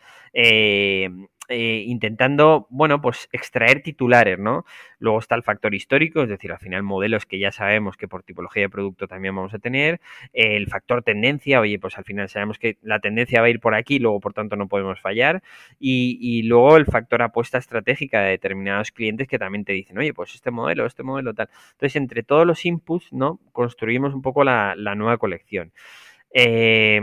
eh, 1.49 1.85
intentando, 1.87 2.67
bueno, 2.71 3.01
pues 3.01 3.29
extraer 3.33 3.83
titulares, 3.83 4.39
¿no? 4.39 4.65
Luego 4.99 5.19
está 5.19 5.35
el 5.35 5.43
factor 5.43 5.75
histórico, 5.75 6.23
es 6.23 6.29
decir, 6.29 6.53
al 6.53 6.59
final 6.59 6.83
modelos 6.83 7.27
que 7.27 7.39
ya 7.39 7.53
sabemos 7.53 7.97
que 7.97 8.09
por 8.09 8.23
tipología 8.23 8.63
de 8.63 8.69
producto 8.71 9.07
también 9.07 9.37
vamos 9.37 9.55
a 9.55 9.59
tener. 9.59 10.01
el 10.33 10.67
factor 10.69 11.03
tendencia, 11.03 11.61
oye, 11.61 11.79
pues 11.79 11.99
al 11.99 12.05
final 12.05 12.29
sabemos 12.29 12.59
que 12.59 12.79
la 12.83 13.01
tendencia 13.01 13.41
va 13.41 13.47
a 13.47 13.51
ir 13.51 13.61
por 13.61 13.75
aquí, 13.75 13.99
luego 13.99 14.21
por 14.21 14.33
tanto 14.33 14.57
no 14.57 14.69
podemos 14.69 15.01
fallar. 15.01 15.43
Y, 15.79 16.43
luego 16.45 16.77
el 16.77 16.87
factor 16.87 17.23
apuesta 17.23 17.59
estratégica 17.59 18.21
de 18.23 18.31
determinados 18.31 18.91
clientes 18.93 19.29
que 19.29 19.39
también 19.39 19.65
te 19.65 19.73
dicen, 19.73 19.99
oye, 19.99 20.15
pues 20.15 20.35
este 20.35 20.51
modelo, 20.51 20.87
este 20.87 21.03
modelo 21.03 21.35
tal. 21.35 21.49
Entonces, 21.73 21.97
entre 21.97 22.23
todos 22.23 22.47
los 22.47 22.65
inputs, 22.65 23.13
¿no? 23.13 23.41
Construimos 23.53 24.15
un 24.15 24.23
poco 24.23 24.45
la, 24.45 24.75
la 24.77 24.95
nueva 24.95 25.19
colección. 25.19 25.73
Eh, 26.33 27.01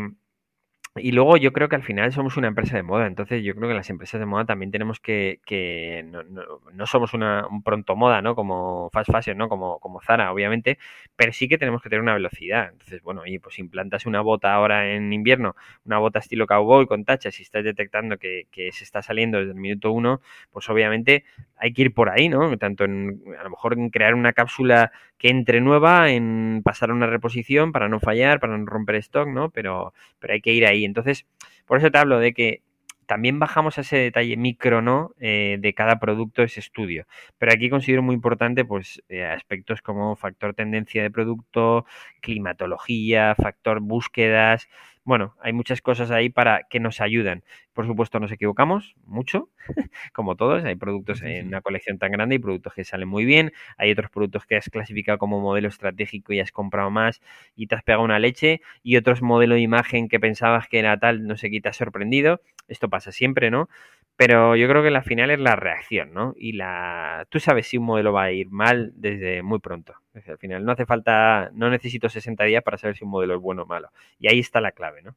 y 0.95 1.11
luego 1.11 1.37
yo 1.37 1.53
creo 1.53 1.69
que 1.69 1.75
al 1.75 1.81
final 1.81 2.11
somos 2.13 2.37
una 2.37 2.47
empresa 2.47 2.75
de 2.75 2.83
moda, 2.83 3.07
entonces 3.07 3.43
yo 3.43 3.55
creo 3.55 3.67
que 3.67 3.73
las 3.73 3.89
empresas 3.89 4.19
de 4.19 4.27
moda 4.27 4.45
también 4.45 4.69
tenemos 4.69 4.99
que, 4.99 5.39
que 5.43 6.05
no, 6.07 6.21
no, 6.23 6.85
somos 6.85 7.15
una, 7.15 7.47
un 7.47 7.63
pronto 7.63 7.95
moda, 7.95 8.21
¿no? 8.21 8.35
Como 8.35 8.91
fast 8.91 9.11
fashion, 9.11 9.35
¿no? 9.39 9.49
Como, 9.49 9.79
como 9.79 10.01
Zara, 10.01 10.31
obviamente, 10.31 10.77
pero 11.15 11.33
sí 11.33 11.47
que 11.47 11.57
tenemos 11.57 11.81
que 11.81 11.89
tener 11.89 12.03
una 12.03 12.13
velocidad. 12.13 12.69
Entonces, 12.71 13.01
bueno, 13.01 13.25
y 13.25 13.39
pues 13.39 13.57
implantas 13.57 14.05
una 14.05 14.21
bota 14.21 14.53
ahora 14.53 14.93
en 14.93 15.11
invierno, 15.13 15.55
una 15.83 15.97
bota 15.97 16.19
estilo 16.19 16.45
cowboy 16.45 16.85
con 16.85 17.05
tachas 17.05 17.39
y 17.39 17.41
estás 17.41 17.63
detectando 17.63 18.17
que, 18.19 18.45
que 18.51 18.71
se 18.71 18.83
está 18.83 19.01
saliendo 19.01 19.39
desde 19.39 19.53
el 19.53 19.57
minuto 19.57 19.91
uno, 19.91 20.21
pues 20.51 20.69
obviamente 20.69 21.23
hay 21.57 21.73
que 21.73 21.83
ir 21.83 21.93
por 21.93 22.09
ahí, 22.11 22.29
¿no? 22.29 22.55
Tanto 22.59 22.83
en, 22.83 23.19
a 23.39 23.43
lo 23.43 23.49
mejor 23.49 23.73
en 23.73 23.89
crear 23.89 24.13
una 24.13 24.33
cápsula 24.33 24.91
que 25.23 25.29
entre 25.29 25.61
nueva, 25.61 26.11
en 26.11 26.61
pasar 26.65 26.91
una 26.91 27.07
reposición 27.07 27.71
para 27.71 27.87
no 27.87 28.01
fallar, 28.01 28.41
para 28.41 28.57
no 28.57 28.65
romper 28.65 28.95
stock, 28.95 29.25
¿no? 29.29 29.51
Pero, 29.51 29.93
pero 30.19 30.33
hay 30.33 30.41
que 30.41 30.51
ir 30.51 30.65
ahí 30.65 30.83
entonces, 30.83 31.25
por 31.65 31.77
eso 31.77 31.89
te 31.89 31.97
hablo 31.97 32.19
de 32.19 32.33
que 32.33 32.61
también 33.05 33.39
bajamos 33.39 33.77
a 33.77 33.81
ese 33.81 33.97
detalle 33.97 34.37
micro, 34.37 34.81
¿no? 34.81 35.13
Eh, 35.19 35.57
de 35.59 35.73
cada 35.73 35.99
producto 35.99 36.43
ese 36.43 36.59
estudio. 36.59 37.05
Pero 37.37 37.51
aquí 37.53 37.69
considero 37.69 38.03
muy 38.03 38.15
importante, 38.15 38.65
pues, 38.65 39.03
eh, 39.09 39.25
aspectos 39.25 39.81
como 39.81 40.15
factor 40.15 40.53
tendencia 40.53 41.03
de 41.03 41.11
producto, 41.11 41.85
climatología, 42.21 43.35
factor 43.35 43.79
búsquedas, 43.81 44.67
bueno, 45.05 45.35
hay 45.41 45.51
muchas 45.51 45.81
cosas 45.81 46.11
ahí 46.11 46.29
para 46.29 46.63
que 46.69 46.79
nos 46.79 47.01
ayudan. 47.01 47.43
Por 47.73 47.85
supuesto, 47.85 48.19
nos 48.21 48.31
equivocamos 48.31 48.95
mucho, 49.05 49.49
como 50.13 50.35
todos. 50.37 50.63
Hay 50.63 50.75
productos 50.75 51.21
en 51.23 51.47
una 51.47 51.61
colección 51.61 51.97
tan 51.97 52.11
grande 52.11 52.35
y 52.35 52.39
productos 52.39 52.73
que 52.73 52.85
salen 52.85 53.09
muy 53.09 53.25
bien. 53.25 53.51
Hay 53.77 53.91
otros 53.91 54.09
productos 54.09 54.45
que 54.45 54.55
has 54.55 54.69
clasificado 54.69 55.17
como 55.17 55.41
modelo 55.41 55.67
estratégico 55.67 56.31
y 56.31 56.39
has 56.39 56.53
comprado 56.53 56.89
más 56.89 57.21
y 57.55 57.67
te 57.67 57.75
has 57.75 57.83
pegado 57.83 58.03
una 58.03 58.19
leche. 58.19 58.61
Y 58.81 58.95
otros 58.95 59.21
modelo 59.21 59.55
de 59.55 59.61
imagen 59.61 60.07
que 60.07 60.21
pensabas 60.21 60.69
que 60.69 60.79
era 60.79 60.97
tal, 60.97 61.27
no 61.27 61.35
sé 61.35 61.49
qué, 61.51 61.59
te 61.59 61.69
has 61.69 61.77
sorprendido. 61.77 62.39
Esto 62.67 62.89
pasa 62.89 63.11
siempre, 63.11 63.51
¿no? 63.51 63.69
Pero 64.15 64.55
yo 64.55 64.67
creo 64.67 64.83
que 64.83 64.91
la 64.91 65.01
final 65.01 65.31
es 65.31 65.39
la 65.39 65.55
reacción, 65.55 66.13
¿no? 66.13 66.33
Y 66.37 66.53
la. 66.53 67.25
Tú 67.29 67.39
sabes 67.39 67.67
si 67.67 67.77
un 67.77 67.85
modelo 67.85 68.13
va 68.13 68.23
a 68.23 68.31
ir 68.31 68.49
mal 68.51 68.91
desde 68.95 69.41
muy 69.41 69.59
pronto. 69.59 69.95
al 70.27 70.37
final 70.37 70.63
no 70.65 70.71
hace 70.71 70.85
falta. 70.85 71.49
No 71.53 71.69
necesito 71.69 72.09
60 72.09 72.43
días 72.45 72.63
para 72.63 72.77
saber 72.77 72.95
si 72.95 73.03
un 73.03 73.09
modelo 73.11 73.35
es 73.35 73.41
bueno 73.41 73.63
o 73.63 73.65
malo. 73.65 73.89
Y 74.19 74.27
ahí 74.27 74.39
está 74.39 74.61
la 74.61 74.71
clave, 74.71 75.01
¿no? 75.01 75.15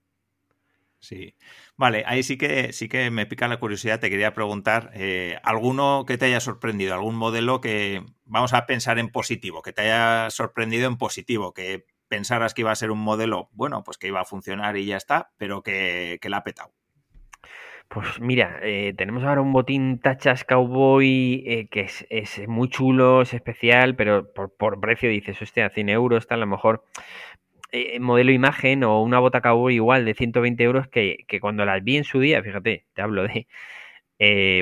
Sí. 0.98 1.34
Vale, 1.76 2.04
ahí 2.06 2.22
sí 2.22 2.38
que 2.38 2.72
sí 2.72 2.88
que 2.88 3.10
me 3.10 3.26
pica 3.26 3.48
la 3.48 3.58
curiosidad. 3.60 4.00
Te 4.00 4.10
quería 4.10 4.32
preguntar, 4.34 4.90
eh, 4.94 5.38
¿alguno 5.42 6.04
que 6.06 6.18
te 6.18 6.26
haya 6.26 6.40
sorprendido? 6.40 6.94
¿Algún 6.94 7.16
modelo 7.16 7.60
que 7.60 8.02
vamos 8.24 8.54
a 8.54 8.66
pensar 8.66 8.98
en 8.98 9.10
positivo, 9.10 9.62
que 9.62 9.72
te 9.72 9.82
haya 9.82 10.30
sorprendido 10.30 10.88
en 10.88 10.96
positivo, 10.96 11.52
que 11.52 11.86
pensaras 12.08 12.54
que 12.54 12.62
iba 12.62 12.72
a 12.72 12.76
ser 12.76 12.90
un 12.90 13.00
modelo, 13.00 13.50
bueno, 13.52 13.84
pues 13.84 13.98
que 13.98 14.08
iba 14.08 14.20
a 14.20 14.24
funcionar 14.24 14.76
y 14.76 14.86
ya 14.86 14.96
está, 14.96 15.32
pero 15.36 15.62
que, 15.62 16.18
que 16.20 16.28
la 16.30 16.38
ha 16.38 16.44
petado? 16.44 16.72
Pues 17.88 18.20
mira, 18.20 18.58
eh, 18.62 18.94
tenemos 18.96 19.22
ahora 19.24 19.40
un 19.40 19.52
botín 19.52 20.00
Tachas 20.00 20.44
Cowboy 20.44 21.44
eh, 21.46 21.68
que 21.70 21.82
es, 22.10 22.48
muy 22.48 22.68
chulo, 22.68 23.22
es 23.22 23.32
especial, 23.32 23.94
pero 23.96 24.32
por, 24.32 24.80
precio 24.80 25.08
dices, 25.08 25.40
hostia, 25.40 25.70
100 25.70 25.88
euros, 25.90 26.24
está 26.24 26.34
a 26.34 26.38
lo 26.38 26.46
mejor 26.46 26.84
eh, 27.72 27.98
modelo 28.00 28.32
imagen 28.32 28.84
o 28.84 29.02
una 29.02 29.18
bota 29.20 29.40
Cowboy 29.40 29.74
igual 29.74 30.04
de 30.04 30.14
120 30.14 30.62
euros 30.64 30.88
que, 30.88 31.24
que 31.28 31.40
cuando 31.40 31.64
las 31.64 31.82
vi 31.84 31.96
en 31.96 32.04
su 32.04 32.20
día, 32.20 32.42
fíjate, 32.42 32.86
te 32.94 33.02
hablo 33.02 33.22
de, 33.24 33.46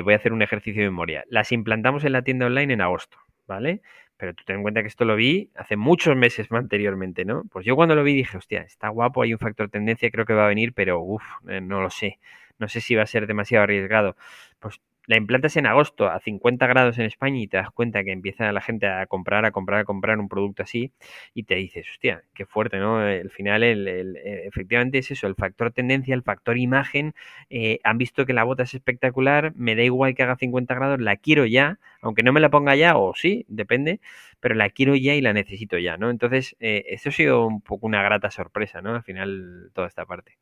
voy 0.03 0.13
a 0.13 0.17
hacer 0.17 0.33
un 0.33 0.41
ejercicio 0.41 0.83
de 0.83 0.89
memoria, 0.89 1.23
las 1.29 1.51
implantamos 1.51 2.03
en 2.05 2.13
la 2.13 2.23
tienda 2.23 2.45
online 2.47 2.73
en 2.73 2.81
agosto, 2.81 3.17
¿vale? 3.47 3.81
Pero 4.17 4.33
tú 4.33 4.43
ten 4.45 4.57
en 4.57 4.61
cuenta 4.61 4.81
que 4.81 4.87
esto 4.87 5.03
lo 5.05 5.15
vi 5.15 5.51
hace 5.55 5.75
muchos 5.77 6.15
meses 6.15 6.47
anteriormente, 6.51 7.25
¿no? 7.25 7.43
Pues 7.51 7.65
yo 7.65 7.75
cuando 7.75 7.95
lo 7.95 8.03
vi 8.03 8.15
dije, 8.15 8.37
hostia, 8.37 8.61
está 8.61 8.89
guapo, 8.89 9.23
hay 9.23 9.33
un 9.33 9.39
factor 9.39 9.69
tendencia, 9.69 10.11
creo 10.11 10.25
que 10.25 10.33
va 10.33 10.45
a 10.45 10.49
venir, 10.49 10.73
pero 10.73 11.01
uff, 11.01 11.23
no 11.43 11.81
lo 11.81 11.89
sé 11.89 12.19
no 12.59 12.67
sé 12.67 12.81
si 12.81 12.95
va 12.95 13.03
a 13.03 13.07
ser 13.07 13.27
demasiado 13.27 13.63
arriesgado. 13.63 14.15
Pues 14.59 14.81
la 15.07 15.17
implantas 15.17 15.55
en 15.57 15.67
agosto 15.67 16.07
a 16.07 16.19
50 16.19 16.65
grados 16.67 16.97
en 16.97 17.05
España 17.05 17.39
y 17.39 17.47
te 17.47 17.57
das 17.57 17.69
cuenta 17.71 18.03
que 18.03 18.11
empieza 18.11 18.51
la 18.51 18.61
gente 18.61 18.87
a 18.87 19.05
comprar, 19.05 19.45
a 19.45 19.51
comprar, 19.51 19.81
a 19.81 19.85
comprar 19.85 20.19
un 20.19 20.27
producto 20.29 20.63
así 20.63 20.91
y 21.33 21.43
te 21.43 21.55
dices, 21.55 21.87
hostia, 21.89 22.23
qué 22.33 22.45
fuerte, 22.45 22.77
¿no? 22.77 22.97
Al 22.99 23.29
final, 23.29 23.63
el, 23.63 23.87
eh, 23.87 24.47
efectivamente 24.47 24.97
es 24.97 25.11
eso, 25.11 25.27
el 25.27 25.35
factor 25.35 25.71
tendencia, 25.71 26.15
el 26.15 26.23
factor 26.23 26.57
imagen, 26.57 27.13
eh, 27.49 27.79
han 27.83 27.97
visto 27.97 28.25
que 28.25 28.33
la 28.33 28.43
bota 28.43 28.63
es 28.63 28.73
espectacular, 28.73 29.53
me 29.55 29.75
da 29.75 29.83
igual 29.83 30.15
que 30.15 30.23
haga 30.23 30.37
50 30.37 30.73
grados, 30.73 30.99
la 30.99 31.17
quiero 31.17 31.45
ya, 31.45 31.79
aunque 32.01 32.23
no 32.23 32.33
me 32.33 32.39
la 32.39 32.49
ponga 32.49 32.75
ya, 32.75 32.97
o 32.97 33.13
sí, 33.15 33.45
depende, 33.47 33.99
pero 34.39 34.55
la 34.55 34.69
quiero 34.69 34.95
ya 34.95 35.13
y 35.15 35.21
la 35.21 35.33
necesito 35.33 35.77
ya, 35.77 35.97
¿no? 35.97 36.09
Entonces, 36.09 36.55
eh, 36.59 36.85
esto 36.89 37.09
ha 37.09 37.11
sido 37.11 37.47
un 37.47 37.61
poco 37.61 37.85
una 37.87 38.01
grata 38.03 38.31
sorpresa, 38.31 38.81
¿no? 38.81 38.95
Al 38.95 39.03
final, 39.03 39.71
toda 39.73 39.87
esta 39.87 40.05
parte. 40.05 40.37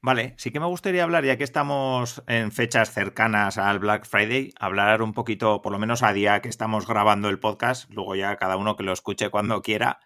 Vale, 0.00 0.34
sí 0.36 0.50
que 0.50 0.58
me 0.58 0.66
gustaría 0.66 1.04
hablar, 1.04 1.24
ya 1.24 1.36
que 1.36 1.44
estamos 1.44 2.24
en 2.26 2.50
fechas 2.50 2.92
cercanas 2.92 3.56
al 3.56 3.78
Black 3.78 4.04
Friday, 4.04 4.52
hablar 4.58 5.00
un 5.00 5.12
poquito, 5.12 5.62
por 5.62 5.70
lo 5.72 5.78
menos 5.78 6.02
a 6.02 6.12
día 6.12 6.40
que 6.40 6.48
estamos 6.48 6.88
grabando 6.88 7.28
el 7.28 7.38
podcast, 7.38 7.88
luego 7.90 8.16
ya 8.16 8.36
cada 8.36 8.56
uno 8.56 8.74
que 8.74 8.82
lo 8.82 8.92
escuche 8.92 9.30
cuando 9.30 9.62
quiera, 9.62 10.00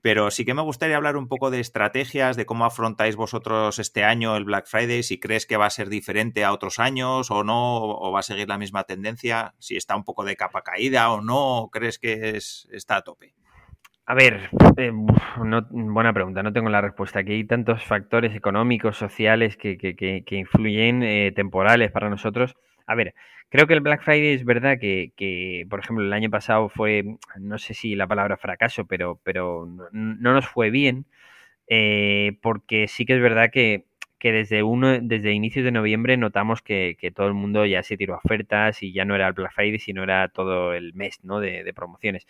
pero 0.00 0.30
sí 0.30 0.46
que 0.46 0.54
me 0.54 0.62
gustaría 0.62 0.96
hablar 0.96 1.18
un 1.18 1.28
poco 1.28 1.50
de 1.50 1.60
estrategias, 1.60 2.36
de 2.36 2.46
cómo 2.46 2.64
afrontáis 2.64 3.16
vosotros 3.16 3.78
este 3.78 4.02
año 4.02 4.34
el 4.34 4.44
Black 4.44 4.66
Friday, 4.66 5.02
si 5.02 5.20
crees 5.20 5.44
que 5.44 5.58
va 5.58 5.66
a 5.66 5.70
ser 5.70 5.90
diferente 5.90 6.42
a 6.42 6.52
otros 6.52 6.78
años 6.78 7.30
o 7.30 7.44
no, 7.44 7.82
o 7.82 8.12
va 8.12 8.20
a 8.20 8.22
seguir 8.22 8.48
la 8.48 8.56
misma 8.56 8.84
tendencia, 8.84 9.54
si 9.58 9.76
está 9.76 9.94
un 9.94 10.04
poco 10.04 10.24
de 10.24 10.36
capa 10.36 10.62
caída 10.62 11.12
o 11.12 11.20
no, 11.20 11.68
crees 11.70 11.98
que 11.98 12.30
es, 12.30 12.66
está 12.72 12.96
a 12.96 13.02
tope. 13.02 13.34
A 14.06 14.12
ver, 14.12 14.50
eh, 14.76 14.90
buena 14.92 16.12
pregunta, 16.12 16.42
no 16.42 16.52
tengo 16.52 16.68
la 16.68 16.82
respuesta. 16.82 17.20
Aquí 17.20 17.32
hay 17.32 17.44
tantos 17.44 17.82
factores 17.84 18.34
económicos, 18.36 18.98
sociales 18.98 19.56
que, 19.56 19.78
que, 19.78 19.94
que, 19.96 20.36
influyen, 20.36 21.02
eh, 21.02 21.32
temporales 21.34 21.90
para 21.90 22.10
nosotros. 22.10 22.54
A 22.86 22.94
ver, 22.94 23.14
creo 23.48 23.66
que 23.66 23.72
el 23.72 23.80
Black 23.80 24.02
Friday 24.02 24.34
es 24.34 24.44
verdad 24.44 24.78
que, 24.78 25.66
por 25.70 25.80
ejemplo, 25.80 26.04
el 26.04 26.12
año 26.12 26.28
pasado 26.28 26.68
fue, 26.68 27.16
no 27.40 27.56
sé 27.58 27.72
si 27.72 27.94
la 27.94 28.06
palabra 28.06 28.36
fracaso, 28.36 28.86
pero, 28.86 29.20
pero 29.24 29.66
no, 29.92 30.32
nos 30.34 30.46
fue 30.46 30.68
bien, 30.68 31.06
eh, 31.68 32.38
porque 32.42 32.88
sí 32.88 33.06
que 33.06 33.14
es 33.16 33.22
verdad 33.22 33.50
que, 33.50 33.86
desde 34.20 34.62
uno, 34.62 35.00
desde 35.02 35.32
inicios 35.32 35.66
de 35.66 35.72
noviembre 35.72 36.16
notamos 36.16 36.62
que, 36.62 36.96
todo 37.14 37.28
el 37.28 37.34
mundo 37.34 37.66
ya 37.66 37.82
se 37.82 37.96
tiró 37.98 38.16
ofertas 38.16 38.82
y 38.82 38.92
ya 38.92 39.04
no 39.04 39.14
era 39.14 39.28
el 39.28 39.34
Black 39.34 39.52
Friday, 39.54 39.78
sino 39.78 40.02
era 40.02 40.28
todo 40.28 40.74
el 40.74 40.94
mes 40.94 41.20
¿no? 41.24 41.40
de 41.40 41.72
promociones. 41.74 42.26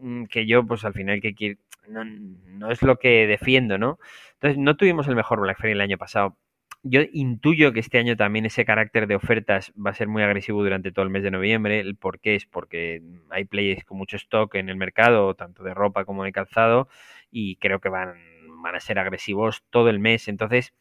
Mm, 0.00 0.24
que 0.24 0.46
yo, 0.46 0.66
pues 0.66 0.84
al 0.84 0.94
final, 0.94 1.20
que 1.20 1.58
no, 1.88 2.04
no, 2.04 2.70
es 2.70 2.82
lo 2.82 2.96
que 2.96 3.26
defiendo, 3.26 3.78
¿no? 3.78 3.98
Entonces, 4.34 4.58
no 4.58 4.76
tuvimos 4.76 5.08
el 5.08 5.16
mejor 5.16 5.40
Black 5.40 5.58
Friday 5.58 5.72
el 5.72 5.80
año 5.80 5.98
pasado. 5.98 6.36
Yo 6.82 7.02
intuyo 7.12 7.72
que 7.72 7.80
este 7.80 7.98
año 7.98 8.16
también 8.16 8.46
ese 8.46 8.64
carácter 8.64 9.06
de 9.06 9.14
ofertas 9.16 9.72
va 9.74 9.90
a 9.90 9.94
ser 9.94 10.08
muy 10.08 10.22
agresivo 10.22 10.62
durante 10.62 10.92
todo 10.92 11.04
el 11.04 11.10
mes 11.10 11.22
de 11.22 11.30
noviembre. 11.30 11.80
¿El 11.80 11.96
por 11.96 12.20
qué? 12.20 12.36
Es 12.36 12.46
porque 12.46 13.02
hay 13.30 13.44
players 13.44 13.84
con 13.84 13.98
mucho 13.98 14.16
stock 14.16 14.54
en 14.54 14.70
el 14.70 14.76
mercado, 14.76 15.34
tanto 15.34 15.62
de 15.62 15.74
ropa 15.74 16.04
como 16.06 16.24
de 16.24 16.32
calzado, 16.32 16.88
y 17.30 17.56
creo 17.56 17.80
que 17.80 17.90
van, 17.90 18.14
van 18.62 18.74
a 18.76 18.80
ser 18.80 18.98
agresivos 18.98 19.62
todo 19.70 19.90
el 19.90 19.98
mes. 19.98 20.28
Entonces, 20.28 20.72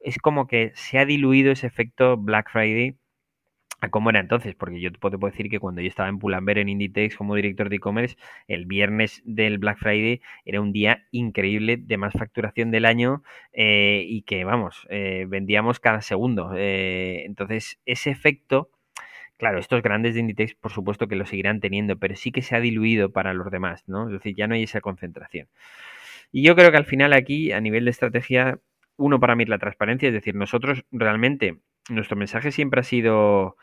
es 0.00 0.18
como 0.18 0.46
que 0.46 0.72
se 0.74 0.98
ha 0.98 1.04
diluido 1.06 1.52
ese 1.52 1.66
efecto 1.66 2.16
Black 2.16 2.50
Friday 2.52 2.96
a 3.80 3.90
cómo 3.90 4.10
era 4.10 4.20
entonces, 4.20 4.54
porque 4.54 4.80
yo 4.80 4.90
te 4.90 4.98
puedo 4.98 5.18
decir 5.18 5.48
que 5.48 5.60
cuando 5.60 5.80
yo 5.80 5.88
estaba 5.88 6.08
en 6.08 6.18
Pull&Bear 6.18 6.58
en 6.58 6.68
Inditex 6.68 7.16
como 7.16 7.34
director 7.34 7.68
de 7.68 7.76
e-commerce, 7.76 8.16
el 8.48 8.66
viernes 8.66 9.22
del 9.24 9.58
Black 9.58 9.78
Friday 9.78 10.20
era 10.44 10.60
un 10.60 10.72
día 10.72 11.06
increíble 11.12 11.76
de 11.76 11.96
más 11.96 12.12
facturación 12.12 12.70
del 12.70 12.84
año 12.84 13.22
eh, 13.52 14.04
y 14.06 14.22
que, 14.22 14.44
vamos, 14.44 14.86
eh, 14.90 15.26
vendíamos 15.28 15.80
cada 15.80 16.00
segundo. 16.00 16.52
Eh, 16.56 17.24
entonces, 17.24 17.78
ese 17.86 18.10
efecto, 18.10 18.70
claro, 19.36 19.58
estos 19.58 19.82
grandes 19.82 20.14
de 20.14 20.20
Inditex, 20.20 20.54
por 20.54 20.72
supuesto 20.72 21.06
que 21.06 21.16
lo 21.16 21.26
seguirán 21.26 21.60
teniendo, 21.60 21.98
pero 21.98 22.16
sí 22.16 22.32
que 22.32 22.42
se 22.42 22.56
ha 22.56 22.60
diluido 22.60 23.12
para 23.12 23.32
los 23.34 23.50
demás, 23.50 23.84
¿no? 23.86 24.06
Es 24.06 24.12
decir, 24.12 24.34
ya 24.34 24.48
no 24.48 24.54
hay 24.54 24.64
esa 24.64 24.80
concentración. 24.80 25.48
Y 26.32 26.42
yo 26.42 26.54
creo 26.56 26.70
que 26.70 26.76
al 26.76 26.84
final 26.84 27.12
aquí, 27.12 27.52
a 27.52 27.60
nivel 27.60 27.84
de 27.84 27.90
estrategia, 27.90 28.58
uno 28.96 29.20
para 29.20 29.36
mí 29.36 29.44
es 29.44 29.48
la 29.48 29.58
transparencia, 29.58 30.08
es 30.08 30.14
decir, 30.14 30.34
nosotros 30.34 30.84
realmente, 30.90 31.58
nuestro 31.88 32.16
mensaje 32.16 32.52
siempre 32.52 32.80
ha 32.80 32.84
sido, 32.84 33.56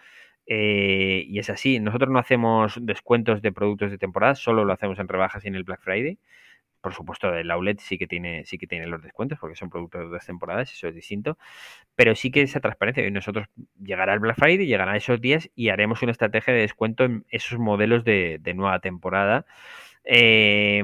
eh, 0.48 1.26
y 1.28 1.40
es 1.40 1.50
así, 1.50 1.80
nosotros 1.80 2.10
no 2.10 2.20
hacemos 2.20 2.78
descuentos 2.82 3.42
de 3.42 3.52
productos 3.52 3.92
de 3.92 3.98
temporada, 3.98 4.36
solo 4.36 4.66
lo 4.66 4.74
hacemos 4.74 5.00
en 5.00 5.08
rebajas 5.08 5.46
y 5.46 5.48
en 5.48 5.56
el 5.56 5.64
Black 5.64 5.82
Friday. 5.82 6.20
Por 6.82 6.94
supuesto, 6.94 7.34
el 7.34 7.50
outlet 7.50 7.80
sí 7.80 7.98
que 7.98 8.06
tiene, 8.08 8.46
sí 8.46 8.60
que 8.60 8.68
tiene 8.68 8.86
los 8.86 9.02
descuentos 9.02 9.40
porque 9.40 9.56
son 9.56 9.72
productos 9.72 10.02
de 10.02 10.08
dos 10.08 10.26
temporadas, 10.26 10.72
eso 10.72 10.88
es 10.88 10.94
distinto. 10.94 11.38
Pero 11.96 12.14
sí 12.16 12.30
que 12.32 12.44
esa 12.44 12.60
transparencia. 12.60 13.06
Y 13.08 13.12
nosotros 13.12 13.48
llegará 13.84 14.14
el 14.14 14.20
Black 14.20 14.38
Friday, 14.38 14.68
llegará 14.68 14.96
esos 14.96 15.20
días 15.20 15.50
y 15.56 15.70
haremos 15.70 16.04
una 16.04 16.12
estrategia 16.12 16.54
de 16.54 16.62
descuento 16.62 17.04
en 17.04 17.26
esos 17.30 17.58
modelos 17.58 18.04
de, 18.04 18.40
nueva 18.56 18.80
temporada. 18.82 19.48
Eh, 20.04 20.84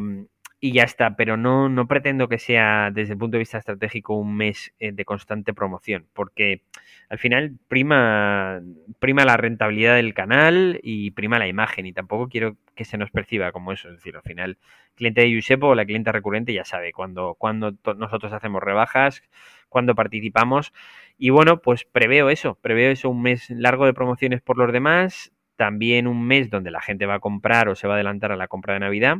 y 0.64 0.74
ya 0.74 0.84
está, 0.84 1.16
pero 1.16 1.38
no, 1.38 1.70
no 1.70 1.88
pretendo 1.88 2.30
que 2.30 2.38
sea 2.38 2.92
desde 2.94 3.14
el 3.14 3.20
punto 3.20 3.36
de 3.36 3.40
vista 3.40 3.58
estratégico 3.58 4.16
un 4.16 4.38
mes 4.38 4.72
eh, 4.80 4.92
de 4.92 5.06
constante 5.06 5.56
promoción, 5.56 6.08
porque 6.14 6.62
al 7.10 7.18
final 7.18 7.58
prima, 7.68 8.62
prima 9.00 9.26
la 9.26 9.38
rentabilidad 9.38 9.96
del 9.96 10.14
canal 10.14 10.80
y 10.84 11.12
prima 11.12 11.40
la 11.40 11.48
imagen 11.48 11.88
y 11.88 11.94
tampoco 11.94 12.30
quiero 12.30 12.58
que 12.76 12.86
se 12.86 13.00
nos 13.00 13.10
perciba 13.10 13.52
como 13.52 13.72
eso, 13.72 13.90
es 13.90 13.96
decir, 13.96 14.16
al 14.16 14.22
final 14.22 14.52
el 14.52 14.96
cliente 14.96 15.22
de 15.22 15.32
Yusepo 15.32 15.70
o 15.70 15.76
la 15.76 15.86
clienta 15.86 16.12
recurrente 16.12 16.54
ya 16.54 16.64
sabe 16.64 16.94
cuando, 16.94 17.34
cuando 17.40 17.74
nosotros 17.98 18.32
hacemos 18.32 18.62
rebajas, 18.62 19.24
cuando 19.68 19.96
participamos 19.96 20.74
y 21.18 21.32
bueno, 21.32 21.62
pues 21.62 21.86
preveo 21.86 22.30
eso, 22.30 22.60
preveo 22.62 22.92
eso, 22.92 23.10
un 23.10 23.24
mes 23.24 23.50
largo 23.50 23.88
de 23.88 23.96
promociones 23.96 24.42
por 24.42 24.60
los 24.60 24.72
demás, 24.72 25.34
también 25.56 26.06
un 26.06 26.24
mes 26.28 26.52
donde 26.52 26.70
la 26.70 26.82
gente 26.82 27.08
va 27.08 27.16
a 27.16 27.20
comprar 27.20 27.68
o 27.68 27.76
se 27.76 27.88
va 27.88 27.96
a 27.96 27.98
adelantar 27.98 28.32
a 28.32 28.36
la 28.36 28.48
compra 28.48 28.76
de 28.76 28.82
Navidad 28.82 29.18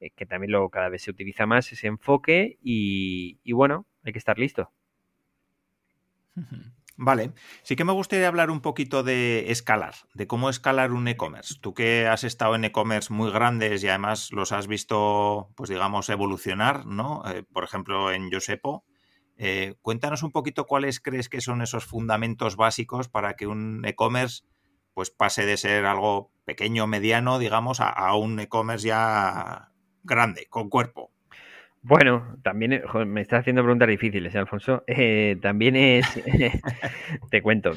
eh, 0.00 0.10
que 0.10 0.26
también 0.26 0.52
luego 0.52 0.70
cada 0.70 0.88
vez 0.88 1.02
se 1.02 1.10
utiliza 1.10 1.46
más 1.46 1.72
ese 1.72 1.86
enfoque 1.86 2.58
y, 2.62 3.52
bueno, 3.52 3.86
hay 4.04 4.12
que 4.12 4.18
estar 4.18 4.38
listo. 4.38 4.70
Vale, 6.98 7.32
sí 7.62 7.76
que 7.76 7.84
me 7.84 7.92
gustaría 7.92 8.28
hablar 8.28 8.50
un 8.50 8.60
poquito 8.60 9.02
de 9.02 9.50
escalar, 9.50 9.94
de 10.14 10.26
cómo 10.26 10.48
escalar 10.48 10.92
un 10.92 11.06
e-commerce. 11.08 11.56
Tú 11.60 11.74
que 11.74 12.06
has 12.06 12.24
estado 12.24 12.54
en 12.54 12.64
e-commerce 12.64 13.12
muy 13.12 13.30
grandes 13.30 13.84
y 13.84 13.88
además 13.88 14.32
los 14.32 14.50
has 14.52 14.66
visto, 14.66 15.50
pues 15.56 15.68
digamos, 15.68 16.08
evolucionar, 16.08 16.86
¿no? 16.86 17.22
Eh, 17.30 17.42
por 17.52 17.64
ejemplo, 17.64 18.12
en 18.12 18.30
Josepo. 18.30 18.84
Eh, 19.36 19.74
cuéntanos 19.82 20.22
un 20.22 20.32
poquito 20.32 20.64
cuáles 20.64 20.98
crees 21.00 21.28
que 21.28 21.42
son 21.42 21.60
esos 21.60 21.84
fundamentos 21.84 22.56
básicos 22.56 23.08
para 23.08 23.34
que 23.34 23.46
un 23.46 23.84
e-commerce 23.84 24.44
pues 24.94 25.10
pase 25.10 25.44
de 25.44 25.58
ser 25.58 25.84
algo 25.84 26.32
pequeño, 26.46 26.86
mediano, 26.86 27.38
digamos, 27.38 27.80
a 27.80 28.14
un 28.14 28.40
e-commerce 28.40 28.88
ya 28.88 29.70
grande, 30.06 30.46
con 30.48 30.68
cuerpo. 30.68 31.10
Bueno, 31.82 32.36
también 32.42 32.82
me 33.06 33.20
estás 33.20 33.40
haciendo 33.40 33.62
preguntas 33.62 33.88
difíciles, 33.88 34.34
¿eh, 34.34 34.38
Alfonso. 34.38 34.82
Eh, 34.86 35.36
también 35.40 35.76
es, 35.76 36.06
te 37.30 37.42
cuento, 37.42 37.72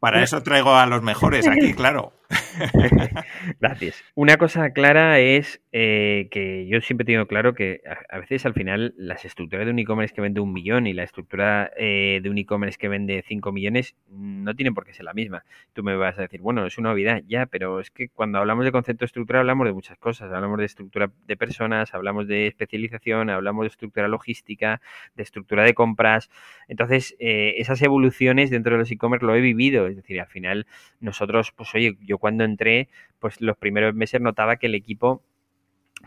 para 0.00 0.22
eso 0.24 0.42
traigo 0.42 0.74
a 0.74 0.86
los 0.86 1.02
mejores 1.02 1.46
aquí, 1.46 1.72
claro. 1.76 2.12
Gracias. 3.60 4.02
Una 4.14 4.36
cosa 4.36 4.70
clara 4.70 5.18
es 5.20 5.60
eh, 5.72 6.28
que 6.30 6.66
yo 6.66 6.80
siempre 6.80 7.04
tengo 7.04 7.26
claro 7.26 7.54
que 7.54 7.80
a, 8.10 8.18
veces 8.18 8.46
al 8.46 8.54
final 8.54 8.94
las 8.96 9.24
estructuras 9.24 9.66
de 9.66 9.72
un 9.72 9.78
e-commerce 9.78 10.14
que 10.14 10.20
vende 10.20 10.40
un 10.40 10.52
millón 10.52 10.86
y 10.86 10.92
la 10.92 11.02
estructura 11.02 11.70
eh, 11.76 12.20
de 12.22 12.30
un 12.30 12.38
e-commerce 12.38 12.78
que 12.78 12.88
vende 12.88 13.24
cinco 13.26 13.52
millones 13.52 13.94
no 14.08 14.54
tienen 14.54 14.74
por 14.74 14.84
qué 14.84 14.92
ser 14.92 15.04
la 15.04 15.14
misma. 15.14 15.44
Tú 15.72 15.82
me 15.82 15.96
vas 15.96 16.18
a 16.18 16.22
decir, 16.22 16.40
bueno, 16.40 16.66
es 16.66 16.78
una 16.78 16.90
novedad, 16.90 17.22
ya, 17.26 17.46
pero 17.46 17.80
es 17.80 17.90
que 17.90 18.08
cuando 18.08 18.38
hablamos 18.38 18.64
de 18.64 18.72
concepto 18.72 19.00
de 19.00 19.06
estructura 19.06 19.40
hablamos 19.40 19.66
de 19.66 19.72
muchas 19.72 19.98
cosas. 19.98 20.32
Hablamos 20.32 20.58
de 20.58 20.64
estructura 20.64 21.10
de 21.26 21.36
personas, 21.36 21.94
hablamos 21.94 22.26
de 22.26 22.46
especialización, 22.46 23.30
hablamos 23.30 23.64
de 23.64 23.68
estructura 23.68 24.08
logística, 24.08 24.80
de 25.14 25.22
estructura 25.22 25.64
de 25.64 25.74
compras. 25.74 26.30
Entonces, 26.68 27.16
eh, 27.18 27.54
esas 27.58 27.80
evoluciones 27.82 28.50
dentro 28.50 28.72
de 28.72 28.78
los 28.78 28.90
e-commerce 28.90 29.24
lo 29.24 29.34
he 29.34 29.40
vivido 29.40 29.82
es 29.88 29.96
decir, 29.96 30.20
al 30.20 30.26
final 30.26 30.66
nosotros, 31.00 31.52
pues 31.52 31.74
oye, 31.74 31.96
yo 32.00 32.18
cuando 32.22 32.44
entré, 32.44 32.88
pues 33.18 33.40
los 33.40 33.56
primeros 33.56 33.96
meses 33.96 34.20
notaba 34.20 34.54
que 34.56 34.66
el 34.66 34.76
equipo 34.76 35.24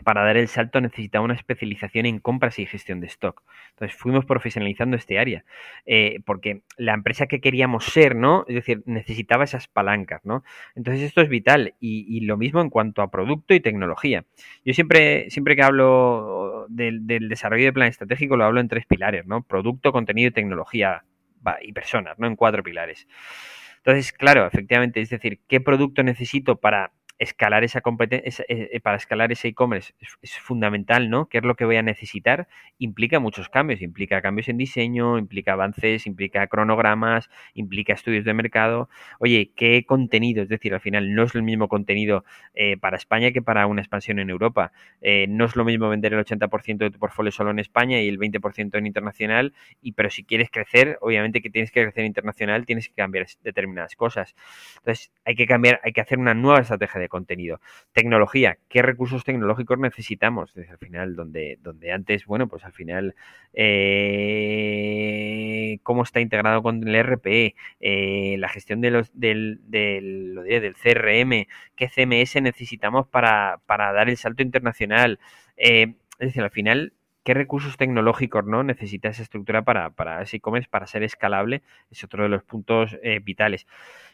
para 0.02 0.24
dar 0.24 0.38
el 0.38 0.48
salto 0.48 0.80
necesitaba 0.80 1.26
una 1.26 1.34
especialización 1.34 2.06
en 2.06 2.20
compras 2.20 2.58
y 2.58 2.64
gestión 2.64 3.00
de 3.00 3.06
stock. 3.06 3.42
Entonces 3.70 3.98
fuimos 3.98 4.24
profesionalizando 4.24 4.96
este 4.96 5.18
área, 5.18 5.44
eh, 5.84 6.20
porque 6.24 6.62
la 6.78 6.94
empresa 6.94 7.26
que 7.26 7.42
queríamos 7.42 7.84
ser, 7.84 8.16
¿no? 8.16 8.46
Es 8.48 8.54
decir, 8.54 8.82
necesitaba 8.86 9.44
esas 9.44 9.68
palancas, 9.68 10.24
¿no? 10.24 10.42
Entonces 10.74 11.02
esto 11.02 11.20
es 11.20 11.28
vital 11.28 11.74
y, 11.80 12.20
lo 12.20 12.38
mismo 12.38 12.62
en 12.62 12.70
cuanto 12.70 13.02
a 13.02 13.10
producto 13.10 13.52
y 13.52 13.60
tecnología. 13.60 14.24
Yo 14.64 14.72
siempre, 14.72 15.28
siempre 15.28 15.54
que 15.54 15.62
hablo 15.62 16.64
del, 16.70 17.06
del 17.06 17.28
desarrollo 17.28 17.66
de 17.66 17.72
plan 17.74 17.88
estratégico 17.88 18.38
lo 18.38 18.44
hablo 18.44 18.60
en 18.60 18.68
tres 18.68 18.86
pilares, 18.86 19.26
¿no? 19.26 19.42
Producto, 19.42 19.92
contenido 19.92 20.28
y 20.28 20.32
tecnología 20.32 21.04
y 21.60 21.72
personas, 21.72 22.18
¿no? 22.18 22.26
En 22.26 22.36
cuatro 22.36 22.62
pilares. 22.62 23.06
Entonces, 23.86 24.12
claro, 24.12 24.44
efectivamente, 24.48 25.00
es 25.00 25.10
decir, 25.10 25.40
¿qué 25.46 25.60
producto 25.60 26.02
necesito 26.02 26.56
para 26.56 26.92
escalar 27.18 27.64
esa 27.64 27.80
competencia, 27.80 28.44
eh, 28.48 28.70
eh, 28.72 28.80
para 28.80 28.96
escalar 28.96 29.32
ese 29.32 29.48
e-commerce 29.48 29.94
es, 30.00 30.38
fundamental, 30.38 31.08
¿no? 31.08 31.28
¿Qué 31.28 31.38
es 31.38 31.44
lo 31.44 31.54
que 31.54 31.64
voy 31.64 31.76
a 31.76 31.82
necesitar? 31.82 32.48
Implica 32.78 33.20
muchos 33.20 33.48
cambios, 33.48 33.80
implica 33.82 34.20
cambios 34.20 34.48
en 34.48 34.58
diseño, 34.58 35.18
implica 35.18 35.52
avances, 35.54 36.06
implica 36.06 36.46
cronogramas, 36.46 37.30
implica 37.54 37.94
estudios 37.94 38.24
de 38.24 38.34
mercado. 38.34 38.88
Oye, 39.18 39.52
¿qué 39.56 39.84
contenido? 39.86 40.42
Es 40.42 40.48
decir, 40.48 40.74
al 40.74 40.80
final 40.80 41.14
no 41.14 41.24
es 41.24 41.34
el 41.34 41.42
mismo 41.42 41.68
contenido 41.68 42.24
eh, 42.54 42.76
para 42.76 42.96
España 42.96 43.32
que 43.32 43.42
para 43.42 43.66
una 43.66 43.80
expansión 43.80 44.18
en 44.18 44.30
Europa. 44.30 44.72
no 45.28 45.44
es 45.44 45.56
lo 45.56 45.64
mismo 45.64 45.88
vender 45.88 46.12
el 46.14 46.24
80% 46.24 46.78
de 46.78 46.90
tu 46.90 46.98
portfolio 46.98 47.32
solo 47.32 47.50
en 47.50 47.58
España 47.58 48.00
y 48.00 48.08
el 48.08 48.18
20% 48.18 48.78
en 48.78 48.86
internacional, 48.86 49.54
y 49.80 49.92
pero 49.92 50.10
si 50.10 50.24
quieres 50.24 50.50
crecer, 50.50 50.98
obviamente 51.00 51.40
que 51.40 51.50
tienes 51.50 51.70
que 51.70 51.82
crecer 51.82 52.04
internacional, 52.04 52.66
tienes 52.66 52.88
que 52.88 52.94
cambiar 52.94 53.26
determinadas 53.42 53.96
cosas. 53.96 54.34
Entonces, 54.78 55.12
hay 55.24 55.34
que 55.36 55.46
cambiar, 55.46 55.80
hay 55.84 55.92
que 55.92 56.00
hacer 56.00 56.18
una 56.18 56.34
nueva 56.34 56.60
estrategia 56.60 57.00
de 57.00 57.05
contenido. 57.08 57.60
Tecnología, 57.92 58.58
¿qué 58.68 58.82
recursos 58.82 59.24
tecnológicos 59.24 59.78
necesitamos? 59.78 60.52
Desde 60.54 60.72
al 60.72 60.78
final, 60.78 61.16
donde, 61.16 61.58
donde 61.62 61.92
antes, 61.92 62.26
bueno, 62.26 62.48
pues 62.48 62.64
al 62.64 62.72
final, 62.72 63.14
eh, 63.52 64.58
cómo 65.82 66.02
está 66.02 66.20
integrado 66.20 66.62
con 66.62 66.86
el 66.86 66.94
RP, 66.94 67.54
eh, 67.80 68.36
la 68.38 68.48
gestión 68.48 68.80
de 68.80 68.90
los, 68.90 69.10
del, 69.12 69.60
del 69.64 70.74
CRM, 70.74 71.46
qué 71.74 71.88
CMS 71.88 72.40
necesitamos 72.42 73.06
para, 73.08 73.60
para 73.66 73.92
dar 73.92 74.08
el 74.08 74.16
salto 74.16 74.42
internacional. 74.42 75.18
Eh, 75.56 75.94
es 76.18 76.28
decir, 76.28 76.42
al 76.42 76.50
final, 76.50 76.92
qué 77.26 77.34
recursos 77.34 77.76
tecnológicos 77.76 78.46
no 78.46 78.62
necesita 78.62 79.08
esa 79.08 79.22
estructura 79.22 79.62
para, 79.62 79.90
para 79.90 80.22
ese 80.22 80.36
e-commerce, 80.36 80.68
para 80.70 80.86
ser 80.86 81.02
escalable, 81.02 81.62
es 81.90 82.04
otro 82.04 82.22
de 82.22 82.28
los 82.28 82.44
puntos 82.44 82.96
vitales. 83.24 83.66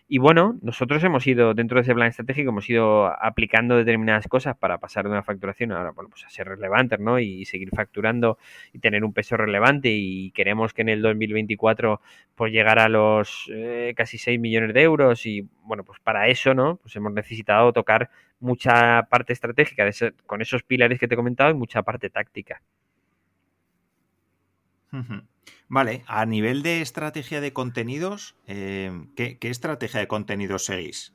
Y 0.08 0.18
bueno, 0.18 0.58
nosotros 0.62 1.02
hemos 1.04 1.26
ido, 1.26 1.54
dentro 1.54 1.76
de 1.76 1.82
ese 1.82 1.94
plan 1.94 2.08
estratégico, 2.08 2.50
hemos 2.50 2.68
ido 2.68 3.06
aplicando 3.06 3.76
determinadas 3.76 4.26
cosas 4.28 4.56
para 4.56 4.78
pasar 4.78 5.04
de 5.04 5.10
una 5.10 5.22
facturación 5.22 5.72
ahora, 5.72 5.92
bueno, 5.92 6.10
pues 6.10 6.24
a 6.24 6.28
ser 6.28 6.48
relevantes, 6.48 7.00
¿no? 7.00 7.18
Y 7.18 7.44
seguir 7.46 7.70
facturando 7.74 8.36
y 8.72 8.78
tener 8.78 9.04
un 9.04 9.12
peso 9.12 9.36
relevante. 9.36 9.88
Y 9.90 10.30
queremos 10.32 10.74
que 10.74 10.82
en 10.82 10.90
el 10.90 11.02
2024 11.02 12.00
pues 12.34 12.52
llegar 12.52 12.78
a 12.78 12.88
los 12.88 13.50
eh, 13.54 13.94
casi 13.96 14.18
6 14.18 14.38
millones 14.38 14.74
de 14.74 14.82
euros. 14.82 15.24
Y 15.24 15.48
bueno, 15.62 15.84
pues 15.84 15.98
para 16.00 16.28
eso, 16.28 16.52
¿no? 16.52 16.76
Pues 16.76 16.94
hemos 16.96 17.12
necesitado 17.12 17.72
tocar 17.72 18.10
mucha 18.40 19.04
parte 19.04 19.32
estratégica 19.32 19.88
con 20.26 20.42
esos 20.42 20.62
pilares 20.62 20.98
que 20.98 21.08
te 21.08 21.14
he 21.14 21.16
comentado 21.16 21.50
y 21.50 21.54
mucha 21.54 21.82
parte 21.82 22.10
táctica. 22.10 22.60
Vale, 25.68 26.04
a 26.06 26.26
nivel 26.26 26.62
de 26.62 26.82
estrategia 26.82 27.40
de 27.40 27.52
contenidos, 27.52 28.36
eh, 28.46 29.06
¿qué, 29.16 29.38
estrategia 29.42 30.00
de 30.00 30.06
contenidos 30.06 30.66
seguís? 30.66 31.14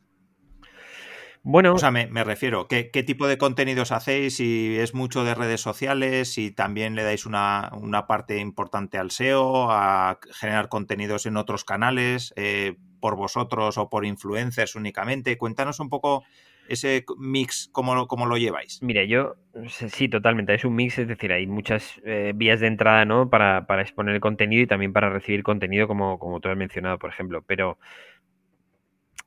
Bueno. 1.43 1.75
O 1.75 1.77
sea, 1.77 1.91
me, 1.91 2.07
refiero, 2.23 2.67
¿qué, 2.67 2.83
tipo 3.05 3.27
de 3.27 3.37
contenidos 3.37 3.91
hacéis? 3.91 4.35
Si 4.35 4.75
es 4.77 4.93
mucho 4.93 5.23
de 5.23 5.35
redes 5.35 5.61
sociales, 5.61 6.33
si 6.33 6.51
también 6.51 6.95
le 6.95 7.03
dais 7.03 7.25
una, 7.25 7.69
parte 8.07 8.39
importante 8.39 8.97
al 8.97 9.11
SEO, 9.11 9.71
a 9.71 10.19
generar 10.31 10.67
contenidos 10.67 11.25
en 11.25 11.37
otros 11.37 11.63
canales, 11.63 12.33
eh, 12.35 12.75
por 12.99 13.15
vosotros 13.15 13.77
o 13.77 13.89
por 13.89 14.05
influencers 14.05 14.75
únicamente. 14.75 15.37
Cuéntanos 15.37 15.79
un 15.79 15.89
poco 15.89 16.25
ese 16.69 17.05
mix, 17.17 17.69
¿cómo 17.71 18.07
cómo 18.07 18.25
lo 18.25 18.37
lleváis? 18.37 18.81
Mira, 18.81 19.03
yo 19.03 19.35
sí, 19.67 20.09
totalmente. 20.09 20.53
Es 20.53 20.65
un 20.65 20.75
mix, 20.75 20.99
es 20.99 21.07
decir, 21.07 21.31
hay 21.31 21.47
muchas 21.47 21.99
eh, 22.05 22.33
vías 22.35 22.59
de 22.59 22.67
entrada 22.67 23.05
¿no? 23.05 23.29
para, 23.29 23.65
exponer 23.81 24.15
el 24.15 24.21
contenido 24.21 24.63
y 24.63 24.67
también 24.67 24.93
para 24.93 25.09
recibir 25.09 25.43
contenido, 25.43 25.87
como, 25.87 26.19
como 26.19 26.39
tú 26.39 26.49
has 26.49 26.57
mencionado, 26.57 26.97
por 26.99 27.09
ejemplo. 27.09 27.43
Pero 27.45 27.77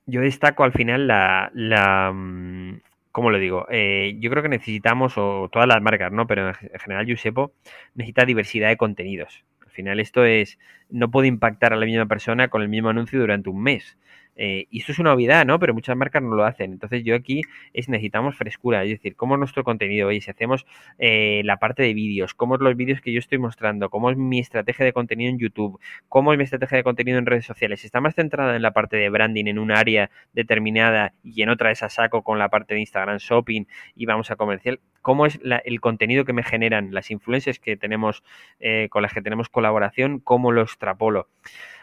yo 0.07 0.21
destaco 0.21 0.65
al 0.65 0.73
final 0.73 1.07
la. 1.07 1.51
la 1.55 2.13
mm, 2.13 2.81
¿Cómo 3.13 3.31
lo 3.31 3.39
digo? 3.39 3.67
Eh, 3.71 4.17
yo 4.21 4.31
creo 4.31 4.43
que 4.43 4.49
necesitamos, 4.49 5.15
o 5.19 5.49
todas 5.51 5.67
las 5.67 5.83
marcas, 5.83 6.13
¿no? 6.13 6.29
Pero 6.29 6.49
en 6.49 6.79
general, 6.79 7.07
Yusepo 7.07 7.53
necesita 7.95 8.25
diversidad 8.25 8.69
de 8.69 8.77
contenidos. 8.77 9.45
Al 9.63 9.71
final, 9.71 9.99
esto 9.99 10.25
es. 10.25 10.59
No 10.91 11.11
puede 11.11 11.27
impactar 11.27 11.73
a 11.73 11.77
la 11.77 11.87
misma 11.87 12.07
persona 12.07 12.49
con 12.49 12.63
el 12.63 12.69
mismo 12.69 12.89
anuncio 12.89 13.19
durante 13.19 13.51
un 13.51 13.63
mes. 13.63 13.99
Eh, 14.37 14.67
y 14.71 14.81
esto 14.81 14.93
es 14.93 14.99
una 14.99 15.11
novedad, 15.11 15.45
¿no? 15.45 15.59
Pero 15.59 15.75
muchas 15.75 15.97
marcas 15.97 16.23
no 16.23 16.35
lo 16.35 16.45
hacen. 16.45 16.73
Entonces 16.73 17.05
yo 17.05 17.15
aquí 17.15 17.43
es 17.73 17.89
necesitamos 17.89 18.37
frescura, 18.37 18.85
es 18.85 18.91
decir, 18.91 19.17
cómo 19.17 19.35
es 19.35 19.39
nuestro 19.39 19.65
contenido, 19.65 20.09
oye, 20.09 20.21
si 20.21 20.31
hacemos 20.31 20.67
eh, 20.99 21.43
la 21.45 21.59
parte 21.59 21.83
de 21.83 21.95
vídeos, 21.95 22.35
cómo 22.35 22.55
es 22.55 22.61
los 22.61 22.77
vídeos 22.77 23.01
que 23.01 23.13
yo 23.13 23.19
estoy 23.19 23.39
mostrando, 23.39 23.91
cómo 23.91 24.11
es 24.11 24.17
mi 24.17 24.39
estrategia 24.39 24.85
de 24.85 24.93
contenido 24.93 25.31
en 25.31 25.39
YouTube, 25.39 25.79
cómo 26.09 26.33
es 26.33 26.39
mi 26.39 26.45
estrategia 26.45 26.79
de 26.79 26.85
contenido 26.85 27.19
en 27.19 27.27
redes 27.27 27.45
sociales. 27.45 27.85
Está 27.85 28.01
más 28.01 28.15
centrada 28.15 28.57
en 28.57 28.63
la 28.63 28.73
parte 28.73 28.97
de 28.97 29.09
branding 29.11 29.47
en 29.47 29.59
un 29.59 29.73
área 29.73 30.11
determinada 30.33 31.13
y 31.23 31.43
en 31.43 31.51
otra 31.51 31.71
esa 31.71 31.89
saco 31.89 32.23
con 32.23 32.39
la 32.39 32.49
parte 32.49 32.75
de 32.75 32.81
Instagram 32.81 33.19
Shopping 33.19 33.67
y 33.95 34.07
vamos 34.07 34.31
a 34.31 34.37
comercial, 34.37 34.81
cómo 35.03 35.27
es 35.27 35.41
el 35.65 35.81
contenido 35.81 36.25
que 36.25 36.33
me 36.33 36.43
generan 36.43 36.93
las 36.93 37.11
influencias 37.11 37.59
que 37.59 37.77
tenemos 37.77 38.23
eh, 38.59 38.89
con 38.91 39.03
las 39.03 39.13
que 39.13 39.23
tenemos 39.23 39.49
colaboración, 39.49 40.21
cómo 40.21 40.53
lo 40.53 40.63
extrapolo. 40.63 41.29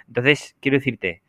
Entonces, 0.07 0.55
quiero 0.61 0.77
decirte, 0.77 1.21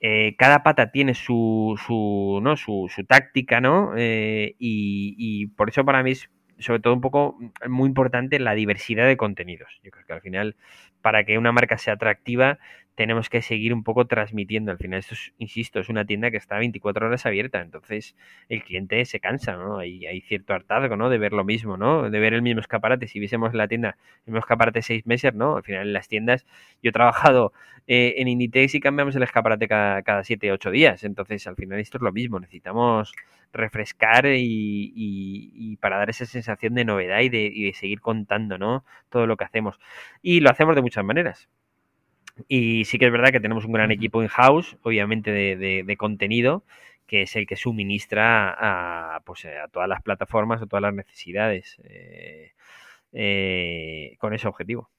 eh, 0.00 0.36
cada 0.36 0.62
pata 0.62 0.90
tiene 0.90 1.14
su, 1.14 1.80
su, 1.86 2.40
¿no? 2.42 2.56
su, 2.56 2.90
su 2.94 3.04
táctica, 3.04 3.60
¿no? 3.60 3.92
Eh, 3.96 4.54
y, 4.58 5.14
y, 5.18 5.46
por 5.48 5.70
eso 5.70 5.84
para 5.84 6.02
mí 6.02 6.12
es 6.12 6.30
sobre 6.58 6.80
todo 6.80 6.94
un 6.94 7.00
poco 7.00 7.38
muy 7.68 7.88
importante 7.88 8.38
la 8.38 8.54
diversidad 8.54 9.06
de 9.06 9.16
contenidos. 9.16 9.80
Yo 9.82 9.90
creo 9.90 10.06
que 10.06 10.12
al 10.12 10.20
final, 10.20 10.56
para 11.02 11.24
que 11.24 11.38
una 11.38 11.52
marca 11.52 11.78
sea 11.78 11.94
atractiva, 11.94 12.58
tenemos 12.96 13.28
que 13.28 13.42
seguir 13.42 13.72
un 13.74 13.84
poco 13.84 14.06
transmitiendo. 14.06 14.72
Al 14.72 14.78
final, 14.78 14.98
esto 14.98 15.14
es, 15.14 15.32
insisto, 15.38 15.78
es 15.80 15.88
una 15.88 16.04
tienda 16.04 16.30
que 16.30 16.38
está 16.38 16.58
24 16.58 17.06
horas 17.06 17.26
abierta, 17.26 17.60
entonces 17.60 18.16
el 18.48 18.64
cliente 18.64 19.04
se 19.04 19.20
cansa, 19.20 19.56
¿no? 19.56 19.78
Hay, 19.78 20.06
hay 20.06 20.22
cierto 20.22 20.54
hartazgo, 20.54 20.96
¿no? 20.96 21.10
De 21.10 21.18
ver 21.18 21.32
lo 21.32 21.44
mismo, 21.44 21.76
¿no? 21.76 22.10
De 22.10 22.18
ver 22.18 22.34
el 22.34 22.42
mismo 22.42 22.60
escaparate. 22.60 23.06
Si 23.06 23.20
viésemos 23.20 23.54
la 23.54 23.68
tienda 23.68 23.96
el 24.26 24.32
mismo 24.32 24.38
escaparate 24.40 24.82
seis 24.82 25.06
meses, 25.06 25.34
¿no? 25.34 25.56
Al 25.56 25.62
final, 25.62 25.86
en 25.86 25.92
las 25.92 26.08
tiendas, 26.08 26.46
yo 26.82 26.88
he 26.90 26.92
trabajado 26.92 27.52
eh, 27.86 28.14
en 28.18 28.28
Inditex 28.28 28.74
y 28.74 28.80
cambiamos 28.80 29.14
el 29.14 29.22
escaparate 29.22 29.68
cada, 29.68 30.02
cada 30.02 30.24
siete, 30.24 30.50
ocho 30.50 30.70
días. 30.70 31.04
Entonces, 31.04 31.46
al 31.46 31.56
final, 31.56 31.78
esto 31.78 31.98
es 31.98 32.02
lo 32.02 32.12
mismo. 32.12 32.40
Necesitamos 32.40 33.12
refrescar 33.52 34.26
y, 34.26 35.76
para 35.80 35.98
dar 35.98 36.10
esa 36.10 36.26
sensación 36.26 36.74
de 36.74 36.84
novedad 36.84 37.20
y 37.20 37.28
de, 37.28 37.50
y 37.52 37.64
de 37.64 37.74
seguir 37.74 38.00
contando, 38.00 38.58
¿no? 38.58 38.84
Todo 39.10 39.26
lo 39.26 39.36
que 39.36 39.44
hacemos. 39.44 39.78
Y 40.22 40.40
lo 40.40 40.50
hacemos 40.50 40.74
de 40.76 40.82
muchas 40.82 41.04
maneras. 41.04 41.48
Y 42.48 42.84
sí 42.84 42.98
que 42.98 43.06
es 43.06 43.12
verdad 43.12 43.30
que 43.30 43.40
tenemos 43.40 43.64
un 43.64 43.72
gran 43.72 43.90
equipo 43.90 44.22
in-house, 44.22 44.76
obviamente 44.82 45.30
de, 45.30 45.84
de, 45.84 45.96
contenido, 45.96 46.64
que 47.06 47.22
es 47.22 47.34
el 47.36 47.46
que 47.46 47.56
suministra 47.56 48.54
a, 49.16 49.20
pues, 49.20 49.46
a 49.46 49.68
todas 49.68 49.88
las 49.88 50.02
plataformas 50.02 50.60
o 50.60 50.66
todas 50.66 50.82
las 50.82 50.94
necesidades 50.94 51.78
eh, 51.84 52.52
eh, 53.12 54.16
con 54.18 54.34
ese 54.34 54.48
objetivo. 54.48 54.90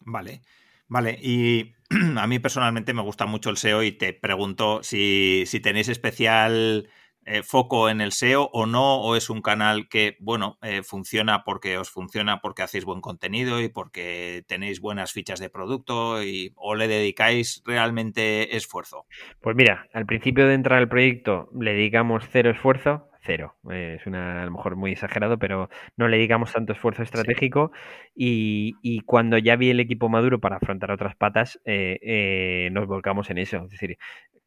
Vale, 0.00 0.42
vale. 0.88 1.18
Y 1.22 1.74
a 2.18 2.26
mí 2.26 2.38
personalmente 2.38 2.92
me 2.92 3.02
gusta 3.02 3.26
mucho 3.26 3.50
el 3.50 3.56
SEO 3.56 3.82
y 3.82 3.92
te 3.92 4.12
pregunto 4.12 4.82
si, 4.82 5.44
si 5.46 5.60
tenéis 5.60 5.88
especial 5.88 6.88
eh, 7.24 7.42
foco 7.42 7.88
en 7.88 8.00
el 8.00 8.12
SEO 8.12 8.50
o 8.52 8.66
no, 8.66 9.00
o 9.00 9.16
es 9.16 9.30
un 9.30 9.42
canal 9.42 9.88
que, 9.88 10.16
bueno, 10.20 10.58
eh, 10.62 10.82
funciona 10.82 11.44
porque 11.44 11.78
os 11.78 11.90
funciona 11.90 12.40
porque 12.40 12.62
hacéis 12.62 12.84
buen 12.84 13.00
contenido 13.00 13.60
y 13.60 13.68
porque 13.68 14.44
tenéis 14.48 14.80
buenas 14.80 15.12
fichas 15.12 15.40
de 15.40 15.50
producto 15.50 16.22
y, 16.22 16.52
o 16.56 16.74
le 16.74 16.88
dedicáis 16.88 17.62
realmente 17.64 18.56
esfuerzo? 18.56 19.06
Pues 19.40 19.56
mira, 19.56 19.88
al 19.92 20.06
principio 20.06 20.46
de 20.46 20.54
entrar 20.54 20.78
al 20.78 20.88
proyecto 20.88 21.48
le 21.58 21.74
dedicamos 21.74 22.24
cero 22.30 22.50
esfuerzo, 22.50 23.08
cero. 23.24 23.56
Eh, 23.70 23.96
es 23.98 24.06
una, 24.06 24.42
a 24.42 24.44
lo 24.44 24.52
mejor 24.52 24.76
muy 24.76 24.92
exagerado, 24.92 25.38
pero 25.38 25.68
no 25.96 26.08
le 26.08 26.16
dedicamos 26.16 26.52
tanto 26.52 26.72
esfuerzo 26.72 27.02
estratégico 27.02 27.72
y, 28.14 28.74
y, 28.82 29.00
cuando 29.00 29.38
ya 29.38 29.56
vi 29.56 29.70
el 29.70 29.80
equipo 29.80 30.08
maduro 30.08 30.40
para 30.40 30.56
afrontar 30.56 30.90
otras 30.90 31.16
patas, 31.16 31.60
eh, 31.64 31.98
eh, 32.02 32.70
nos 32.72 32.86
volcamos 32.86 33.30
en 33.30 33.38
eso. 33.38 33.64
Es 33.64 33.70
decir, 33.70 33.98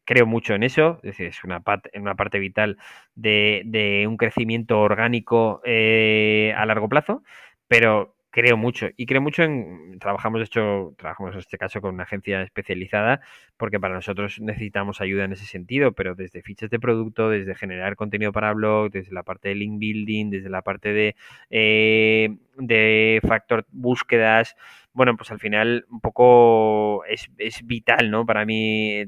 creo 0.06 0.24
mucho 0.24 0.54
en 0.54 0.62
eso, 0.62 1.00
es 1.02 1.44
una, 1.44 1.60
parte, 1.60 1.90
una 1.98 2.14
parte 2.14 2.38
vital 2.38 2.78
de, 3.14 3.62
de 3.66 4.06
un 4.06 4.16
crecimiento 4.16 4.80
orgánico 4.80 5.60
eh, 5.64 6.54
a 6.56 6.64
largo 6.64 6.88
plazo, 6.88 7.22
pero 7.68 8.16
creo 8.36 8.58
mucho 8.58 8.88
y 8.98 9.06
creo 9.06 9.22
mucho 9.22 9.44
en 9.44 9.98
trabajamos 9.98 10.40
de 10.40 10.44
hecho 10.44 10.94
trabajamos 10.98 11.32
en 11.32 11.38
este 11.38 11.56
caso 11.56 11.80
con 11.80 11.94
una 11.94 12.02
agencia 12.02 12.42
especializada 12.42 13.22
porque 13.56 13.80
para 13.80 13.94
nosotros 13.94 14.40
necesitamos 14.40 15.00
ayuda 15.00 15.24
en 15.24 15.32
ese 15.32 15.46
sentido 15.46 15.92
pero 15.92 16.14
desde 16.14 16.42
fichas 16.42 16.68
de 16.68 16.78
producto 16.78 17.30
desde 17.30 17.54
generar 17.54 17.96
contenido 17.96 18.32
para 18.32 18.52
blog 18.52 18.90
desde 18.90 19.14
la 19.14 19.22
parte 19.22 19.48
de 19.48 19.54
link 19.54 19.78
building 19.78 20.28
desde 20.28 20.50
la 20.50 20.60
parte 20.60 20.92
de 20.92 21.16
eh, 21.48 22.36
de 22.58 23.20
factor 23.26 23.64
búsquedas 23.70 24.54
bueno 24.92 25.16
pues 25.16 25.30
al 25.30 25.40
final 25.40 25.86
un 25.88 26.02
poco 26.02 27.06
es, 27.06 27.30
es 27.38 27.66
vital 27.66 28.10
no 28.10 28.26
para 28.26 28.44
mí 28.44 29.06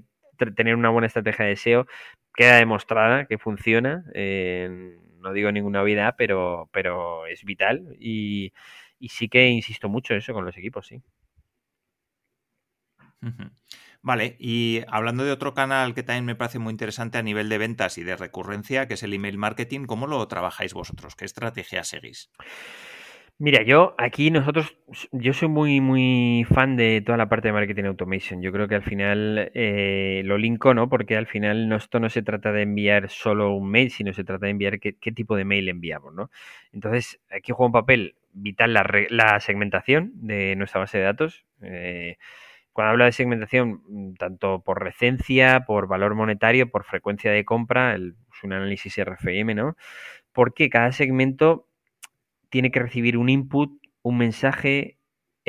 tener 0.54 0.76
una 0.76 0.90
buena 0.90 1.06
estrategia 1.06 1.44
de 1.46 1.56
SEO 1.56 1.86
queda 2.34 2.56
demostrada 2.56 3.26
que 3.26 3.38
funciona. 3.38 4.04
Eh, 4.14 4.96
no 5.20 5.32
digo 5.32 5.52
ninguna 5.52 5.80
novedad, 5.80 6.14
pero, 6.16 6.68
pero 6.72 7.26
es 7.26 7.44
vital 7.44 7.96
y, 7.98 8.52
y, 8.98 9.08
sí 9.08 9.28
que 9.28 9.48
insisto 9.48 9.88
mucho 9.88 10.14
eso 10.14 10.32
con 10.32 10.44
los 10.44 10.56
equipos, 10.56 10.86
sí. 10.86 11.02
Vale, 14.02 14.36
y 14.38 14.82
hablando 14.88 15.24
de 15.24 15.32
otro 15.32 15.54
canal 15.54 15.94
que 15.94 16.02
también 16.02 16.24
me 16.24 16.36
parece 16.36 16.58
muy 16.58 16.70
interesante 16.70 17.18
a 17.18 17.22
nivel 17.22 17.48
de 17.48 17.58
ventas 17.58 17.98
y 17.98 18.04
de 18.04 18.16
recurrencia, 18.16 18.86
que 18.86 18.94
es 18.94 19.02
el 19.02 19.12
email 19.12 19.38
marketing, 19.38 19.86
¿cómo 19.86 20.06
lo 20.06 20.26
trabajáis 20.28 20.72
vosotros? 20.72 21.16
¿Qué 21.16 21.24
estrategia 21.24 21.82
seguís? 21.84 22.30
Mira, 23.40 23.62
yo 23.62 23.94
aquí 23.98 24.32
nosotros, 24.32 24.76
yo 25.12 25.32
soy 25.32 25.46
muy, 25.48 25.80
muy 25.80 26.44
fan 26.52 26.76
de 26.76 27.00
toda 27.02 27.16
la 27.16 27.28
parte 27.28 27.46
de 27.48 27.52
marketing 27.52 27.84
automation. 27.84 28.42
Yo 28.42 28.50
creo 28.50 28.66
que 28.66 28.74
al 28.74 28.82
final 28.82 29.52
eh, 29.54 30.22
lo 30.24 30.36
linko, 30.38 30.74
¿no? 30.74 30.88
Porque 30.88 31.16
al 31.16 31.28
final 31.28 31.68
no, 31.68 31.76
esto 31.76 32.00
no 32.00 32.10
se 32.10 32.22
trata 32.22 32.50
de 32.50 32.62
enviar 32.62 33.08
solo 33.10 33.54
un 33.54 33.70
mail, 33.70 33.92
sino 33.92 34.12
se 34.12 34.24
trata 34.24 34.46
de 34.46 34.50
enviar 34.50 34.80
qué, 34.80 35.12
tipo 35.12 35.36
de 35.36 35.44
mail 35.44 35.68
enviamos, 35.68 36.12
¿no? 36.14 36.30
Entonces, 36.72 37.20
aquí 37.30 37.52
juega 37.52 37.66
un 37.66 37.72
papel 37.72 38.16
vital 38.32 38.72
la, 38.74 39.38
segmentación 39.38 40.10
de 40.14 40.56
nuestra 40.56 40.80
base 40.80 40.98
de 40.98 41.04
datos. 41.04 41.44
Eh, 41.62 42.16
cuando 42.72 42.90
hablo 42.90 43.04
de 43.04 43.12
segmentación, 43.12 43.82
mm, 43.86 44.14
tanto 44.14 44.62
por 44.64 44.82
recencia, 44.82 45.60
por 45.64 45.86
valor 45.86 46.16
monetario, 46.16 46.70
por 46.70 46.82
frecuencia 46.82 47.30
de 47.30 47.44
compra, 47.44 47.94
es 47.94 48.42
un 48.42 48.52
análisis 48.52 48.98
RFM, 48.98 49.54
¿no? 49.54 49.76
Porque 50.32 50.68
cada 50.70 50.90
segmento 50.90 51.67
tiene 52.50 52.70
que 52.70 52.80
recibir 52.80 53.16
un 53.16 53.28
input, 53.28 53.70
un 54.02 54.18
mensaje 54.18 54.98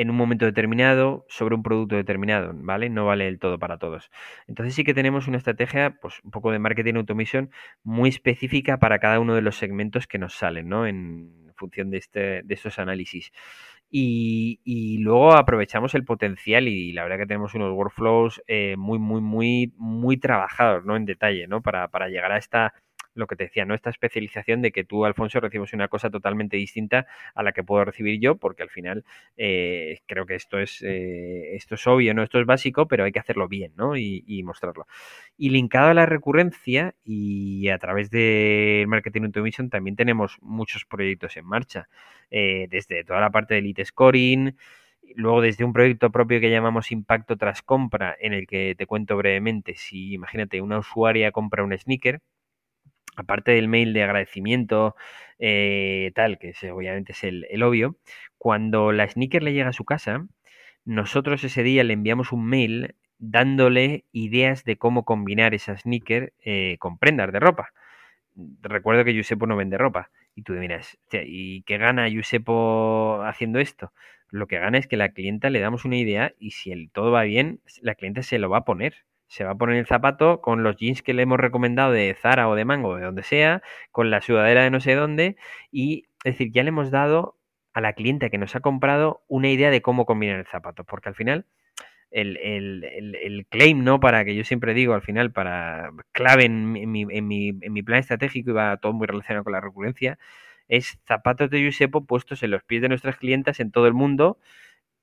en 0.00 0.08
un 0.08 0.16
momento 0.16 0.46
determinado 0.46 1.26
sobre 1.28 1.54
un 1.54 1.62
producto 1.62 1.94
determinado, 1.94 2.52
¿vale? 2.54 2.88
No 2.88 3.04
vale 3.04 3.28
el 3.28 3.38
todo 3.38 3.58
para 3.58 3.76
todos. 3.76 4.10
Entonces 4.46 4.74
sí 4.74 4.82
que 4.82 4.94
tenemos 4.94 5.28
una 5.28 5.36
estrategia, 5.36 5.98
pues 6.00 6.20
un 6.24 6.30
poco 6.30 6.50
de 6.52 6.58
marketing 6.58 6.94
automation 6.94 7.50
muy 7.82 8.08
específica 8.08 8.78
para 8.78 8.98
cada 8.98 9.20
uno 9.20 9.34
de 9.34 9.42
los 9.42 9.56
segmentos 9.56 10.06
que 10.06 10.18
nos 10.18 10.32
salen, 10.34 10.70
¿no? 10.70 10.86
En 10.86 11.52
función 11.54 11.90
de, 11.90 11.98
este, 11.98 12.42
de 12.42 12.54
estos 12.54 12.78
análisis. 12.78 13.30
Y, 13.90 14.98
luego 15.00 15.34
aprovechamos 15.34 15.94
el 15.94 16.04
potencial 16.04 16.66
y 16.68 16.92
la 16.92 17.02
verdad 17.02 17.18
que 17.18 17.26
tenemos 17.26 17.54
unos 17.54 17.72
workflows 17.72 18.42
eh, 18.46 18.76
muy, 18.78 18.98
muy, 18.98 19.20
muy, 19.20 19.74
muy 19.76 20.16
trabajados, 20.16 20.82
¿no? 20.86 20.96
En 20.96 21.04
detalle, 21.04 21.46
¿no? 21.46 21.60
Para 21.60 22.08
llegar 22.08 22.32
a 22.32 22.38
esta 22.38 22.72
lo 23.20 23.28
que 23.28 23.36
te 23.36 23.44
decía, 23.44 23.64
¿no? 23.64 23.74
Esta 23.74 23.90
especialización 23.90 24.62
de 24.62 24.72
que 24.72 24.82
tú, 24.82 25.04
Alfonso, 25.04 25.38
recibes 25.38 25.72
una 25.72 25.86
cosa 25.86 26.10
totalmente 26.10 26.56
distinta 26.56 27.06
a 27.34 27.42
la 27.44 27.52
que 27.52 27.62
puedo 27.62 27.84
recibir 27.84 28.18
yo, 28.20 28.36
porque 28.36 28.64
al 28.64 28.70
final 28.70 29.04
eh, 29.36 30.00
creo 30.06 30.26
que 30.26 30.34
esto 30.34 30.58
es, 30.58 30.82
eh, 30.82 31.54
esto 31.54 31.76
es 31.76 31.86
obvio, 31.86 32.14
¿no? 32.14 32.22
Esto 32.22 32.40
es 32.40 32.46
básico, 32.46 32.88
pero 32.88 33.04
hay 33.04 33.12
que 33.12 33.20
hacerlo 33.20 33.46
bien, 33.46 33.72
¿no? 33.76 33.96
Y, 33.96 34.42
mostrarlo. 34.42 34.86
Y 35.36 35.50
linkado 35.50 35.90
a 35.90 35.94
la 35.94 36.06
recurrencia 36.06 36.94
y 37.04 37.68
a 37.68 37.78
través 37.78 38.10
de 38.10 38.86
Marketing 38.88 39.22
Automation 39.22 39.68
también 39.68 39.94
tenemos 39.94 40.38
muchos 40.40 40.84
proyectos 40.86 41.36
en 41.36 41.44
marcha, 41.44 41.88
eh, 42.30 42.66
desde 42.70 43.04
toda 43.04 43.20
la 43.20 43.30
parte 43.30 43.54
de 43.54 43.60
Elite 43.60 43.84
Scoring, 43.84 44.56
luego 45.14 45.40
desde 45.40 45.64
un 45.64 45.72
proyecto 45.72 46.10
propio 46.10 46.40
que 46.40 46.50
llamamos 46.50 46.92
Impacto 46.92 47.36
tras 47.36 47.62
compra, 47.62 48.16
en 48.20 48.32
el 48.32 48.46
que 48.46 48.74
te 48.76 48.86
cuento 48.86 49.16
brevemente, 49.16 49.74
si 49.76 50.12
imagínate 50.14 50.60
una 50.60 50.78
usuaria 50.78 51.32
compra 51.32 51.64
un 51.64 51.76
sneaker, 51.76 52.20
aparte 53.16 53.52
del 53.52 53.68
mail 53.68 53.92
de 53.92 54.02
agradecimiento, 54.02 54.96
eh, 55.38 56.12
tal, 56.14 56.38
que 56.38 56.50
es, 56.50 56.62
obviamente 56.64 57.12
es 57.12 57.24
el, 57.24 57.46
el, 57.50 57.62
obvio, 57.62 57.96
cuando 58.38 58.92
la 58.92 59.08
sneaker 59.08 59.42
le 59.42 59.52
llega 59.52 59.70
a 59.70 59.72
su 59.72 59.84
casa, 59.84 60.26
nosotros 60.84 61.44
ese 61.44 61.62
día 61.62 61.84
le 61.84 61.94
enviamos 61.94 62.32
un 62.32 62.46
mail 62.46 62.94
dándole 63.18 64.06
ideas 64.12 64.64
de 64.64 64.76
cómo 64.76 65.04
combinar 65.04 65.54
esa 65.54 65.76
sneaker 65.76 66.32
eh, 66.44 66.76
con 66.78 66.98
prendas 66.98 67.32
de 67.32 67.40
ropa. 67.40 67.72
Recuerdo 68.62 69.04
que 69.04 69.14
Yusepo 69.14 69.46
no 69.46 69.56
vende 69.56 69.76
ropa. 69.78 70.10
Y 70.34 70.42
tú 70.42 70.54
miras, 70.54 70.98
¿y 71.12 71.62
qué 71.62 71.76
gana 71.76 72.08
Yusepo 72.08 73.22
haciendo 73.24 73.58
esto? 73.58 73.92
Lo 74.30 74.46
que 74.46 74.58
gana 74.58 74.78
es 74.78 74.86
que 74.86 74.96
la 74.96 75.10
clienta 75.10 75.50
le 75.50 75.60
damos 75.60 75.84
una 75.84 75.96
idea 75.96 76.32
y 76.38 76.52
si 76.52 76.72
el 76.72 76.90
todo 76.90 77.10
va 77.10 77.24
bien, 77.24 77.60
la 77.82 77.94
clienta 77.94 78.22
se 78.22 78.38
lo 78.38 78.48
va 78.48 78.58
a 78.58 78.64
poner 78.64 79.04
se 79.30 79.44
va 79.44 79.52
a 79.52 79.54
poner 79.54 79.76
el 79.76 79.86
zapato 79.86 80.40
con 80.40 80.64
los 80.64 80.76
jeans 80.76 81.02
que 81.02 81.14
le 81.14 81.22
hemos 81.22 81.38
recomendado 81.38 81.92
de 81.92 82.16
Zara 82.20 82.48
o 82.48 82.56
de 82.56 82.64
Mango 82.64 82.96
de 82.96 83.04
donde 83.04 83.22
sea, 83.22 83.62
con 83.92 84.10
la 84.10 84.20
sudadera 84.20 84.64
de 84.64 84.70
no 84.70 84.80
sé 84.80 84.96
dónde 84.96 85.36
y 85.70 86.08
es 86.24 86.34
decir, 86.34 86.50
ya 86.52 86.64
le 86.64 86.70
hemos 86.70 86.90
dado 86.90 87.38
a 87.72 87.80
la 87.80 87.92
clienta 87.92 88.28
que 88.28 88.38
nos 88.38 88.56
ha 88.56 88.60
comprado 88.60 89.22
una 89.28 89.48
idea 89.48 89.70
de 89.70 89.82
cómo 89.82 90.04
combinar 90.04 90.40
el 90.40 90.46
zapato, 90.46 90.82
porque 90.82 91.10
al 91.10 91.14
final 91.14 91.46
el, 92.10 93.46
claim, 93.48 93.84
¿no? 93.84 94.00
Para 94.00 94.24
que 94.24 94.34
yo 94.34 94.42
siempre 94.42 94.74
digo 94.74 94.94
al 94.94 95.02
final, 95.02 95.30
para 95.30 95.92
clave 96.10 96.46
en 96.46 96.72
mi, 96.72 97.06
en 97.08 97.28
mi, 97.28 97.50
en 97.60 97.72
mi 97.72 97.82
plan 97.84 98.00
estratégico 98.00 98.50
y 98.50 98.54
va 98.54 98.78
todo 98.78 98.92
muy 98.92 99.06
relacionado 99.06 99.44
con 99.44 99.52
la 99.52 99.60
recurrencia, 99.60 100.18
es 100.66 100.98
zapatos 101.06 101.50
de 101.50 101.62
Yusepo 101.62 102.04
puestos 102.04 102.42
en 102.42 102.50
los 102.50 102.64
pies 102.64 102.82
de 102.82 102.88
nuestras 102.88 103.16
clientas 103.16 103.60
en 103.60 103.70
todo 103.70 103.86
el 103.86 103.94
mundo, 103.94 104.38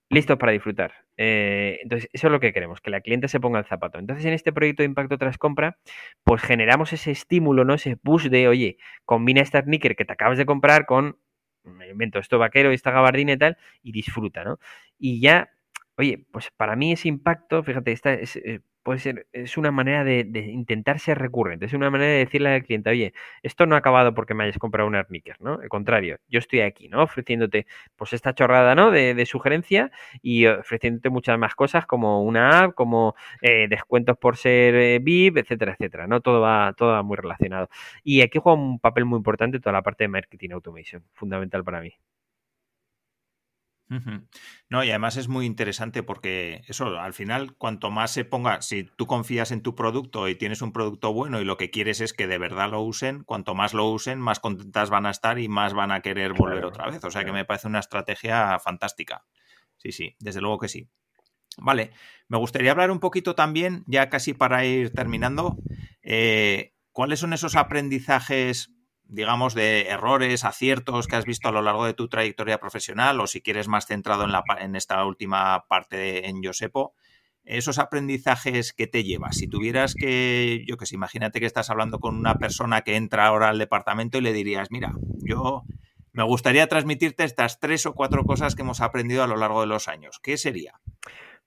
listos 0.10 0.38
para 0.38 0.52
disfrutar. 0.52 0.94
Eh, 1.18 1.80
entonces, 1.84 2.10
eso 2.14 2.28
es 2.28 2.32
lo 2.32 2.40
que 2.40 2.54
queremos, 2.54 2.82
que 2.82 2.92
la 2.92 3.02
cliente 3.02 3.28
se 3.28 3.40
ponga 3.40 3.60
el 3.60 3.66
zapato. 3.66 4.00
Entonces, 4.00 4.26
en 4.26 4.34
este 4.34 4.54
proyecto 4.54 4.84
de 4.84 4.88
impacto 4.88 5.18
tras 5.18 5.38
compra, 5.38 5.78
pues 6.24 6.42
generamos 6.42 6.94
ese 6.94 7.12
estímulo, 7.12 7.66
¿no? 7.66 7.74
Ese 7.74 7.98
push 7.98 8.28
de, 8.28 8.48
oye, 8.48 8.78
combina 9.06 9.42
esta 9.42 9.62
sneaker 9.62 9.96
que 9.96 10.06
te 10.06 10.14
acabas 10.14 10.38
de 10.38 10.46
comprar 10.46 10.86
con, 10.86 11.18
me 11.64 11.90
invento 11.90 12.20
esto 12.20 12.40
vaquero 12.40 12.72
esta 12.72 12.92
gabardina 12.92 13.34
y 13.34 13.38
tal, 13.38 13.58
y 13.84 13.92
disfruta, 13.92 14.44
¿no? 14.44 14.60
Y 14.98 15.22
ya 15.22 15.50
Oye, 15.98 16.28
pues 16.32 16.52
para 16.56 16.76
mí 16.76 16.92
ese 16.92 17.08
impacto, 17.08 17.64
fíjate, 17.64 17.92
esta 17.92 18.14
es, 18.14 18.36
eh, 18.36 18.62
puede 18.88 19.00
ser, 19.00 19.28
es 19.34 19.58
una 19.58 19.70
manera 19.70 20.06
de, 20.06 20.22
intentar 20.50 21.00
ser 21.00 21.18
recurrente, 21.20 21.66
es 21.66 21.74
una 21.74 21.90
manera 21.90 22.10
de 22.10 22.20
decirle 22.20 22.56
al 22.56 22.64
cliente, 22.64 22.90
oye, 22.90 23.14
esto 23.44 23.66
no 23.66 23.76
ha 23.76 23.80
acabado 23.80 24.14
porque 24.14 24.34
me 24.34 24.46
hayas 24.46 24.58
comprado 24.60 24.88
una 24.88 25.04
sneakers, 25.04 25.42
¿no? 25.42 25.56
Al 25.62 25.68
contrario, 25.68 26.20
yo 26.30 26.40
estoy 26.40 26.62
aquí, 26.62 26.88
¿no? 26.88 27.04
Ofreciéndote, 27.04 27.68
pues 27.98 28.14
esta 28.14 28.34
chorrada, 28.34 28.76
¿no? 28.76 28.90
De, 28.92 29.26
sugerencia 29.26 29.92
y 30.22 30.46
ofreciéndote 30.46 31.10
muchas 31.10 31.38
más 31.38 31.54
cosas 31.54 31.86
como 31.86 32.24
una 32.24 32.62
app, 32.62 32.76
como 32.76 33.16
eh, 33.42 33.68
descuentos 33.70 34.18
por 34.18 34.38
ser 34.38 34.76
eh, 34.76 35.00
VIP, 35.00 35.38
etcétera, 35.40 35.74
etcétera, 35.74 36.08
¿no? 36.08 36.22
Todo 36.22 36.40
va, 36.40 36.74
todo 36.78 36.92
va 36.92 37.04
muy 37.04 37.18
relacionado. 37.18 37.70
Y 38.06 38.22
aquí 38.22 38.40
juega 38.42 38.58
un 38.58 38.80
papel 38.80 39.04
muy 39.04 39.18
importante 39.18 39.60
toda 39.60 39.74
la 39.74 39.82
parte 39.82 40.06
de 40.06 40.08
marketing 40.10 40.52
automation, 40.52 41.04
fundamental 41.14 41.62
para 41.66 41.82
mí. 41.82 41.94
No, 44.70 44.84
y 44.84 44.90
además 44.90 45.16
es 45.16 45.28
muy 45.30 45.46
interesante 45.46 46.04
porque 46.04 46.62
eso, 46.68 47.00
al 47.00 47.14
final, 47.14 47.56
cuanto 47.56 47.90
más 47.90 48.12
se 48.12 48.26
ponga, 48.26 48.62
si 48.62 48.84
tú 48.84 49.08
confías 49.08 49.52
en 49.52 49.62
tu 49.62 49.76
producto 49.76 50.28
y 50.28 50.36
tienes 50.36 50.62
un 50.62 50.74
producto 50.74 51.14
bueno 51.14 51.40
y 51.40 51.46
lo 51.46 51.56
que 51.56 51.70
quieres 51.70 52.02
es 52.02 52.14
que 52.14 52.28
de 52.28 52.38
verdad 52.38 52.70
lo 52.70 52.82
usen, 52.82 53.24
cuanto 53.24 53.56
más 53.56 53.74
lo 53.74 53.90
usen, 53.90 54.20
más 54.20 54.40
contentas 54.40 54.90
van 54.90 55.06
a 55.06 55.12
estar 55.12 55.40
y 55.40 55.48
más 55.48 55.74
van 55.74 55.92
a 55.92 56.02
querer 56.02 56.34
volver 56.34 56.66
otra 56.66 56.90
vez. 56.90 57.04
O 57.04 57.12
sea 57.12 57.24
que 57.24 57.32
me 57.32 57.46
parece 57.46 57.68
una 57.68 57.80
estrategia 57.80 58.60
fantástica. 58.60 59.26
Sí, 59.78 59.92
sí, 59.92 60.16
desde 60.20 60.42
luego 60.42 60.58
que 60.58 60.68
sí. 60.68 60.90
Vale, 61.58 61.92
me 62.28 62.38
gustaría 62.38 62.72
hablar 62.72 62.92
un 62.92 63.00
poquito 63.00 63.36
también, 63.36 63.84
ya 63.88 64.10
casi 64.10 64.34
para 64.34 64.66
ir 64.66 64.94
terminando, 64.94 65.58
eh, 66.04 66.74
¿cuáles 66.92 67.20
son 67.20 67.34
esos 67.34 67.56
aprendizajes 67.56 68.77
digamos, 69.10 69.54
de 69.54 69.88
errores, 69.88 70.44
aciertos 70.44 71.08
que 71.08 71.16
has 71.16 71.26
visto 71.26 71.48
a 71.48 71.52
lo 71.52 71.62
largo 71.62 71.86
de 71.86 71.94
tu 71.94 72.08
trayectoria 72.08 72.60
profesional 72.60 73.20
o 73.20 73.28
si 73.28 73.42
quieres 73.42 73.68
más 73.68 73.86
centrado 73.86 74.24
en, 74.24 74.32
la, 74.32 74.44
en 74.60 74.76
esta 74.76 75.04
última 75.06 75.66
parte 75.68 76.28
en 76.28 76.44
Josepo, 76.44 76.94
esos 77.46 77.80
aprendizajes 77.80 78.74
que 78.74 78.88
te 78.88 79.04
llevas. 79.04 79.38
Si 79.38 79.48
tuvieras 79.48 79.96
que, 79.96 80.64
yo 80.68 80.78
que 80.78 80.86
sé, 80.86 80.96
imagínate 80.96 81.40
que 81.40 81.46
estás 81.46 81.70
hablando 81.70 82.00
con 82.00 82.18
una 82.18 82.36
persona 82.36 82.82
que 82.82 82.96
entra 82.96 83.26
ahora 83.26 83.50
al 83.50 83.58
departamento 83.58 84.18
y 84.18 84.22
le 84.22 84.34
dirías, 84.34 84.70
mira, 84.70 84.94
yo 85.24 85.64
me 86.12 86.24
gustaría 86.24 86.68
transmitirte 86.68 87.24
estas 87.24 87.60
tres 87.60 87.86
o 87.86 87.94
cuatro 87.94 88.26
cosas 88.26 88.56
que 88.56 88.64
hemos 88.64 88.82
aprendido 88.82 89.24
a 89.24 89.28
lo 89.28 89.38
largo 89.38 89.62
de 89.62 89.68
los 89.68 89.88
años. 89.88 90.20
¿Qué 90.22 90.36
sería? 90.36 90.82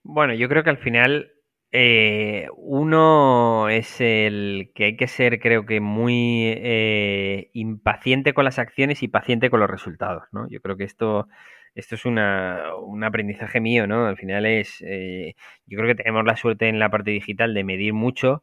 Bueno, 0.02 0.32
yo 0.32 0.48
creo 0.48 0.64
que 0.64 0.70
al 0.70 0.78
final 0.78 1.32
eh, 1.72 2.48
uno 2.56 3.68
es 3.68 4.00
el 4.00 4.72
que 4.74 4.84
hay 4.86 4.96
que 4.96 5.06
ser, 5.06 5.38
creo 5.40 5.66
que, 5.66 5.80
muy 5.80 6.52
eh, 6.56 7.50
impaciente 7.52 8.34
con 8.34 8.44
las 8.44 8.58
acciones 8.58 9.02
y 9.02 9.08
paciente 9.08 9.50
con 9.50 9.60
los 9.60 9.70
resultados, 9.70 10.24
¿no? 10.32 10.48
Yo 10.48 10.60
creo 10.60 10.76
que 10.76 10.84
esto, 10.84 11.28
esto 11.74 11.94
es 11.94 12.04
una, 12.04 12.74
un 12.82 13.04
aprendizaje 13.04 13.60
mío, 13.60 13.86
¿no? 13.86 14.06
Al 14.06 14.16
final 14.16 14.46
es, 14.46 14.82
eh, 14.86 15.34
yo 15.66 15.78
creo 15.78 15.88
que 15.88 16.02
tenemos 16.02 16.24
la 16.24 16.36
suerte 16.36 16.68
en 16.68 16.78
la 16.80 16.90
parte 16.90 17.12
digital 17.12 17.54
de 17.54 17.64
medir 17.64 17.92
mucho, 17.92 18.42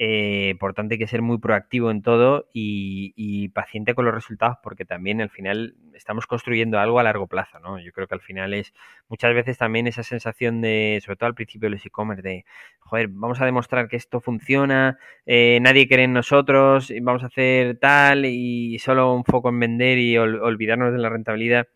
eh, 0.00 0.54
por 0.60 0.74
tanto, 0.74 0.94
hay 0.94 0.98
que 0.98 1.08
ser 1.08 1.22
muy 1.22 1.38
proactivo 1.38 1.90
en 1.90 2.02
todo 2.02 2.48
y, 2.52 3.48
paciente 3.48 3.94
con 3.94 4.04
los 4.04 4.14
resultados 4.14 4.58
porque 4.62 4.84
también 4.84 5.20
al 5.20 5.30
final 5.30 5.74
estamos 5.94 6.26
construyendo 6.26 6.78
algo 6.78 7.00
a 7.00 7.02
largo 7.02 7.26
plazo, 7.26 7.58
¿no? 7.58 7.80
Yo 7.80 7.90
creo 7.92 8.06
que 8.06 8.14
al 8.14 8.20
final 8.20 8.54
es 8.54 8.72
muchas 9.08 9.34
veces 9.34 9.58
también 9.58 9.88
esa 9.88 10.04
sensación 10.04 10.60
de, 10.60 11.00
sobre 11.04 11.16
todo 11.16 11.26
al 11.26 11.34
principio 11.34 11.66
de 11.68 11.76
los 11.76 11.86
e-commerce, 11.86 12.22
de, 12.22 12.44
joder, 12.78 13.08
vamos 13.08 13.40
a 13.40 13.44
demostrar 13.44 13.88
que 13.88 13.96
esto 13.96 14.20
funciona, 14.20 14.98
eh, 15.26 15.58
nadie 15.60 15.88
cree 15.88 16.04
en 16.04 16.12
nosotros, 16.12 16.92
vamos 17.02 17.24
a 17.24 17.26
hacer 17.26 17.78
tal 17.78 18.24
y 18.26 18.78
solo 18.78 19.12
un 19.12 19.24
foco 19.24 19.48
en 19.48 19.58
vender 19.58 19.98
y 19.98 20.16
olvidarnos 20.18 20.92
de 20.92 20.98
la 20.98 21.08
rentabilidad 21.08 21.66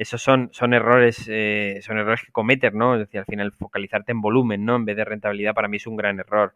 esos 0.00 0.22
son, 0.22 0.48
son 0.52 0.72
errores, 0.72 1.26
eh, 1.28 1.80
son 1.82 1.98
errores 1.98 2.22
que 2.24 2.32
cometer, 2.32 2.74
¿no? 2.74 2.94
Es 2.94 3.00
decir, 3.00 3.20
al 3.20 3.26
final 3.26 3.52
focalizarte 3.52 4.12
en 4.12 4.22
volumen, 4.22 4.64
¿no? 4.64 4.76
En 4.76 4.86
vez 4.86 4.96
de 4.96 5.04
rentabilidad, 5.04 5.52
para 5.52 5.68
mí 5.68 5.76
es 5.76 5.86
un 5.86 5.96
gran 5.96 6.18
error. 6.18 6.54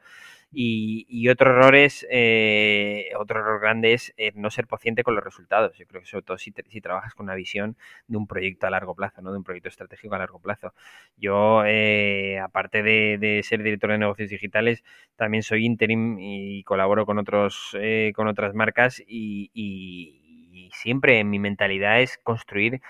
Y, 0.55 1.29
otro 1.29 1.51
error 1.51 1.75
es, 1.75 2.07
eh, 2.11 3.11
otro 3.19 3.41
error 3.41 3.61
grande 3.61 3.93
es 3.95 4.13
eh, 4.17 4.33
no 4.35 4.51
ser 4.51 4.67
paciente 4.67 5.03
con 5.03 5.15
los 5.15 5.25
resultados. 5.25 5.77
Yo 5.77 5.87
creo 5.87 6.01
que 6.03 6.07
sobre 6.07 6.25
todo 6.25 6.39
si, 6.39 6.53
si, 6.69 6.81
trabajas 6.81 7.15
con 7.15 7.25
una 7.25 7.35
visión 7.35 7.77
de 8.07 8.17
un 8.17 8.27
proyecto 8.27 8.67
a 8.67 8.71
largo 8.71 8.95
plazo, 8.95 9.23
¿no? 9.23 9.33
De 9.33 9.39
un 9.39 9.45
proyecto 9.45 9.69
estratégico 9.69 10.15
a 10.15 10.19
largo 10.19 10.41
plazo. 10.41 10.75
Yo, 11.17 11.65
eh, 11.67 12.39
aparte 12.39 12.83
de, 12.83 13.41
ser 13.43 13.63
director 13.63 13.91
de 13.91 13.99
negocios 13.99 14.31
digitales, 14.31 14.85
también 15.17 15.43
soy 15.43 15.65
interim 15.65 16.19
y 16.19 16.63
colaboro 16.65 17.07
con 17.07 17.19
otros, 17.19 17.77
con 18.15 18.29
otras 18.29 18.55
marcas 18.55 19.03
y, 19.07 19.51
y 19.55 20.71
siempre 20.75 21.25
mi 21.25 21.39
mentalidad 21.39 22.01
es 22.01 22.19
construir 22.19 22.81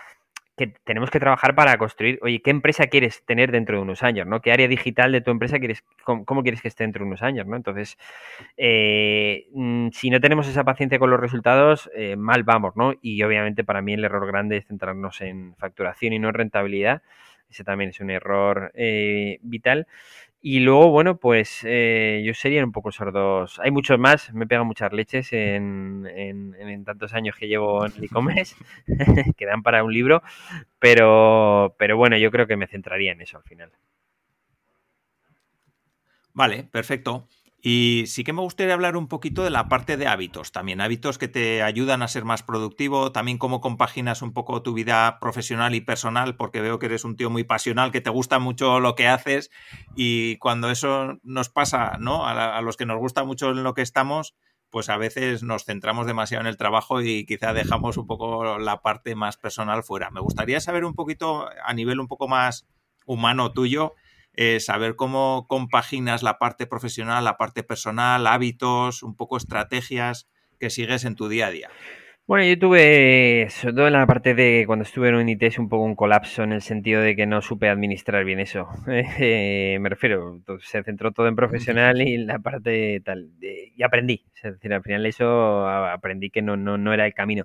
que 0.56 0.68
tenemos 0.84 1.10
que 1.10 1.18
trabajar 1.18 1.54
para 1.54 1.76
construir, 1.78 2.18
oye, 2.22 2.40
¿qué 2.40 2.50
empresa 2.50 2.86
quieres 2.86 3.24
tener 3.24 3.50
dentro 3.50 3.76
de 3.76 3.82
unos 3.82 4.02
años? 4.02 4.26
¿no? 4.26 4.40
¿Qué 4.40 4.52
área 4.52 4.68
digital 4.68 5.10
de 5.10 5.20
tu 5.20 5.30
empresa 5.30 5.58
quieres, 5.58 5.84
cómo, 6.04 6.42
quieres 6.42 6.62
que 6.62 6.68
esté 6.68 6.84
dentro 6.84 7.04
de 7.04 7.08
unos 7.08 7.22
años? 7.22 7.46
¿no? 7.46 7.56
Entonces, 7.56 7.98
eh, 8.56 9.48
mm, 9.52 9.88
si 9.90 10.10
no 10.10 10.20
tenemos 10.20 10.46
esa 10.46 10.62
paciencia 10.62 10.98
con 10.98 11.10
los 11.10 11.18
resultados, 11.18 11.90
eh, 11.94 12.14
mal 12.16 12.44
vamos, 12.44 12.76
¿no? 12.76 12.94
Y 13.02 13.22
obviamente 13.22 13.64
para 13.64 13.82
mí 13.82 13.94
el 13.94 14.04
error 14.04 14.26
grande 14.26 14.58
es 14.58 14.66
centrarnos 14.66 15.20
en 15.20 15.56
facturación 15.56 16.12
y 16.12 16.18
no 16.20 16.28
en 16.28 16.34
rentabilidad. 16.34 17.02
Ese 17.50 17.64
también 17.64 17.90
es 17.90 18.00
un 18.00 18.10
error 18.10 18.70
eh, 18.74 19.38
vital. 19.42 19.86
Y 20.46 20.60
luego, 20.60 20.90
bueno, 20.90 21.16
pues 21.16 21.60
eh, 21.64 22.22
yo 22.22 22.34
sería 22.34 22.62
un 22.62 22.70
poco 22.70 22.92
sordos. 22.92 23.58
Hay 23.60 23.70
muchos 23.70 23.98
más, 23.98 24.30
me 24.34 24.46
pegan 24.46 24.66
muchas 24.66 24.92
leches 24.92 25.32
en, 25.32 26.06
en, 26.06 26.84
tantos 26.84 27.14
años 27.14 27.34
que 27.34 27.48
llevo 27.48 27.86
en 27.86 27.92
el 27.96 28.04
e-commerce, 28.04 28.54
que 29.38 29.46
dan 29.46 29.62
para 29.62 29.82
un 29.82 29.90
libro, 29.90 30.22
pero, 30.78 31.74
pero 31.78 31.96
bueno, 31.96 32.18
yo 32.18 32.30
creo 32.30 32.46
que 32.46 32.58
me 32.58 32.66
centraría 32.66 33.12
en 33.12 33.22
eso 33.22 33.38
al 33.38 33.44
final. 33.44 33.72
Vale, 36.34 36.64
perfecto. 36.64 37.26
Y 37.66 38.04
sí 38.08 38.24
que 38.24 38.34
me 38.34 38.42
gustaría 38.42 38.74
hablar 38.74 38.94
un 38.94 39.08
poquito 39.08 39.42
de 39.42 39.48
la 39.48 39.70
parte 39.70 39.96
de 39.96 40.06
hábitos, 40.06 40.52
también 40.52 40.82
hábitos 40.82 41.16
que 41.16 41.28
te 41.28 41.62
ayudan 41.62 42.02
a 42.02 42.08
ser 42.08 42.26
más 42.26 42.42
productivo, 42.42 43.10
también 43.10 43.38
cómo 43.38 43.62
compaginas 43.62 44.20
un 44.20 44.34
poco 44.34 44.60
tu 44.60 44.74
vida 44.74 45.18
profesional 45.18 45.74
y 45.74 45.80
personal, 45.80 46.36
porque 46.36 46.60
veo 46.60 46.78
que 46.78 46.84
eres 46.84 47.04
un 47.04 47.16
tío 47.16 47.30
muy 47.30 47.42
pasional, 47.42 47.90
que 47.90 48.02
te 48.02 48.10
gusta 48.10 48.38
mucho 48.38 48.80
lo 48.80 48.94
que 48.94 49.08
haces 49.08 49.50
y 49.96 50.36
cuando 50.40 50.70
eso 50.70 51.18
nos 51.22 51.48
pasa, 51.48 51.96
¿no? 51.98 52.26
A, 52.26 52.60
los 52.60 52.76
que 52.76 52.84
nos 52.84 52.98
gusta 52.98 53.24
mucho 53.24 53.52
en 53.52 53.62
lo 53.62 53.72
que 53.72 53.80
estamos, 53.80 54.34
pues 54.68 54.90
a 54.90 54.98
veces 54.98 55.42
nos 55.42 55.64
centramos 55.64 56.06
demasiado 56.06 56.42
en 56.42 56.48
el 56.48 56.58
trabajo 56.58 57.00
y 57.00 57.24
quizá 57.24 57.54
dejamos 57.54 57.96
un 57.96 58.06
poco 58.06 58.58
la 58.58 58.82
parte 58.82 59.14
más 59.14 59.38
personal 59.38 59.82
fuera. 59.84 60.10
Me 60.10 60.20
gustaría 60.20 60.60
saber 60.60 60.84
un 60.84 60.92
poquito, 60.92 61.48
a 61.64 61.72
nivel 61.72 61.98
un 61.98 62.08
poco 62.08 62.28
más 62.28 62.66
humano 63.06 63.52
tuyo, 63.52 63.94
eh, 64.36 64.60
saber 64.60 64.96
cómo 64.96 65.46
compaginas 65.48 66.22
la 66.22 66.38
parte 66.38 66.66
profesional, 66.66 67.24
la 67.24 67.36
parte 67.36 67.62
personal, 67.62 68.26
hábitos, 68.26 69.02
un 69.02 69.16
poco 69.16 69.36
estrategias 69.36 70.28
que 70.58 70.70
sigues 70.70 71.04
en 71.04 71.14
tu 71.14 71.28
día 71.28 71.46
a 71.46 71.50
día. 71.50 71.70
Bueno, 72.26 72.46
yo 72.46 72.58
tuve, 72.58 73.48
sobre 73.50 73.74
todo 73.74 73.86
en 73.86 73.92
la 73.92 74.06
parte 74.06 74.34
de 74.34 74.64
cuando 74.66 74.84
estuve 74.84 75.10
en 75.10 75.16
UNITES, 75.16 75.58
un 75.58 75.68
poco 75.68 75.84
un 75.84 75.94
colapso 75.94 76.42
en 76.42 76.52
el 76.52 76.62
sentido 76.62 77.02
de 77.02 77.14
que 77.14 77.26
no 77.26 77.42
supe 77.42 77.68
administrar 77.68 78.24
bien 78.24 78.40
eso. 78.40 78.66
Eh, 79.20 79.76
me 79.78 79.90
refiero, 79.90 80.40
se 80.60 80.82
centró 80.82 81.12
todo 81.12 81.28
en 81.28 81.36
profesional 81.36 82.00
y 82.00 82.16
la 82.16 82.38
parte 82.38 83.00
tal. 83.04 83.30
y 83.42 83.82
aprendí. 83.82 84.24
Es 84.36 84.54
decir, 84.54 84.72
al 84.72 84.82
final 84.82 85.04
eso 85.04 85.68
aprendí 85.68 86.30
que 86.30 86.40
no, 86.40 86.56
no, 86.56 86.78
no 86.78 86.94
era 86.94 87.04
el 87.04 87.12
camino. 87.12 87.44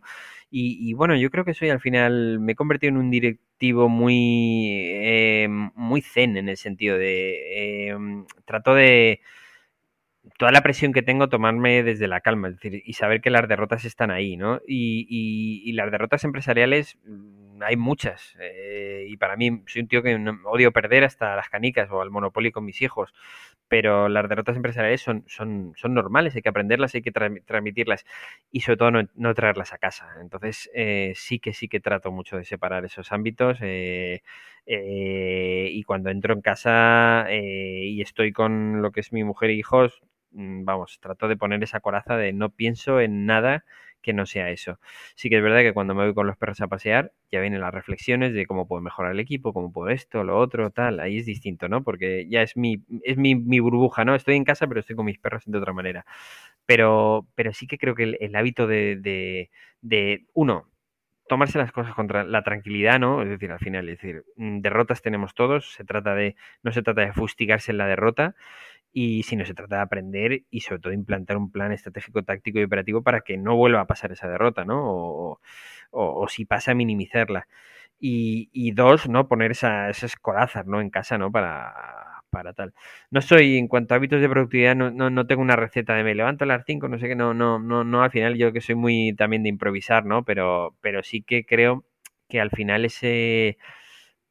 Y, 0.51 0.93
bueno, 0.93 1.15
yo 1.15 1.29
creo 1.29 1.45
que 1.45 1.53
soy 1.53 1.69
al 1.69 1.79
final, 1.79 2.39
me 2.39 2.53
he 2.53 2.55
convertido 2.55 2.89
en 2.89 2.97
un 2.97 3.11
directivo 3.11 3.87
muy, 3.87 4.79
eh, 4.81 5.47
muy 5.47 6.01
zen 6.01 6.37
en 6.37 6.49
el 6.49 6.57
sentido 6.57 6.97
de, 6.97 7.89
eh, 7.89 7.97
trato 8.45 8.73
de, 8.73 9.21
toda 10.37 10.51
la 10.51 10.61
presión 10.61 10.93
que 10.93 11.01
tengo 11.01 11.29
tomarme 11.29 11.83
desde 11.83 12.07
la 12.07 12.21
calma, 12.21 12.49
es 12.49 12.55
decir, 12.55 12.81
y 12.85 12.93
saber 12.93 13.21
que 13.21 13.29
las 13.29 13.47
derrotas 13.47 13.85
están 13.85 14.11
ahí, 14.11 14.37
¿no? 14.37 14.61
Y, 14.67 15.05
y, 15.63 15.71
las 15.73 15.91
derrotas 15.91 16.23
empresariales 16.23 16.97
hay 17.61 17.77
muchas. 17.77 18.35
Eh, 18.39 19.05
y 19.09 19.17
para 19.17 19.35
mí, 19.37 19.63
soy 19.67 19.81
un 19.83 19.87
tío 19.87 20.03
que 20.03 20.15
odio 20.45 20.71
perder 20.71 21.03
hasta 21.03 21.35
las 21.35 21.49
canicas 21.49 21.89
o 21.91 22.01
al 22.01 22.11
Monopoly 22.11 22.51
con 22.51 22.65
mis 22.65 22.81
hijos. 22.81 23.13
Pero 23.70 24.09
las 24.09 24.28
derrotas 24.28 24.55
empresariales 24.57 25.01
son, 25.01 25.24
son, 25.28 25.74
son 25.78 25.93
normales, 25.93 26.36
hay 26.36 26.41
que 26.41 26.49
aprenderlas, 26.49 26.95
hay 26.95 27.01
que 27.01 27.11
transmitirlas 27.11 28.05
y 28.51 28.61
sobre 28.61 28.78
todo 28.78 28.91
no, 28.91 29.34
traerlas 29.36 29.74
a 29.74 29.78
casa. 29.78 30.07
Entonces, 30.22 30.70
eh, 30.74 31.13
sí 31.15 31.39
que 31.39 31.53
sí 31.53 31.67
que 31.70 31.80
trato 31.80 32.11
mucho 32.11 32.38
de 32.38 32.45
separar 32.45 32.86
esos 32.86 33.11
ámbitos. 33.11 33.59
Eh, 33.61 34.22
y 34.65 35.84
cuando 35.84 36.09
entro 36.11 36.34
en 36.34 36.41
casa 36.41 37.28
y 37.32 38.01
estoy 38.01 38.32
con 38.34 38.82
lo 38.82 38.91
que 38.91 38.99
es 39.01 39.11
mi 39.13 39.24
mujer 39.24 39.49
e 39.51 39.53
hijos, 39.53 40.01
mm, 40.32 40.63
vamos, 40.65 40.99
trato 40.99 41.28
de 41.28 41.38
poner 41.38 41.63
esa 41.63 41.80
coraza 41.80 42.17
de 42.17 42.34
no 42.34 42.49
pienso 42.51 42.99
en 42.99 43.26
nada 43.26 43.65
que 44.01 44.13
no 44.13 44.25
sea 44.25 44.49
eso. 44.49 44.79
Sí 45.15 45.29
que 45.29 45.37
es 45.37 45.43
verdad 45.43 45.59
que 45.61 45.73
cuando 45.73 45.93
me 45.95 46.05
voy 46.05 46.13
con 46.13 46.27
los 46.27 46.37
perros 46.37 46.61
a 46.61 46.67
pasear, 46.67 47.11
ya 47.31 47.39
vienen 47.41 47.61
las 47.61 47.73
reflexiones 47.73 48.33
de 48.33 48.45
cómo 48.45 48.67
puedo 48.67 48.81
mejorar 48.81 49.13
el 49.13 49.19
equipo, 49.19 49.53
cómo 49.53 49.71
puedo 49.71 49.89
esto, 49.89 50.23
lo 50.23 50.37
otro, 50.37 50.71
tal. 50.71 50.99
Ahí 50.99 51.17
es 51.17 51.25
distinto, 51.25 51.67
¿no? 51.69 51.83
Porque 51.83 52.27
ya 52.29 52.41
es 52.41 52.57
mi, 52.57 52.83
es 53.03 53.17
mi, 53.17 53.59
burbuja, 53.59 54.05
¿no? 54.05 54.15
Estoy 54.15 54.35
en 54.35 54.45
casa, 54.45 54.67
pero 54.67 54.79
estoy 54.79 54.95
con 54.95 55.05
mis 55.05 55.19
perros 55.19 55.43
de 55.45 55.57
otra 55.57 55.73
manera. 55.73 56.05
Pero, 56.65 57.27
pero 57.35 57.53
sí 57.53 57.67
que 57.67 57.77
creo 57.77 57.95
que 57.95 58.17
el, 58.19 58.35
hábito 58.35 58.67
de, 58.67 58.95
de, 58.97 59.49
de, 59.81 60.25
uno, 60.33 60.69
tomarse 61.29 61.59
las 61.59 61.71
cosas 61.71 61.93
contra 61.93 62.23
la 62.25 62.43
tranquilidad, 62.43 62.99
¿no? 62.99 63.21
Es 63.21 63.29
decir, 63.29 63.51
al 63.51 63.59
final, 63.59 63.87
es 63.89 64.01
decir, 64.01 64.25
mm, 64.35 64.59
derrotas 64.61 65.01
tenemos 65.01 65.35
todos, 65.35 65.73
se 65.73 65.85
trata 65.85 66.15
de, 66.15 66.35
no 66.63 66.71
se 66.71 66.81
trata 66.81 67.01
de 67.01 67.13
fustigarse 67.13 67.71
en 67.71 67.77
la 67.77 67.87
derrota, 67.87 68.35
y 68.91 69.23
si 69.23 69.35
no 69.35 69.45
se 69.45 69.53
trata 69.53 69.77
de 69.77 69.81
aprender 69.83 70.43
y 70.49 70.61
sobre 70.61 70.81
todo 70.81 70.93
implantar 70.93 71.37
un 71.37 71.51
plan 71.51 71.71
estratégico, 71.71 72.23
táctico 72.23 72.59
y 72.59 72.63
operativo 72.63 73.03
para 73.03 73.21
que 73.21 73.37
no 73.37 73.55
vuelva 73.55 73.81
a 73.81 73.87
pasar 73.87 74.11
esa 74.11 74.27
derrota, 74.27 74.65
¿no? 74.65 74.81
O, 74.83 75.39
o, 75.91 76.27
si 76.27 76.45
pasa, 76.45 76.73
minimizarla. 76.73 77.47
Y, 77.99 78.49
y, 78.53 78.71
dos, 78.71 79.09
¿no? 79.09 79.27
Poner 79.27 79.51
esa, 79.51 79.89
esas 79.89 80.15
corazas, 80.15 80.65
¿no? 80.65 80.81
En 80.81 80.89
casa, 80.89 81.17
¿no? 81.17 81.31
Para, 81.31 81.73
para 82.29 82.53
tal. 82.53 82.73
No 83.11 83.21
soy, 83.21 83.57
en 83.57 83.67
cuanto 83.67 83.93
a 83.93 83.97
hábitos 83.97 84.21
de 84.21 84.29
productividad, 84.29 84.75
no, 84.75 84.91
no, 84.91 85.09
no 85.09 85.27
tengo 85.27 85.41
una 85.41 85.55
receta 85.55 85.95
de 85.95 86.03
me 86.03 86.15
levanto 86.15 86.45
a 86.45 86.47
las 86.47 86.63
5, 86.65 86.87
no 86.87 86.99
sé 86.99 87.07
qué, 87.09 87.15
no, 87.15 87.33
no, 87.33 87.59
no, 87.59 87.83
no, 87.83 88.03
al 88.03 88.11
final 88.11 88.35
yo 88.37 88.53
que 88.53 88.61
soy 88.61 88.75
muy 88.75 89.13
también 89.15 89.43
de 89.43 89.49
improvisar, 89.49 90.05
¿no? 90.05 90.23
Pero, 90.23 90.75
pero 90.81 91.03
sí 91.03 91.21
que 91.21 91.45
creo 91.45 91.85
que 92.29 92.39
al 92.39 92.51
final 92.51 92.85
ese, 92.85 93.57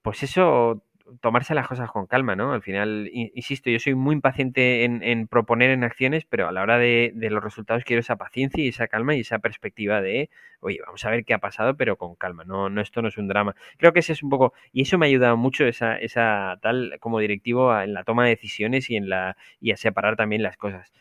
pues 0.03 0.23
eso 0.23 0.85
tomarse 1.21 1.55
las 1.55 1.69
cosas 1.69 1.91
con 1.91 2.07
calma, 2.07 2.37
¿no? 2.37 2.53
Al 2.53 2.63
final, 2.63 3.11
insisto, 3.13 3.71
yo 3.71 3.79
soy 3.79 3.95
muy 3.95 4.15
impaciente 4.15 4.85
en, 4.85 5.29
proponer 5.29 5.71
en 5.71 5.85
acciones, 5.85 6.25
pero 6.25 6.49
a 6.49 6.53
la 6.53 6.63
hora 6.63 6.79
de, 6.79 7.13
los 7.15 7.43
resultados 7.43 7.85
quiero 7.85 8.01
esa 8.01 8.17
paciencia 8.17 8.65
y 8.65 8.69
esa 8.69 8.89
calma 8.89 9.15
y 9.15 9.21
esa 9.21 9.39
perspectiva 9.39 10.01
de, 10.01 10.31
oye, 10.61 10.79
vamos 10.85 11.05
a 11.05 11.11
ver 11.11 11.25
qué 11.25 11.35
ha 11.35 11.39
pasado, 11.39 11.77
pero 11.77 11.97
con 11.97 12.15
calma, 12.15 12.45
no, 12.45 12.69
no 12.69 12.81
esto 12.81 13.03
no 13.03 13.09
es 13.09 13.19
un 13.19 13.29
drama. 13.29 13.55
Creo 13.77 13.93
que 13.93 14.01
ese 14.01 14.13
es 14.13 14.23
un 14.23 14.31
poco, 14.31 14.53
y 14.73 14.83
eso 14.83 14.99
me 14.99 15.07
ha 15.07 15.09
ayudado 15.09 15.37
mucho 15.37 15.65
esa, 15.67 15.97
esa 15.99 16.59
tal 16.63 16.97
como 17.01 17.19
directivo 17.19 17.79
en 17.81 17.95
la 17.95 18.05
toma 18.05 18.25
de 18.25 18.31
decisiones 18.31 18.91
y 18.91 18.97
en 18.97 19.09
la 19.09 19.37
y 19.61 19.73
a 19.73 19.77
separar 19.77 20.17
también 20.17 20.43
las 20.43 20.57
cosas. 20.57 20.93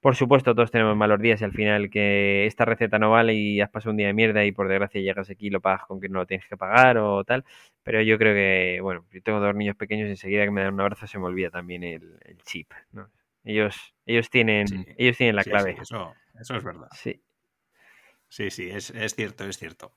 Por 0.00 0.16
supuesto, 0.16 0.54
todos 0.54 0.70
tenemos 0.70 0.96
malos 0.96 1.20
días 1.20 1.42
y 1.42 1.44
al 1.44 1.52
final 1.52 1.90
que 1.90 2.46
esta 2.46 2.64
receta 2.64 2.98
no 2.98 3.10
vale 3.10 3.34
y 3.34 3.60
has 3.60 3.68
pasado 3.68 3.90
un 3.90 3.98
día 3.98 4.06
de 4.06 4.14
mierda 4.14 4.44
y 4.46 4.52
por 4.52 4.66
desgracia 4.66 5.00
llegas 5.00 5.28
aquí 5.28 5.48
y 5.48 5.50
lo 5.50 5.60
pagas 5.60 5.84
con 5.86 6.00
que 6.00 6.08
no 6.08 6.20
lo 6.20 6.26
tienes 6.26 6.46
que 6.46 6.56
pagar 6.56 6.96
o 6.96 7.22
tal. 7.24 7.44
Pero 7.82 8.00
yo 8.00 8.16
creo 8.16 8.34
que, 8.34 8.80
bueno, 8.80 9.04
yo 9.12 9.22
tengo 9.22 9.40
dos 9.40 9.54
niños 9.54 9.76
pequeños 9.76 10.08
y 10.08 10.10
enseguida 10.10 10.44
que 10.44 10.50
me 10.50 10.62
dan 10.62 10.74
un 10.74 10.80
abrazo 10.80 11.06
se 11.06 11.18
me 11.18 11.26
olvida 11.26 11.50
también 11.50 11.84
el, 11.84 12.18
chip. 12.44 12.72
¿no? 12.92 13.10
Ellos, 13.44 13.94
ellos, 14.06 14.30
tienen, 14.30 14.86
ellos 14.96 15.18
tienen 15.18 15.36
la 15.36 15.44
clave. 15.44 15.76
eso, 15.78 16.14
eso 16.38 16.56
es 16.56 16.64
verdad. 16.64 16.88
Sí. 16.92 17.20
Sí, 18.30 18.48
sí, 18.50 18.70
es, 18.70 18.92
cierto, 19.16 19.44
es 19.44 19.58
cierto. 19.58 19.92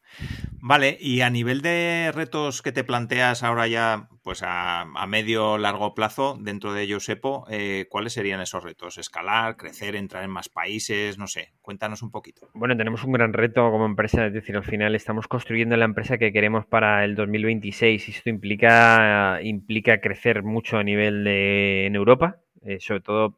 Vale, 0.53 0.97
y 0.99 1.21
a 1.21 1.29
nivel 1.29 1.61
de 1.61 2.11
retos 2.11 2.63
que 2.63 2.71
te 2.71 2.83
planteas 2.83 3.43
ahora 3.43 3.67
ya, 3.67 4.09
pues 4.23 4.41
a, 4.43 4.85
medio 5.07 5.59
largo 5.59 5.93
plazo 5.93 6.35
dentro 6.41 6.73
de 6.73 6.91
Josepo, 6.91 7.45
eh, 7.51 7.85
¿cuáles 7.91 8.13
serían 8.13 8.41
esos 8.41 8.63
retos? 8.63 8.97
¿Escalar, 8.97 9.55
crecer, 9.55 9.95
entrar 9.95 10.23
en 10.23 10.31
más 10.31 10.49
países? 10.49 11.19
No 11.19 11.27
sé, 11.27 11.53
cuéntanos 11.61 12.01
un 12.01 12.09
poquito. 12.09 12.49
Bueno, 12.55 12.75
tenemos 12.75 13.03
un 13.03 13.11
gran 13.11 13.33
reto 13.33 13.69
como 13.69 13.85
empresa, 13.85 14.25
es 14.25 14.33
decir, 14.33 14.57
al 14.57 14.63
final 14.63 14.95
estamos 14.95 15.27
construyendo 15.27 15.77
la 15.77 15.85
empresa 15.85 16.17
que 16.17 16.33
queremos 16.33 16.65
para 16.65 17.05
el 17.05 17.13
2026 17.13 18.07
y 18.07 18.11
esto 18.13 18.31
implica, 18.31 19.41
implica 19.43 20.01
crecer 20.01 20.41
mucho 20.41 20.79
a 20.79 20.83
nivel 20.83 21.23
de 21.23 21.85
en 21.85 21.95
Europa, 21.95 22.37
eh, 22.65 22.79
sobre 22.79 23.01
todo... 23.01 23.37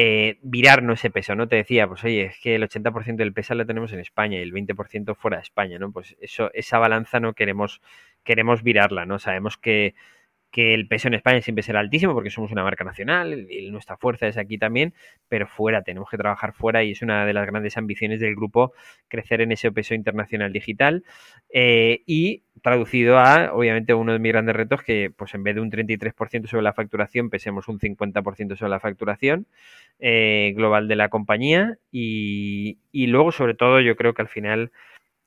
eh, 0.00 0.38
virarnos 0.42 1.00
ese 1.00 1.10
peso, 1.10 1.34
¿no? 1.34 1.48
Te 1.48 1.56
decía, 1.56 1.88
pues 1.88 2.04
oye, 2.04 2.26
es 2.26 2.38
que 2.38 2.54
el 2.54 2.62
80% 2.62 3.16
del 3.16 3.32
peso 3.32 3.56
lo 3.56 3.66
tenemos 3.66 3.92
en 3.92 3.98
España 3.98 4.38
y 4.38 4.42
el 4.42 4.52
20% 4.52 5.16
fuera 5.16 5.38
de 5.38 5.42
España, 5.42 5.80
¿no? 5.80 5.90
Pues 5.90 6.16
eso, 6.20 6.52
esa 6.54 6.78
balanza 6.78 7.18
no 7.18 7.32
queremos, 7.32 7.80
queremos 8.22 8.62
virarla, 8.62 9.06
¿no? 9.06 9.18
Sabemos 9.18 9.56
que 9.56 9.96
que 10.50 10.72
el 10.74 10.88
peso 10.88 11.08
en 11.08 11.14
España 11.14 11.42
siempre 11.42 11.62
será 11.62 11.80
altísimo 11.80 12.14
porque 12.14 12.30
somos 12.30 12.50
una 12.50 12.62
marca 12.62 12.84
nacional 12.84 13.46
y 13.50 13.70
nuestra 13.70 13.96
fuerza 13.96 14.26
es 14.26 14.38
aquí 14.38 14.56
también, 14.56 14.94
pero 15.28 15.46
fuera, 15.46 15.82
tenemos 15.82 16.08
que 16.10 16.16
trabajar 16.16 16.54
fuera 16.54 16.82
y 16.82 16.92
es 16.92 17.02
una 17.02 17.26
de 17.26 17.32
las 17.34 17.46
grandes 17.46 17.76
ambiciones 17.76 18.20
del 18.20 18.34
grupo 18.34 18.72
crecer 19.08 19.42
en 19.42 19.52
ese 19.52 19.70
peso 19.72 19.94
internacional 19.94 20.52
digital 20.52 21.04
eh, 21.50 22.02
y 22.06 22.42
traducido 22.62 23.18
a, 23.18 23.52
obviamente, 23.52 23.94
uno 23.94 24.12
de 24.12 24.18
mis 24.18 24.32
grandes 24.32 24.56
retos 24.56 24.82
que 24.82 25.12
pues 25.14 25.34
en 25.34 25.42
vez 25.42 25.54
de 25.54 25.60
un 25.60 25.70
33% 25.70 26.46
sobre 26.46 26.62
la 26.62 26.72
facturación, 26.72 27.30
pesemos 27.30 27.68
un 27.68 27.78
50% 27.78 28.56
sobre 28.56 28.70
la 28.70 28.80
facturación 28.80 29.46
eh, 29.98 30.54
global 30.56 30.88
de 30.88 30.96
la 30.96 31.08
compañía 31.08 31.78
y, 31.92 32.78
y 32.90 33.06
luego, 33.08 33.32
sobre 33.32 33.54
todo, 33.54 33.80
yo 33.80 33.96
creo 33.96 34.14
que 34.14 34.22
al 34.22 34.28
final 34.28 34.72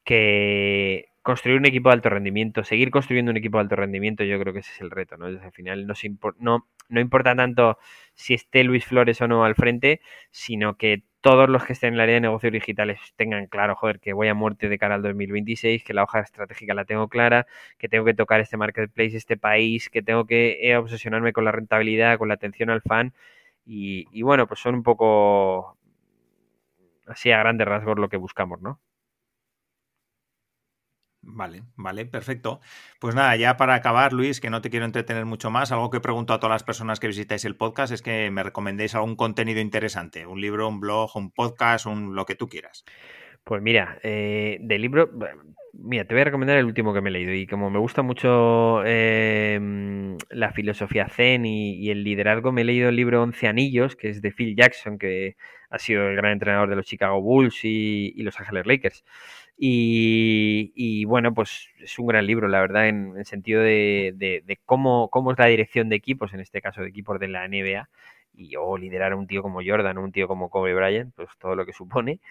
que 0.03 1.11
construir 1.22 1.57
un 1.57 1.65
equipo 1.65 1.89
de 1.89 1.93
alto 1.93 2.09
rendimiento, 2.09 2.63
seguir 2.63 2.91
construyendo 2.91 3.32
un 3.32 3.38
equipo 3.38 3.57
de 3.57 3.63
alto 3.63 3.76
rendimiento, 3.76 4.24
yo 4.24 4.39
creo 4.39 4.53
que 4.53 4.59
ese 4.59 4.72
es 4.72 4.82
el 4.82 4.91
reto, 4.91 5.17
¿no? 5.17 5.26
al 5.26 5.51
final 5.51 5.86
no, 5.88 5.93
no, 6.39 6.67
no 6.89 6.99
importa 6.99 7.36
tanto 7.36 7.78
si 8.15 8.34
esté 8.34 8.63
Luis 8.63 8.86
Flores 8.86 9.22
o 9.22 9.28
no 9.28 9.43
al 9.45 9.55
frente, 9.55 10.01
sino 10.32 10.78
que 10.78 11.03
todos 11.22 11.47
los 11.49 11.63
que 11.63 11.74
estén 11.74 11.89
en 11.89 11.93
el 11.95 12.01
área 12.01 12.15
de 12.15 12.22
negocios 12.22 12.51
digitales 12.51 12.99
tengan 13.15 13.45
claro, 13.45 13.76
joder, 13.76 13.99
que 13.99 14.13
voy 14.13 14.28
a 14.28 14.34
muerte 14.34 14.69
de 14.69 14.80
cara 14.80 14.95
al 14.95 15.03
2026, 15.03 15.84
que 15.84 15.93
la 15.93 16.03
hoja 16.03 16.19
estratégica 16.22 16.74
la 16.74 16.86
tengo 16.86 17.07
clara, 17.09 17.45
que 17.78 17.88
tengo 17.88 18.05
que 18.05 18.15
tocar 18.15 18.39
este 18.41 18.57
marketplace, 18.57 19.15
este 19.17 19.38
país, 19.38 19.89
que 19.89 20.01
tengo 20.01 20.26
que 20.26 20.57
eh, 20.61 20.78
obsesionarme 20.78 21.32
con 21.34 21.45
la 21.45 21.51
rentabilidad, 21.51 22.17
con 22.17 22.28
la 22.28 22.34
atención 22.36 22.72
al 22.72 22.82
fan. 22.82 23.13
Y, 23.65 24.07
y 24.11 24.24
bueno, 24.24 24.47
pues 24.47 24.59
son 24.59 24.74
un 24.76 24.84
poco 24.84 25.78
así 27.05 27.32
a 27.32 27.38
grandes 27.39 27.67
rasgos 27.67 27.99
lo 27.99 28.09
que 28.09 28.17
buscamos, 28.17 28.59
¿no? 28.61 28.80
Vale, 31.24 31.63
vale, 31.76 32.05
perfecto. 32.05 32.61
Pues 32.99 33.13
nada, 33.13 33.36
ya 33.36 33.55
para 33.55 33.76
acabar, 33.76 34.11
Luis, 34.11 34.41
que 34.41 34.49
no 34.49 34.61
te 34.61 34.72
quiero 34.72 34.86
entretener 34.86 35.26
mucho 35.26 35.51
más, 35.51 35.72
algo 35.72 35.91
que 35.91 35.99
pregunto 35.99 36.34
a 36.34 36.39
todas 36.39 36.55
las 36.55 36.63
personas 36.63 36.99
que 36.99 37.07
visitáis 37.07 37.45
el 37.45 37.55
podcast 37.55 37.93
es 37.93 38.01
que 38.01 38.32
me 38.32 38.41
recomendéis 38.41 38.95
algún 38.95 39.15
contenido 39.15 39.59
interesante, 39.59 40.26
un 40.26 40.41
libro, 40.41 40.67
un 40.67 40.80
blog, 40.80 41.15
un 41.15 41.32
podcast, 41.32 41.86
un 41.86 42.15
lo 42.15 42.26
que 42.26 42.36
tú 42.36 42.49
quieras. 42.49 42.86
Pues 43.43 43.61
mira, 43.61 43.99
eh, 44.03 44.59
libro, 44.61 45.11
mira, 45.74 46.05
te 46.05 46.13
voy 46.13 46.22
a 46.22 46.26
recomendar 46.26 46.57
el 46.57 46.65
último 46.65 46.93
que 46.93 47.01
me 47.01 47.09
he 47.09 47.13
leído 47.13 47.34
y 47.34 47.47
como 47.47 47.69
me 47.69 47.80
gusta 47.80 48.01
mucho 48.01 48.84
em, 48.86 50.17
la 50.30 50.51
filosofía 50.53 51.07
zen 51.07 51.45
y, 51.45 51.89
el 51.89 52.03
liderazgo, 52.03 52.51
me 52.51 52.61
he 52.61 52.65
leído 52.65 52.89
el 52.89 52.95
libro 52.95 53.22
Once 53.22 53.47
Anillos, 53.47 53.95
que 53.95 54.09
es 54.09 54.22
de 54.22 54.32
Phil 54.32 54.55
Jackson, 54.55 54.97
que 54.97 55.36
ha 55.72 55.80
sido 55.80 56.07
el 56.09 56.15
gran 56.15 56.34
entrenador 56.34 56.69
de 56.69 56.76
los 56.76 56.86
Chicago 56.86 57.22
Bulls 57.22 57.63
y, 57.63 58.13
y 58.15 58.24
Los 58.24 58.39
Ángeles 58.39 58.65
Lakers. 58.67 59.03
Y, 59.63 61.05
bueno, 61.05 61.36
pues 61.36 61.69
es 61.80 61.99
un 61.99 62.07
gran 62.07 62.26
libro, 62.26 62.47
la 62.47 62.61
verdad, 62.61 62.88
en 62.88 63.13
el 63.15 63.26
sentido 63.26 63.61
de, 63.61 64.57
cómo, 64.65 65.09
cómo 65.09 65.32
es 65.32 65.38
la 65.38 65.45
dirección 65.45 65.88
de 65.88 65.97
equipos, 65.97 66.34
en 66.34 66.39
este 66.39 66.61
caso 66.61 66.82
de 66.82 66.89
equipos 66.89 67.19
de 67.19 67.28
la 67.28 67.47
NBA, 67.47 67.88
y 68.34 68.55
o 68.55 68.76
liderar 68.76 69.11
a 69.11 69.15
un 69.15 69.28
tío 69.28 69.43
como 69.43 69.61
Jordan 69.63 69.99
o 69.99 70.03
un 70.03 70.11
tío 70.11 70.28
como 70.28 70.49
Kobe 70.49 70.74
Bryant, 70.74 71.13
pues 71.15 71.30
todo 71.38 71.55
lo 71.55 71.67
que 71.67 71.74
supone. 71.74 72.22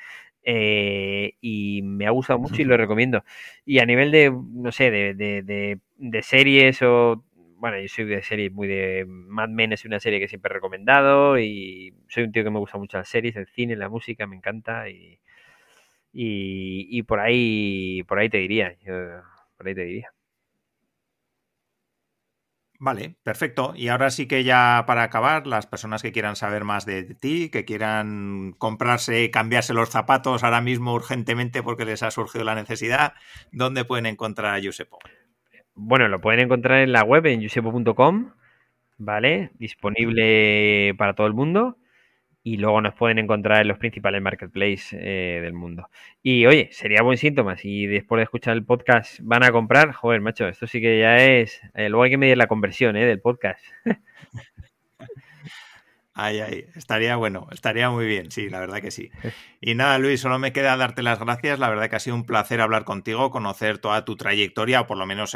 Eh, 0.43 1.35
y 1.41 1.83
me 1.83 2.07
ha 2.09 2.11
gustado 2.11 2.41
mucho 2.41 2.63
y 2.63 2.65
lo 2.65 2.77
recomiendo. 2.77 3.23
Y 3.65 3.79
a 3.79 3.87
nivel 3.87 4.11
de, 4.11 4.33
no 4.33 4.73
sé, 4.73 4.91
de, 4.91 5.15
de, 5.15 5.79
de, 5.97 6.23
series 6.23 6.83
o... 6.83 7.23
Bueno, 7.61 7.79
yo 7.79 7.89
soy 7.89 8.07
de 8.07 8.23
series 8.23 8.51
muy 8.53 8.67
de... 8.69 9.05
Mad 9.07 9.51
Men 9.51 9.73
es 9.75 9.85
una 9.85 10.01
serie 10.01 10.19
que 10.19 10.29
siempre 10.29 10.51
he 10.51 10.55
recomendado 10.55 11.39
y 11.39 11.95
soy 12.09 12.23
un 12.25 12.33
tío 12.33 12.43
que 12.43 12.51
me 12.51 12.59
gusta 12.59 12.79
mucho 12.79 12.97
las 12.97 13.09
series, 13.09 13.37
el 13.37 13.47
cine, 13.49 13.77
la 13.77 13.91
música, 13.91 14.27
me 14.27 14.37
encanta 14.37 14.89
y 14.89 15.21
y, 16.13 17.03
por 17.05 17.21
ahí 17.21 18.03
por 18.09 18.19
ahí 18.19 18.29
te 18.29 18.39
diría, 18.39 18.75
por 19.57 19.69
ahí 19.69 19.75
te 19.75 19.85
diría. 19.85 20.13
Vale, 22.83 23.17
perfecto. 23.23 23.75
Y 23.77 23.89
ahora 23.89 24.11
sí 24.11 24.27
que 24.27 24.43
ya 24.43 24.85
para 24.87 25.03
acabar, 25.03 25.47
las 25.47 25.67
personas 25.67 26.01
que 26.03 26.13
quieran 26.13 26.35
saber 26.35 26.65
más 26.65 26.87
de 26.87 27.03
ti, 27.15 27.51
que 27.51 27.67
quieran 27.67 28.55
comprarse, 28.59 29.31
cambiarse 29.31 29.75
los 29.75 29.91
zapatos 29.91 30.43
ahora 30.45 30.63
mismo 30.63 30.95
urgentemente 30.95 31.63
porque 31.63 31.85
les 31.85 32.03
ha 32.03 32.11
surgido 32.11 32.43
la 32.45 32.55
necesidad, 32.55 33.13
¿dónde 33.53 33.85
pueden 33.85 34.07
encontrar 34.07 34.55
a 34.55 34.59
Yusepo? 34.59 34.99
Bueno, 35.83 36.09
lo 36.09 36.21
pueden 36.21 36.41
encontrar 36.41 36.81
en 36.83 36.93
la 36.93 37.03
web, 37.05 37.25
en 37.27 37.41
yusepo.com, 37.41 38.33
¿vale? 38.99 39.51
Disponible 39.59 40.95
para 40.99 41.15
todo 41.15 41.27
el 41.27 41.33
mundo. 41.35 41.79
y 42.43 42.57
luego 42.59 42.81
nos 42.83 42.95
pueden 42.95 43.19
encontrar 43.19 43.63
en 43.63 43.69
los 43.69 43.79
principales 43.79 44.23
marketplaces 44.23 44.95
eh, 44.95 45.41
del 45.43 45.53
mundo. 45.55 45.89
Y 46.23 46.47
oye, 46.47 46.69
sería 46.73 47.03
buen 47.03 47.19
síntoma 47.19 47.57
si 47.57 47.87
después 47.87 48.19
de 48.21 48.25
escuchar 48.25 48.57
el 48.57 48.65
podcast 48.65 49.21
van 49.23 49.45
a 49.45 49.53
comprar, 49.53 49.93
joder, 49.93 50.21
macho, 50.23 50.49
esto 50.49 50.67
sí 50.67 50.81
que 50.81 51.01
ya 51.01 51.17
es, 51.19 51.61
eh, 51.75 51.89
luego 51.91 52.05
hay 52.05 52.11
que 52.11 52.19
medir 52.19 52.39
la 52.39 52.47
conversión 52.49 52.97
eh, 52.97 53.07
del 53.07 53.21
podcast. 53.21 53.65
Ay, 56.23 56.41
ay, 56.41 56.67
estaría 56.75 57.17
bueno, 57.17 57.49
estaría 57.51 57.89
muy 57.89 58.05
bien, 58.05 58.31
sí, 58.31 58.51
la 58.51 58.61
verdad 58.61 58.83
que 58.83 58.91
sí. 58.91 59.11
Y 59.59 59.75
nada, 59.75 59.99
Luis, 59.99 60.21
solo 60.21 60.39
me 60.39 60.53
queda 60.53 60.77
darte 60.77 61.03
las 61.03 61.19
gracias. 61.19 61.59
La 61.59 61.71
verdad 61.71 61.89
que 61.89 61.97
ha 61.97 62.01
sido 62.01 62.15
un 62.15 62.27
placer 62.27 62.61
hablar 62.61 62.85
contigo, 62.85 63.31
conocer 63.31 63.79
toda 63.79 64.05
tu 64.05 64.17
trayectoria, 64.17 64.83
o 64.83 64.87
por 64.87 64.99
lo 64.99 65.07
menos 65.07 65.35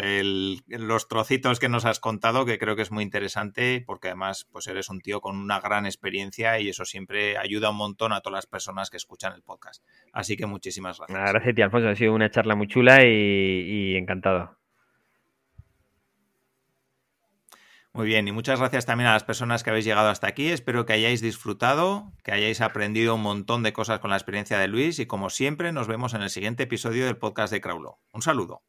los 0.67 1.09
trocitos 1.09 1.59
que 1.59 1.71
nos 1.71 1.87
has 1.87 2.01
contado, 2.01 2.45
que 2.45 2.59
creo 2.59 2.77
que 2.77 2.83
es 2.83 2.91
muy 2.91 3.03
interesante, 3.03 3.83
porque 3.87 4.09
además, 4.09 4.47
pues 4.53 4.67
eres 4.67 4.91
un 4.91 5.01
tío 5.01 5.23
con 5.23 5.39
una 5.39 5.59
gran 5.59 5.87
experiencia 5.87 6.61
y 6.61 6.69
eso 6.69 6.85
siempre 6.85 7.39
ayuda 7.39 7.71
un 7.71 7.77
montón 7.77 8.13
a 8.13 8.21
todas 8.21 8.37
las 8.37 8.47
personas 8.47 8.91
que 8.91 8.99
escuchan 8.99 9.33
el 9.33 9.43
podcast. 9.43 9.83
Así 10.13 10.37
que 10.37 10.45
muchísimas 10.45 10.99
gracias. 10.99 11.31
Gracias, 11.31 11.55
tío 11.55 11.65
Alfonso. 11.65 11.89
Ha 11.89 11.97
sido 11.97 12.13
una 12.13 12.31
charla 12.31 12.57
muy 12.57 12.67
chula 12.67 13.07
y 13.07 13.97
encantado. 13.97 14.59
Muy 17.97 18.07
bien, 18.07 18.27
y 18.27 18.33
muchas 18.33 18.59
gracias 18.59 18.87
también 18.87 19.07
a 19.09 19.13
las 19.13 19.23
personas 19.23 19.63
que 19.63 19.71
habéis 19.71 19.85
llegado 19.85 20.09
hasta 20.09 20.27
aquí. 20.27 20.49
Espero 20.49 20.85
que 20.85 20.95
hayáis 20.95 21.21
disfrutado, 21.21 22.13
que 22.25 22.33
hayáis 22.33 22.61
aprendido 22.61 23.15
un 23.15 23.23
montón 23.23 23.63
de 23.63 23.73
cosas 23.73 24.01
con 24.01 24.11
la 24.11 24.17
experiencia 24.17 24.59
de 24.59 24.67
Luis 24.67 24.99
y 24.99 25.07
como 25.07 25.31
siempre 25.31 25.71
nos 25.71 25.87
vemos 25.87 26.13
en 26.13 26.23
el 26.23 26.31
siguiente 26.31 26.65
episodio 26.65 27.07
del 27.07 27.19
podcast 27.19 27.53
de 27.53 27.61
Craulo. 27.61 28.01
Un 28.13 28.21
saludo. 28.21 28.65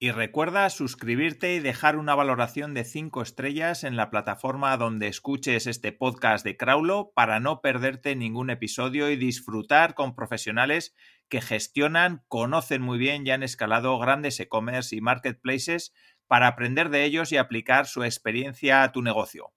Y 0.00 0.12
recuerda 0.12 0.70
suscribirte 0.70 1.54
y 1.54 1.58
dejar 1.58 1.96
una 1.96 2.14
valoración 2.14 2.72
de 2.72 2.84
5 2.84 3.20
estrellas 3.20 3.84
en 3.84 3.96
la 3.96 4.08
plataforma 4.08 4.74
donde 4.78 5.08
escuches 5.08 5.66
este 5.66 5.92
podcast 5.92 6.46
de 6.46 6.56
Craulo 6.56 7.12
para 7.14 7.40
no 7.40 7.60
perderte 7.60 8.16
ningún 8.16 8.48
episodio 8.48 9.10
y 9.10 9.16
disfrutar 9.16 9.94
con 9.94 10.14
profesionales 10.14 10.94
que 11.28 11.42
gestionan, 11.42 12.24
conocen 12.28 12.80
muy 12.80 12.96
bien 12.96 13.26
y 13.26 13.32
han 13.32 13.42
escalado 13.42 13.98
grandes 13.98 14.40
e-commerce 14.40 14.96
y 14.96 15.02
marketplaces 15.02 15.92
para 16.28 16.46
aprender 16.46 16.90
de 16.90 17.04
ellos 17.04 17.32
y 17.32 17.36
aplicar 17.36 17.86
su 17.86 18.04
experiencia 18.04 18.82
a 18.82 18.92
tu 18.92 19.02
negocio. 19.02 19.52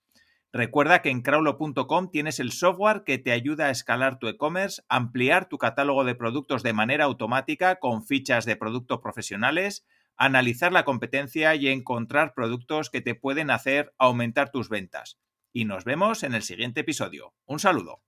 Recuerda 0.54 1.02
que 1.02 1.10
en 1.10 1.22
crowlo.com 1.22 2.12
tienes 2.12 2.40
el 2.40 2.52
software 2.52 3.04
que 3.06 3.18
te 3.18 3.32
ayuda 3.32 3.68
a 3.68 3.70
escalar 3.70 4.20
tu 4.20 4.28
e-commerce, 4.28 4.82
ampliar 4.90 5.48
tu 5.48 5.58
catálogo 5.58 6.04
de 6.04 6.16
productos 6.16 6.62
de 6.62 6.74
manera 6.74 7.06
automática 7.06 7.76
con 7.76 8.04
fichas 8.04 8.46
de 8.46 8.58
productos 8.58 9.00
profesionales, 9.00 9.86
analizar 10.18 10.74
la 10.74 10.84
competencia 10.84 11.56
y 11.56 11.70
encontrar 11.70 12.34
productos 12.34 12.90
que 12.90 13.00
te 13.02 13.16
pueden 13.16 13.50
hacer 13.50 13.94
aumentar 13.98 14.52
tus 14.52 14.68
ventas. 14.68 15.20
Y 15.54 15.64
nos 15.66 15.86
vemos 15.86 16.24
en 16.24 16.34
el 16.34 16.44
siguiente 16.44 16.82
episodio. 16.82 17.34
Un 17.46 17.60
saludo. 17.60 18.02